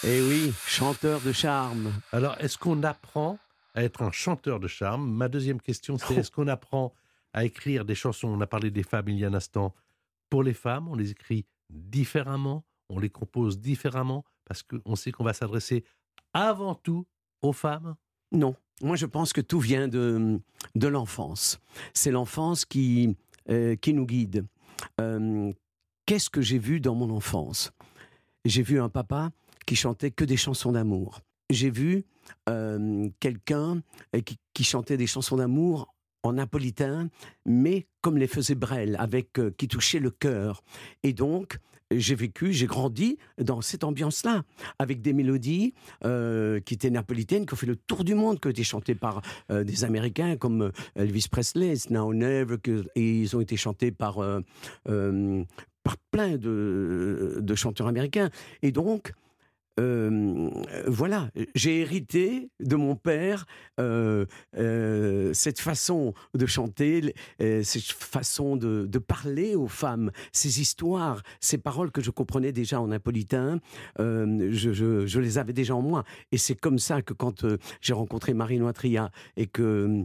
Eh 0.05 0.20
oui, 0.20 0.53
chanteur 0.66 1.20
de 1.20 1.33
charme. 1.33 1.93
Alors, 2.12 2.37
est-ce 2.41 2.59
qu'on 2.59 2.83
apprend 2.83 3.39
à 3.75 3.83
être 3.85 4.03
un 4.03 4.11
chanteur 4.12 4.61
de 4.61 4.68
charme? 4.68 5.11
Ma 5.11 5.29
deuxième 5.29 5.61
question, 5.61 5.97
c'est 5.97 6.07
Oh. 6.11 6.12
est-ce 6.18 6.31
qu'on 6.31 6.49
apprend 6.49 6.93
à 7.33 7.45
écrire 7.45 7.85
des 7.85 7.95
chansons? 7.95 8.29
On 8.29 8.41
a 8.41 8.47
parlé 8.47 8.70
des 8.70 8.83
femmes 8.83 9.09
il 9.09 9.18
y 9.18 9.25
a 9.25 9.29
un 9.29 9.35
instant. 9.35 9.75
Pour 10.29 10.43
les 10.43 10.55
femmes, 10.55 10.89
on 10.89 10.95
les 10.97 11.12
écrit 11.12 11.47
différemment, 11.71 12.65
on 12.89 12.99
les 12.99 13.11
compose 13.11 13.61
différemment, 13.61 14.25
parce 14.45 14.62
qu'on 14.62 14.97
sait 14.97 15.12
qu'on 15.12 15.25
va 15.25 15.33
s'adresser 15.33 15.85
avant 16.33 16.75
tout 16.75 17.07
aux 17.43 17.53
femmes? 17.53 17.97
Non. 18.33 18.55
Moi, 18.83 18.97
je 18.97 19.07
pense 19.07 19.33
que 19.33 19.41
tout 19.41 19.61
vient 19.61 19.89
de, 19.89 20.41
de 20.75 20.89
l'enfance. 20.89 21.61
C'est 21.93 22.11
l'enfance 22.11 22.65
qui, 22.65 23.17
euh, 23.49 23.77
qui 23.77 23.95
nous 23.95 24.07
guide. 24.07 24.47
Euh, 25.01 25.53
Qu'est-ce 26.07 26.29
que 26.29 26.43
j'ai 26.43 26.59
vu 26.59 26.81
dans 26.81 26.95
mon 26.95 27.09
enfance? 27.09 27.73
J'ai 28.45 28.62
vu 28.62 28.79
un 28.79 28.91
papa 28.91 29.31
qui 29.65 29.75
chantait 29.75 30.11
que 30.11 30.25
des 30.25 30.37
chansons 30.37 30.73
d'amour. 30.73 31.21
J'ai 31.49 31.71
vu 31.71 32.05
euh, 32.49 33.09
quelqu'un 33.21 33.81
qui, 34.27 34.39
qui 34.53 34.65
chantait 34.65 34.99
des 34.99 35.07
chansons 35.07 35.37
d'amour 35.37 35.93
en 36.25 36.33
napolitain, 36.33 37.11
mais 37.47 37.87
comme 38.01 38.18
les 38.18 38.27
faisait 38.27 38.55
Brel, 38.57 38.97
avec 38.99 39.39
euh, 39.39 39.53
qui 39.57 39.68
touchait 39.68 40.01
le 40.01 40.11
cœur. 40.11 40.64
Et 41.03 41.12
donc, 41.12 41.59
j'ai 41.91 42.14
vécu, 42.14 42.53
j'ai 42.53 42.66
grandi 42.66 43.18
dans 43.39 43.61
cette 43.61 43.85
ambiance-là, 43.85 44.43
avec 44.79 45.03
des 45.03 45.12
mélodies 45.12 45.75
euh, 46.05 46.59
qui 46.61 46.75
étaient 46.75 46.91
napolitaines, 46.91 47.45
qui 47.47 47.53
ont 47.53 47.57
fait 47.59 47.66
le 47.66 47.77
tour 47.77 48.05
du 48.05 48.14
monde, 48.14 48.41
qui 48.41 48.49
ont 48.49 48.51
été 48.51 48.64
chantées 48.64 48.95
par 48.95 49.20
euh, 49.53 49.64
des 49.64 49.85
Américains 49.85 50.37
comme 50.37 50.72
Elvis 50.97 51.27
Presley, 51.31 51.75
It's 51.75 51.91
Now 51.91 52.07
or 52.07 52.14
Never, 52.14 52.57
que- 52.59 52.85
et 52.97 53.20
ils 53.20 53.37
ont 53.37 53.41
été 53.41 53.57
chantés 53.57 53.93
par, 53.93 54.16
par 54.85 55.97
plein 56.11 56.37
de, 56.39 57.39
de 57.41 57.55
chanteurs 57.55 57.87
américains. 57.87 58.31
Et 58.62 58.72
donc, 58.72 59.12
voilà, 59.79 61.31
j'ai 61.55 61.81
hérité 61.81 62.51
de 62.61 62.77
mon 62.77 62.97
père 62.97 63.47
cette 63.77 65.61
façon 65.61 66.14
de 66.35 66.47
chanter, 66.47 67.14
cette 67.39 67.93
façon 67.93 68.57
de, 68.57 68.99
parler 68.99 69.55
aux 69.55 69.68
femmes, 69.68 70.11
ces 70.33 70.61
histoires, 70.61 71.22
ces 71.41 71.59
paroles 71.59 71.91
que 71.91 72.01
je 72.01 72.11
comprenais 72.11 72.53
déjà 72.53 72.81
en 72.81 72.89
napolitain, 72.89 73.61
je, 73.99 75.18
les 75.18 75.39
avais 75.39 75.53
déjà 75.53 75.75
en 75.75 75.83
moi. 75.83 76.05
Et 76.33 76.39
c'est 76.39 76.55
comme 76.55 76.79
ça 76.79 77.03
que 77.03 77.12
quand 77.12 77.45
j'ai 77.81 77.93
rencontré 77.93 78.35
Marino 78.35 78.66
Atria 78.68 79.11
et 79.37 79.47
que 79.47 80.05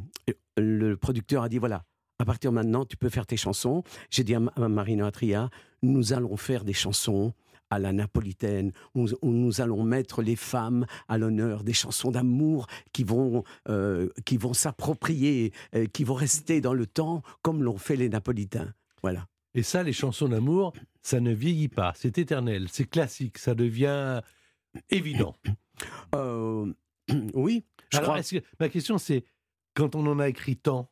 le 0.57 0.95
producteur 0.97 1.43
a 1.43 1.49
dit 1.49 1.57
voilà, 1.57 1.83
à 2.19 2.25
partir 2.25 2.51
de 2.51 2.55
maintenant, 2.55 2.85
tu 2.85 2.97
peux 2.97 3.09
faire 3.09 3.25
tes 3.25 3.37
chansons, 3.37 3.83
j'ai 4.09 4.23
dit 4.23 4.35
à, 4.35 4.39
Ma- 4.39 4.51
à 4.55 4.67
Marino 4.67 5.05
Atria, 5.05 5.49
nous 5.81 6.11
allons 6.13 6.35
faire 6.35 6.65
des 6.65 6.73
chansons 6.73 7.33
à 7.69 7.79
la 7.79 7.91
napolitaine, 7.93 8.71
où, 8.95 9.07
où 9.21 9.31
nous 9.31 9.61
allons 9.61 9.83
mettre 9.83 10.21
les 10.21 10.35
femmes 10.35 10.85
à 11.07 11.17
l'honneur, 11.17 11.63
des 11.63 11.73
chansons 11.73 12.11
d'amour 12.11 12.67
qui 12.93 13.03
vont, 13.03 13.43
euh, 13.67 14.09
qui 14.25 14.37
vont 14.37 14.53
s'approprier, 14.53 15.53
euh, 15.75 15.85
qui 15.85 16.03
vont 16.03 16.15
rester 16.15 16.61
dans 16.61 16.73
le 16.73 16.85
temps, 16.87 17.21
comme 17.41 17.63
l'ont 17.63 17.77
fait 17.77 17.95
les 17.95 18.09
Napolitains. 18.09 18.73
Voilà. 19.03 19.27
Et 19.53 19.63
ça, 19.63 19.83
les 19.83 19.93
chansons 19.93 20.27
d'amour, 20.29 20.73
ça 21.01 21.19
ne 21.19 21.33
vieillit 21.33 21.69
pas, 21.69 21.93
c'est 21.95 22.17
éternel, 22.17 22.67
c'est 22.71 22.85
classique, 22.89 23.37
ça 23.37 23.55
devient 23.55 24.21
évident. 24.89 25.35
Euh, 26.13 26.73
oui, 27.33 27.63
je 27.89 27.97
Alors, 27.99 28.09
crois. 28.15 28.21
que- 28.21 28.43
ma 28.59 28.67
question 28.67 28.97
c'est, 28.97 29.23
quand 29.75 29.95
on 29.95 30.05
en 30.07 30.19
a 30.19 30.27
écrit 30.27 30.57
tant, 30.57 30.91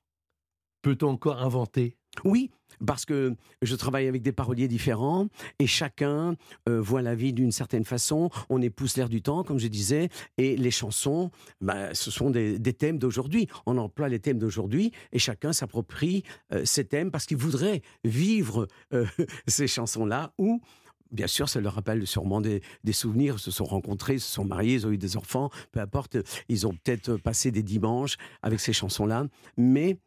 peut-on 0.81 1.09
encore 1.09 1.41
inventer? 1.43 1.97
Oui, 2.23 2.51
parce 2.85 3.05
que 3.05 3.35
je 3.61 3.75
travaille 3.75 4.07
avec 4.07 4.21
des 4.21 4.31
paroliers 4.31 4.67
différents 4.67 5.27
et 5.59 5.67
chacun 5.67 6.35
euh, 6.69 6.79
voit 6.81 7.01
la 7.01 7.15
vie 7.15 7.33
d'une 7.33 7.51
certaine 7.51 7.85
façon. 7.85 8.29
On 8.49 8.61
épouse 8.61 8.97
l'air 8.97 9.09
du 9.09 9.21
temps, 9.21 9.43
comme 9.43 9.59
je 9.59 9.67
disais, 9.67 10.09
et 10.37 10.55
les 10.55 10.71
chansons, 10.71 11.31
bah, 11.61 11.93
ce 11.93 12.11
sont 12.11 12.29
des, 12.29 12.59
thèmes 12.73 12.99
d'aujourd'hui. 12.99 13.47
On 13.65 13.77
emploie 13.77 14.09
les 14.09 14.19
thèmes 14.19 14.37
d'aujourd'hui 14.37 14.91
et 15.11 15.19
chacun 15.19 15.53
s'approprie 15.53 16.23
euh, 16.53 16.63
ces 16.65 16.85
thèmes 16.85 17.11
parce 17.11 17.25
qu'il 17.25 17.37
voudrait 17.37 17.81
vivre 18.03 18.67
euh, 18.93 19.05
ces 19.47 19.67
chansons-là 19.67 20.33
ou 20.37 20.61
Bien 21.09 21.27
sûr, 21.27 21.47
ça 21.47 21.61
leur 21.61 21.75
rappelle 21.75 22.05
sûrement 22.05 22.41
des, 22.41 22.61
des 22.83 22.91
souvenirs. 22.91 23.39
Se 23.39 23.49
sont 23.49 23.63
rencontrés, 23.63 24.19
se 24.19 24.29
sont 24.29 24.43
mariés, 24.43 24.73
ils 24.73 24.87
ont 24.87 24.91
eu 24.91 24.97
des 24.97 25.15
enfants, 25.15 25.49
peu 25.71 25.79
importe. 25.79 26.17
Ils 26.49 26.67
ont 26.67 26.73
peut-être 26.73 27.15
passé 27.15 27.49
des 27.49 27.63
dimanches 27.63 28.17
avec 28.41 28.59
ces 28.59 28.73
chansons-là. 28.73 29.27
Mais 29.55 29.99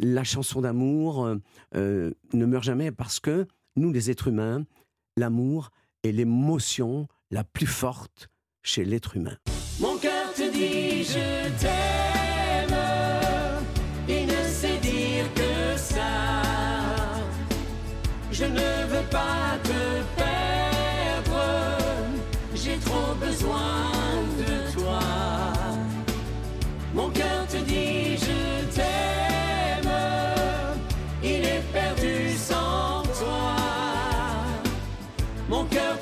la 0.00 0.24
chanson 0.24 0.62
d'amour 0.62 1.24
euh, 1.24 1.36
euh, 1.76 2.12
ne 2.32 2.46
meurt 2.46 2.64
jamais 2.64 2.90
parce 2.90 3.20
que 3.20 3.46
nous, 3.76 3.92
les 3.92 4.10
êtres 4.10 4.28
humains, 4.28 4.64
l'amour 5.16 5.70
est 6.02 6.12
l'émotion 6.12 7.06
la 7.30 7.44
plus 7.44 7.66
forte 7.66 8.28
chez 8.62 8.84
l'être 8.84 9.16
humain. 9.16 9.36
Mon 9.78 9.96
cœur 9.98 10.32
te 10.34 10.50
dit 10.50 11.04
je 11.04 11.48
t'aime, 11.60 12.76
il 14.08 14.26
ne 14.26 14.48
sait 14.48 14.78
dire 14.78 15.32
que 15.34 15.78
ça. 15.78 16.42
Je 18.32 18.44
ne 18.44 18.86
veux 18.88 19.08
pas 19.10 19.58
te 19.62 20.02
perdre, 20.16 21.78
j'ai 22.54 22.76
trop 22.78 23.14
besoin 23.14 23.99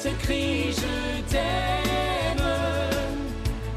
te 0.03 0.09
crie 0.23 0.73
je 0.73 1.23
t'aime 1.31 2.47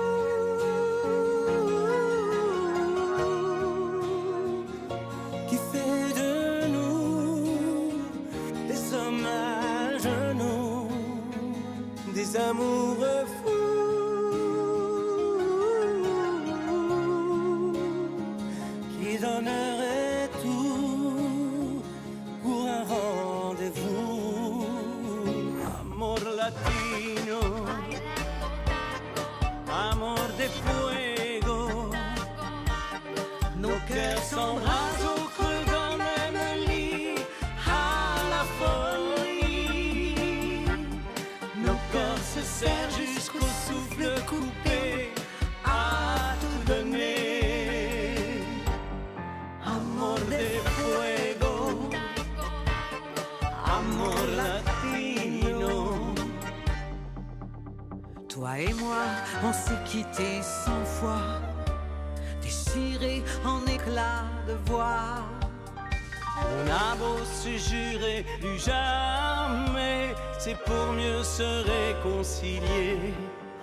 jurer 67.58 68.26
du 68.42 68.58
jamais, 68.60 70.14
c'est 70.38 70.58
pour 70.64 70.94
mieux 70.94 71.24
se 71.24 71.64
réconcilier. 71.64 72.98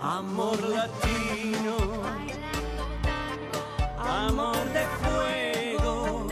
Amor 0.03 0.57
latino, 0.68 1.78
amor 3.99 4.57
de 4.74 4.84
fuego. 5.01 6.28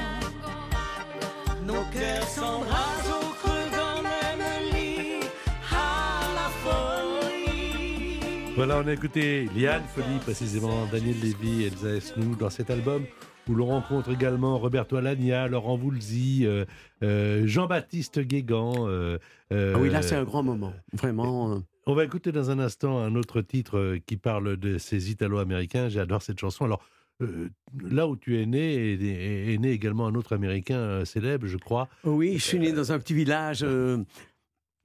Nos 1.65 1.85
cœurs 1.93 2.29
s'embrassent 2.29 3.11
au 3.11 3.27
creux 3.41 3.71
d'un 3.71 4.03
même 4.03 4.73
lit, 4.73 5.27
à 5.73 6.21
la 6.35 6.49
folie. 6.63 8.55
Voilà, 8.55 8.79
on 8.85 8.87
a 8.87 8.93
écouté 8.93 9.49
Liane 9.57 9.85
Folie, 9.95 10.19
précisément 10.21 10.87
Daniel 10.93 11.19
Lévy, 11.21 11.65
Elsa 11.65 11.89
Esnou, 11.89 12.37
dans 12.37 12.51
cet 12.51 12.71
album 12.71 13.07
où 13.49 13.55
l'on 13.55 13.67
rencontre 13.67 14.11
également 14.13 14.59
Roberto 14.59 14.97
Alagna, 14.97 15.49
Laurent 15.49 15.77
Voulzy, 15.77 16.47
euh, 16.47 16.65
euh, 17.03 17.47
Jean-Baptiste 17.47 18.21
Guégan. 18.21 18.89
euh, 18.89 19.19
Ah 19.53 19.79
oui, 19.79 19.91
là, 19.91 20.03
c'est 20.03 20.17
un 20.17 20.25
grand 20.25 20.43
moment. 20.43 20.73
Vraiment. 20.93 21.53
euh, 21.53 21.59
On 21.87 21.95
va 21.95 22.05
écouter 22.05 22.33
dans 22.33 22.51
un 22.51 22.59
instant 22.59 22.99
un 22.99 23.15
autre 23.15 23.41
titre 23.43 23.99
qui 24.07 24.17
parle 24.17 24.57
de 24.57 24.79
ces 24.79 25.11
Italo-Américains. 25.11 25.89
J'adore 25.89 26.23
cette 26.23 26.41
chanson. 26.41 26.65
Alors, 26.65 26.83
euh, 27.23 27.49
là 27.89 28.09
où 28.09 28.17
tu 28.17 28.41
es 28.41 28.47
né, 28.47 28.75
est, 28.75 29.01
est- 29.03 29.55
est 29.55 29.59
né 29.59 29.71
également 29.71 30.07
un 30.07 30.15
autre 30.15 30.35
Américain 30.35 30.77
euh, 30.79 31.05
célèbre, 31.05 31.47
je 31.47 31.59
crois. 31.59 31.89
Oui, 32.05 32.39
je 32.39 32.45
suis 32.45 32.59
né 32.59 32.73
dans 32.73 32.91
un 32.93 32.99
petit 32.99 33.15
village 33.15 33.61
euh, 33.63 33.99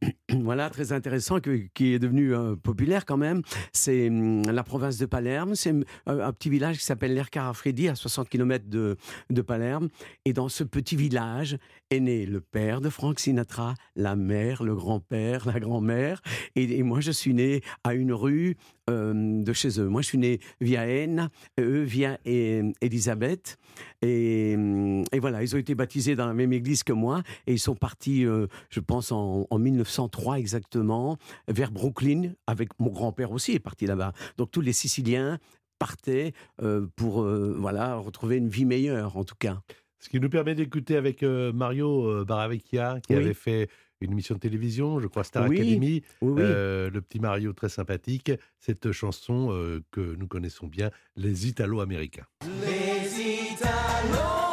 voilà, 0.30 0.70
très 0.70 0.91
intéressant, 0.91 1.39
qui 1.39 1.93
est 1.93 2.00
devenu 2.00 2.34
euh, 2.34 2.56
populaire 2.56 3.06
quand 3.06 3.18
même. 3.18 3.41
C'est 3.74 4.08
hum, 4.08 4.43
la 4.43 4.64
province 4.64 4.97
de 4.97 5.06
Palerme. 5.06 5.56
C'est 5.56 5.72
hum, 5.72 5.84
un, 6.06 6.20
un 6.20 6.34
petit 6.34 6.50
village 6.50 6.78
qui 6.78 6.86
s'appelle 6.86 7.14
l'Ercarafredi, 7.14 7.88
à 7.89 7.95
60 7.95 8.30
km 8.30 8.66
de, 8.68 8.97
de 9.30 9.41
Palerme. 9.41 9.89
Et 10.26 10.34
dans 10.34 10.50
ce 10.50 10.64
petit 10.64 10.95
village 10.95 11.58
est 11.89 12.00
né 12.00 12.26
le 12.26 12.41
père 12.41 12.82
de 12.82 12.89
Frank 12.89 13.20
Sinatra, 13.20 13.74
la 13.95 14.16
mère, 14.16 14.64
le 14.64 14.76
grand-père, 14.76 15.45
la 15.45 15.60
grand-mère. 15.60 16.22
Et, 16.56 16.78
et 16.78 16.84
moi, 16.84 17.02
je 17.02 17.12
suis 17.12 17.34
né 17.34 17.62
à 17.84 17.93
une 17.93 18.14
rue 18.14 18.56
euh, 18.90 19.44
de 19.44 19.54
chez 19.54 19.80
eux. 19.80 19.88
Moi, 19.88 20.02
je 20.02 20.08
suis 20.08 20.18
né 20.18 20.40
via 20.60 20.88
N, 20.88 21.30
eux 21.60 21.82
via 21.84 22.18
Elisabeth. 22.26 23.58
Et, 24.02 24.54
hum, 24.56 25.04
et 25.12 25.20
voilà, 25.20 25.44
ils 25.44 25.56
ont 25.56 25.60
été 25.60 25.76
baptisés 25.76 26.16
dans 26.16 26.28
la 26.28 26.34
même 26.34 26.54
église 26.54 26.84
que 26.84 26.94
moi. 26.94 27.22
Et 27.48 27.54
ils 27.54 27.60
sont 27.60 27.76
partis, 27.76 28.26
euh, 28.26 28.48
je 28.70 28.80
pense, 28.80 29.12
en, 29.12 29.48
en 29.50 29.60
1903 29.60 30.40
exactement, 30.40 31.18
vers 31.48 31.72
Brooklyn, 31.72 32.34
avec 32.48 32.70
mon 32.80 32.90
grand-père 32.90 33.32
aussi 33.32 33.54
est 33.54 33.60
parti 33.60 33.86
là-bas. 33.86 34.14
Donc 34.38 34.52
tous 34.52 34.62
les 34.62 34.74
Siciliens 34.74 35.38
partaient 35.78 36.34
euh, 36.62 36.88
pour 36.96 37.22
euh, 37.24 37.56
voilà 37.58 37.96
retrouver 37.96 38.36
une 38.38 38.50
vie 38.50 38.66
meilleure, 38.66 39.16
en 39.18 39.24
tout 39.24 39.36
cas. 39.40 39.62
Ce 40.02 40.10
qui 40.10 40.20
nous 40.20 40.30
permet 40.30 40.56
d'écouter 40.56 40.96
avec 40.96 41.24
euh, 41.24 41.52
Mario 41.52 42.06
euh, 42.10 42.26
Baravecchia, 42.26 43.00
qui 43.06 43.14
Oui. 43.14 43.20
avait 43.22 43.34
fait 43.34 43.70
une 44.02 44.12
émission 44.12 44.36
de 44.36 44.39
télévision, 44.39 45.00
je 45.00 45.08
crois 45.08 45.24
Star 45.24 45.47
Oui, 45.47 45.58
Academy. 45.58 46.04
Oui, 46.22 46.34
oui. 46.34 46.41
Euh, 46.41 46.89
le 46.89 47.02
petit 47.02 47.20
Mario 47.20 47.54
très 47.54 47.70
sympathique. 47.70 48.32
Cette 48.60 48.91
chanson 48.91 49.50
euh, 49.52 49.84
que 49.91 50.16
nous 50.16 50.28
connaissons 50.28 50.68
bien, 50.68 50.89
les 51.16 51.47
Italo-Américains. 51.47 52.26
Les 52.66 53.54
Italo-Américains 53.54 54.49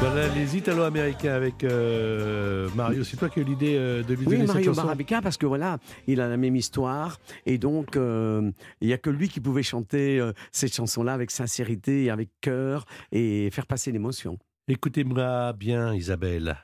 Voilà 0.00 0.28
les 0.32 0.56
Italo-Américains 0.56 1.34
avec 1.34 1.64
euh, 1.64 2.68
Mario. 2.76 3.02
C'est 3.02 3.16
toi 3.16 3.28
qui 3.28 3.40
as 3.40 3.42
eu 3.42 3.44
l'idée 3.44 3.74
euh, 3.76 4.04
de 4.04 4.14
lui 4.14 4.20
Oui, 4.20 4.34
donner 4.34 4.38
cette 4.46 4.48
Mario 4.48 4.70
chanson 4.70 4.82
Barabica, 4.82 5.20
parce 5.20 5.36
que 5.36 5.44
voilà, 5.44 5.78
il 6.06 6.20
a 6.20 6.28
la 6.28 6.36
même 6.36 6.54
histoire. 6.54 7.18
Et 7.46 7.58
donc, 7.58 7.96
euh, 7.96 8.48
il 8.80 8.86
n'y 8.86 8.92
a 8.92 8.98
que 8.98 9.10
lui 9.10 9.28
qui 9.28 9.40
pouvait 9.40 9.64
chanter 9.64 10.20
euh, 10.20 10.32
cette 10.52 10.72
chanson-là 10.72 11.14
avec 11.14 11.32
sincérité, 11.32 12.04
et 12.04 12.10
avec 12.10 12.30
cœur 12.40 12.84
et 13.10 13.50
faire 13.50 13.66
passer 13.66 13.90
l'émotion. 13.90 14.38
Écoutez-moi 14.68 15.52
bien, 15.54 15.92
Isabelle. 15.94 16.56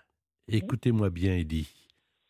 Écoutez-moi 0.47 1.11
bien, 1.11 1.35
Eddie. 1.35 1.69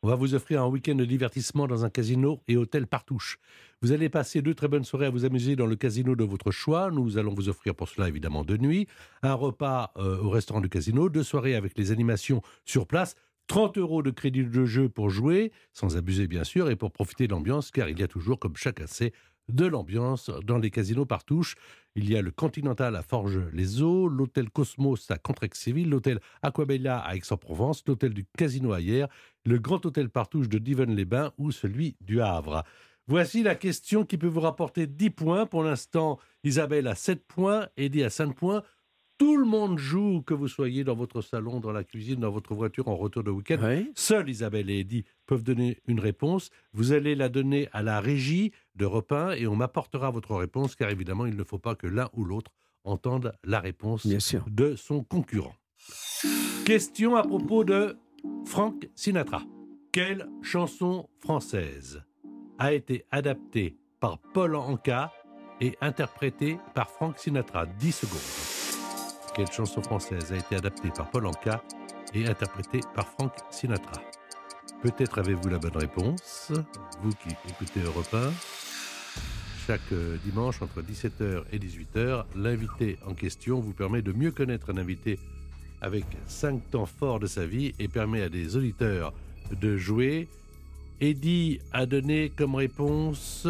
On 0.05 0.09
va 0.09 0.17
vous 0.17 0.35
offrir 0.35 0.63
un 0.63 0.67
week-end 0.67 0.97
de 0.97 1.07
divertissement 1.07 1.67
dans 1.67 1.87
un 1.87 1.89
casino 1.89 2.43
et 2.47 2.59
hôtel 2.59 2.87
Partouche. 2.87 3.39
Vous 3.81 3.91
allez 3.91 4.11
passer 4.11 4.43
deux 4.43 4.53
très 4.53 4.69
bonnes 4.69 4.85
soirées 4.85 5.07
à 5.07 5.11
vous 5.11 5.25
amuser 5.25 5.57
dans 5.57 5.65
le 5.65 5.77
casino 5.77 6.15
de 6.15 6.25
votre 6.25 6.51
choix. 6.51 6.91
Nous 6.91 7.17
allons 7.17 7.33
vous 7.33 7.49
offrir 7.49 7.75
pour 7.75 7.89
cela 7.89 8.07
évidemment 8.07 8.45
deux 8.45 8.59
nuits, 8.59 8.87
un 9.23 9.33
repas 9.33 9.95
euh, 9.97 10.19
au 10.19 10.29
restaurant 10.29 10.61
du 10.61 10.69
casino, 10.69 11.09
deux 11.09 11.23
soirées 11.23 11.55
avec 11.55 11.79
les 11.79 11.91
animations 11.91 12.43
sur 12.67 12.87
place, 12.87 13.15
30 13.47 13.79
euros 13.79 14.03
de 14.03 14.11
crédit 14.11 14.45
de 14.45 14.65
jeu 14.67 14.91
pour 14.91 15.09
jouer, 15.09 15.53
sans 15.73 15.97
abuser 15.97 16.27
bien 16.27 16.45
sûr, 16.45 16.69
et 16.69 16.77
pour 16.77 16.93
profiter 16.93 17.27
de 17.27 17.33
l'ambiance, 17.33 17.71
car 17.71 17.89
il 17.89 17.99
y 17.99 18.03
a 18.03 18.09
toujours, 18.09 18.39
comme 18.39 18.57
chacun 18.57 18.87
sait, 18.87 19.15
de 19.49 19.67
l'ambiance 19.67 20.31
dans 20.45 20.59
les 20.59 20.71
casinos 20.71 21.07
Partouche. 21.07 21.57
Il 21.97 22.11
y 22.11 22.17
a 22.17 22.23
le 22.23 22.31
Continental 22.31 22.97
à 22.97 23.03
Forges-les-Eaux, 23.03 24.09
l'hôtel 24.09 24.51
Cosmos 24.51 25.11
à 25.11 25.19
Contrexéville, 25.19 25.91
l'hôtel 25.91 26.21
Aquabella 26.43 26.99
à 26.99 27.15
Aix-en-Provence, 27.15 27.85
l'hôtel 27.87 28.15
du 28.15 28.25
Casino 28.37 28.73
à 28.73 28.81
Hyères, 28.81 29.09
le 29.45 29.59
grand 29.59 29.85
hôtel 29.87 30.11
Partouche 30.11 30.49
de 30.49 30.59
Divonne-les-Bains 30.59 31.33
ou 31.39 31.53
celui 31.53 31.97
du 32.01 32.21
Havre. 32.21 32.65
Voici 33.07 33.43
la 33.43 33.55
question 33.55 34.07
qui 34.07 34.17
peut 34.17 34.27
vous 34.27 34.41
rapporter 34.41 34.87
10 34.87 35.11
points. 35.11 35.47
Pour 35.47 35.63
l'instant, 35.63 36.19
Isabelle 36.43 36.89
a 36.89 36.95
7 36.95 37.27
points, 37.27 37.69
Eddie 37.77 38.03
a 38.03 38.11
5 38.11 38.35
points. 38.35 38.63
Tout 39.17 39.37
le 39.37 39.45
monde 39.45 39.79
joue, 39.79 40.23
que 40.23 40.35
vous 40.35 40.49
soyez 40.49 40.83
dans 40.83 40.97
votre 40.97 41.21
salon, 41.23 41.61
dans 41.61 41.71
la 41.71 41.85
cuisine, 41.85 42.21
dans 42.21 42.31
votre 42.33 42.53
voiture 42.55 42.89
en 42.89 42.97
retour 42.97 43.23
de 43.23 43.31
week-end. 43.31 43.59
Ouais. 43.63 43.87
Seuls 43.95 44.29
Isabelle 44.29 44.69
et 44.71 44.81
Eddie 44.81 45.05
peuvent 45.27 45.45
donner 45.45 45.79
une 45.87 46.01
réponse. 46.01 46.51
Vous 46.73 46.93
allez 46.93 47.15
la 47.15 47.29
donner 47.29 47.69
à 47.73 47.83
la 47.83 48.01
régie 48.01 48.51
d'Europe 48.75 49.13
1 49.13 49.33
et 49.33 49.47
on 49.47 49.55
m'apportera 49.55 50.11
votre 50.11 50.35
réponse 50.35 50.75
car 50.75 50.91
évidemment, 50.91 51.27
il 51.27 51.37
ne 51.37 51.45
faut 51.45 51.61
pas 51.61 51.77
que 51.77 51.87
l'un 51.87 52.09
ou 52.15 52.25
l'autre 52.25 52.51
entende 52.83 53.33
la 53.45 53.61
réponse 53.61 54.05
Bien 54.05 54.19
sûr. 54.21 54.45
de 54.51 54.75
son 54.75 55.05
concurrent. 55.05 55.55
Question 56.67 57.15
à 57.15 57.23
propos 57.23 57.63
de 57.65 57.97
Frank 58.47 58.89
Sinatra. 58.97 59.43
Quelle 59.93 60.29
chanson 60.43 61.09
française 61.21 62.03
a 62.59 62.73
été 62.73 63.05
adaptée 63.13 63.77
par 64.01 64.19
Paul 64.33 64.57
Anka 64.57 65.13
et 65.61 65.77
interprétée 65.81 66.59
par 66.75 66.91
Frank 66.91 67.17
Sinatra? 67.17 67.67
10 67.67 67.93
secondes. 67.93 68.54
Quelle 69.35 69.51
chanson 69.51 69.83
française 69.83 70.33
a 70.33 70.37
été 70.37 70.55
adaptée 70.55 70.91
par 70.91 71.11
Paul 71.11 71.27
Anka 71.27 71.61
et 72.15 72.25
interprétée 72.29 72.79
par 72.95 73.09
Frank 73.09 73.33
Sinatra? 73.51 74.01
Peut-être 74.81 75.19
avez-vous 75.19 75.49
la 75.49 75.59
bonne 75.59 75.77
réponse, 75.77 76.53
vous 77.03 77.11
qui 77.11 77.35
écoutez 77.49 77.81
Europe 77.81 78.15
1. 78.15 78.33
Chaque 79.67 79.93
euh, 79.93 80.19
dimanche 80.25 80.63
entre 80.63 80.83
17h 80.83 81.43
et 81.51 81.59
18h, 81.59 82.27
l'invité 82.37 82.97
en 83.05 83.15
question 83.15 83.59
vous 83.59 83.73
permet 83.73 84.03
de 84.03 84.13
mieux 84.13 84.31
connaître 84.31 84.71
un 84.71 84.77
invité 84.77 85.19
avec 85.81 86.05
cinq 86.27 86.71
temps 86.71 86.87
forts 86.87 87.19
de 87.19 87.27
sa 87.27 87.45
vie 87.45 87.75
et 87.81 87.89
permet 87.89 88.23
à 88.23 88.29
des 88.29 88.57
auditeurs 88.57 89.13
de 89.51 89.77
jouer. 89.77 90.29
Eddie 91.01 91.59
a 91.73 91.87
donné 91.87 92.31
comme 92.31 92.55
réponse, 92.55 93.49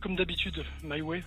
Comme 0.00 0.14
d'habitude, 0.14 0.62
My 0.84 1.00
Way. 1.00 1.24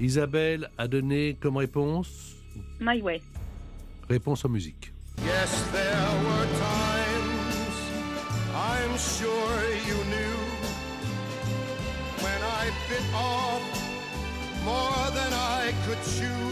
Isabelle 0.00 0.70
a 0.78 0.88
donné 0.88 1.36
comme 1.38 1.58
réponse, 1.58 2.35
My 2.80 3.00
Way. 3.02 3.20
réponse 4.08 4.44
en 4.44 4.48
musique. 4.50 4.92
Yes, 5.24 5.50
there 5.72 6.08
were 6.24 6.46
times 6.46 7.76
I'm 8.54 8.96
sure 8.98 9.58
you 9.88 9.98
knew 10.12 10.38
when 12.22 12.40
I 12.42 12.70
bit 12.88 13.02
off 13.14 13.62
more 14.64 15.10
than 15.18 15.32
I 15.32 15.72
could 15.86 16.02
chew. 16.16 16.46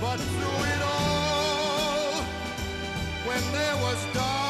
But 0.00 0.18
through 0.18 0.60
it 0.74 0.82
all, 0.82 2.22
when 3.26 3.42
there 3.52 3.76
was 3.76 3.98
doubt, 4.14 4.43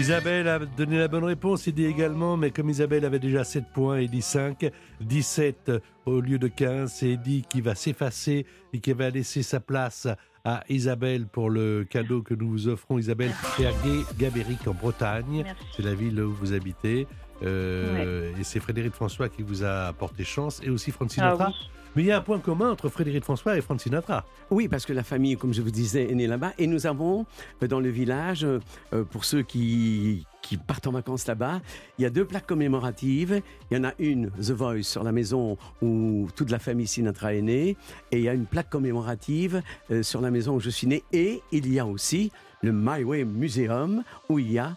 Isabelle 0.00 0.48
a 0.48 0.58
donné 0.58 0.96
la 0.96 1.08
bonne 1.08 1.24
réponse, 1.24 1.68
Eddie 1.68 1.84
également, 1.84 2.38
mais 2.38 2.50
comme 2.50 2.70
Isabelle 2.70 3.04
avait 3.04 3.18
déjà 3.18 3.44
7 3.44 3.64
points, 3.74 3.98
Eddie 3.98 4.22
5, 4.22 4.70
17 5.02 5.72
au 6.06 6.22
lieu 6.22 6.38
de 6.38 6.48
15, 6.48 6.90
c'est 6.90 7.10
Eddie 7.10 7.44
qui 7.46 7.60
va 7.60 7.74
s'effacer 7.74 8.46
et 8.72 8.80
qui 8.80 8.94
va 8.94 9.10
laisser 9.10 9.42
sa 9.42 9.60
place 9.60 10.08
à 10.42 10.64
Isabelle 10.70 11.26
pour 11.26 11.50
le 11.50 11.84
cadeau 11.84 12.22
que 12.22 12.32
nous 12.32 12.48
vous 12.48 12.68
offrons. 12.68 12.96
Isabelle, 12.98 13.32
c'est 13.58 13.66
à 13.66 13.72
Gabéric 14.18 14.66
en 14.66 14.72
Bretagne, 14.72 15.44
c'est 15.76 15.82
la 15.82 15.94
ville 15.94 16.18
où 16.22 16.32
vous 16.32 16.54
habitez. 16.54 17.06
Euh, 17.42 18.32
Et 18.38 18.44
c'est 18.44 18.60
Frédéric 18.60 18.94
François 18.94 19.28
qui 19.28 19.42
vous 19.42 19.64
a 19.64 19.86
apporté 19.88 20.24
chance 20.24 20.60
et 20.62 20.70
aussi 20.70 20.90
Franck 20.90 21.12
Sinatra. 21.12 21.46
Ah 21.48 21.52
oui. 21.52 21.70
Mais 21.96 22.02
il 22.02 22.06
y 22.06 22.12
a 22.12 22.18
un 22.18 22.20
point 22.20 22.38
commun 22.38 22.70
entre 22.70 22.88
Frédéric 22.88 23.24
François 23.24 23.56
et 23.56 23.60
Franck 23.60 23.80
Sinatra. 23.80 24.24
Oui, 24.50 24.68
parce 24.68 24.86
que 24.86 24.92
la 24.92 25.02
famille, 25.02 25.36
comme 25.36 25.52
je 25.52 25.60
vous 25.60 25.72
disais, 25.72 26.08
est 26.08 26.14
née 26.14 26.28
là-bas. 26.28 26.52
Et 26.56 26.68
nous 26.68 26.86
avons, 26.86 27.26
euh, 27.62 27.66
dans 27.66 27.80
le 27.80 27.88
village, 27.88 28.44
euh, 28.44 29.04
pour 29.10 29.24
ceux 29.24 29.42
qui, 29.42 30.24
qui 30.40 30.56
partent 30.56 30.86
en 30.86 30.92
vacances 30.92 31.26
là-bas, 31.26 31.60
il 31.98 32.02
y 32.02 32.06
a 32.06 32.10
deux 32.10 32.24
plaques 32.24 32.46
commémoratives. 32.46 33.42
Il 33.70 33.76
y 33.76 33.80
en 33.80 33.84
a 33.84 33.92
une, 33.98 34.30
The 34.30 34.52
Voice, 34.52 34.84
sur 34.84 35.02
la 35.02 35.10
maison 35.10 35.58
où 35.82 36.28
toute 36.36 36.50
la 36.50 36.60
famille 36.60 36.86
Sinatra 36.86 37.34
est 37.34 37.42
née. 37.42 37.76
Et 38.12 38.18
il 38.18 38.22
y 38.22 38.28
a 38.28 38.34
une 38.34 38.46
plaque 38.46 38.70
commémorative 38.70 39.60
sur 40.02 40.20
la 40.20 40.30
maison 40.30 40.54
où 40.54 40.60
je 40.60 40.70
suis 40.70 40.86
né. 40.86 41.02
Et 41.12 41.42
il 41.50 41.72
y 41.72 41.80
a 41.80 41.86
aussi 41.86 42.30
le 42.62 42.70
My 42.72 43.02
Way 43.02 43.24
Museum, 43.24 44.04
où 44.28 44.38
il 44.38 44.52
y 44.52 44.58
a 44.58 44.76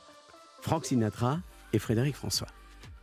Frank 0.61 0.85
Sinatra 0.85 1.39
et 1.73 1.79
Frédéric 1.79 2.15
François. 2.15 2.47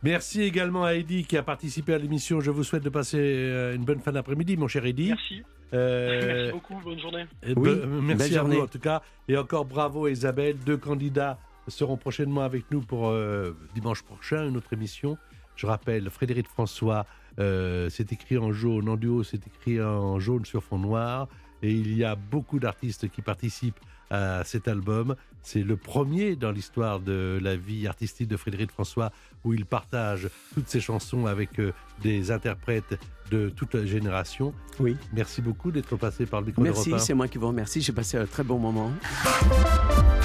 Merci 0.03 0.41
également 0.41 0.83
à 0.83 0.95
Eddy 0.95 1.25
qui 1.25 1.37
a 1.37 1.43
participé 1.43 1.93
à 1.93 1.97
l'émission. 1.99 2.39
Je 2.41 2.49
vous 2.49 2.63
souhaite 2.63 2.83
de 2.83 2.89
passer 2.89 3.19
euh, 3.19 3.75
une 3.75 3.83
bonne 3.85 3.99
fin 3.99 4.11
d'après-midi, 4.11 4.57
mon 4.57 4.67
cher 4.67 4.83
Eddy. 4.85 5.09
Merci. 5.09 5.43
Euh, 5.73 6.35
Merci 6.35 6.51
beaucoup, 6.51 6.81
bonne 6.83 6.99
journée. 6.99 7.25
et 7.43 7.53
Oui, 7.55 7.69
be- 7.69 7.85
merci 8.01 8.29
belle 8.31 8.39
à 8.39 8.43
vous 8.43 8.59
en 8.61 8.67
tout 8.67 8.79
cas. 8.79 9.01
Et 9.27 9.37
encore 9.37 9.65
bravo 9.65 10.07
Isabelle. 10.07 10.57
Deux 10.65 10.77
candidats 10.77 11.37
seront 11.67 11.97
prochainement 11.97 12.41
avec 12.41 12.65
nous 12.71 12.81
pour 12.81 13.09
euh, 13.09 13.55
dimanche 13.75 14.01
prochain, 14.01 14.47
une 14.47 14.57
autre 14.57 14.73
émission. 14.73 15.17
Je 15.55 15.67
rappelle, 15.67 16.09
Frédéric 16.09 16.47
François, 16.47 17.05
euh, 17.39 17.87
c'est 17.89 18.11
écrit 18.11 18.37
en 18.39 18.51
jaune, 18.51 18.89
en 18.89 18.97
duo, 18.97 19.23
c'est 19.23 19.45
écrit 19.45 19.79
en 19.81 20.19
jaune 20.19 20.45
sur 20.45 20.63
fond 20.63 20.79
noir. 20.79 21.27
Et 21.61 21.71
il 21.71 21.95
y 21.95 22.03
a 22.03 22.15
beaucoup 22.15 22.57
d'artistes 22.59 23.07
qui 23.09 23.21
participent 23.21 23.79
à 24.09 24.43
cet 24.43 24.67
album. 24.67 25.15
C'est 25.43 25.63
le 25.63 25.75
premier 25.75 26.35
dans 26.35 26.51
l'histoire 26.51 26.99
de 26.99 27.39
la 27.41 27.55
vie 27.55 27.87
artistique 27.87 28.27
de 28.27 28.37
Frédéric 28.37 28.71
François 28.71 29.11
où 29.43 29.53
il 29.53 29.65
partage 29.65 30.29
toutes 30.53 30.67
ses 30.67 30.79
chansons 30.79 31.25
avec 31.25 31.59
euh, 31.59 31.73
des 32.03 32.31
interprètes 32.31 32.99
de 33.31 33.49
toute 33.49 33.73
la 33.73 33.85
génération. 33.85 34.53
Oui. 34.79 34.95
Merci 35.13 35.41
beaucoup 35.41 35.71
d'être 35.71 35.95
passé 35.95 36.25
par 36.25 36.41
le 36.41 36.47
micro 36.47 36.61
Merci, 36.61 36.93
c'est 36.99 37.13
moi 37.13 37.27
qui 37.27 37.37
vous 37.37 37.47
remercie. 37.47 37.81
J'ai 37.81 37.93
passé 37.93 38.17
un 38.17 38.25
très 38.25 38.43
bon 38.43 38.59
moment. 38.59 38.91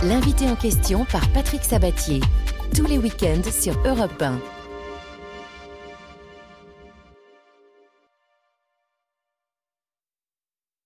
L'invité 0.02 0.48
en 0.50 0.56
question 0.56 1.04
par 1.06 1.26
Patrick 1.32 1.64
Sabatier. 1.64 2.20
Tous 2.74 2.86
les 2.86 2.98
week-ends 2.98 3.50
sur 3.50 3.74
Europe 3.86 4.20
1. 4.20 4.38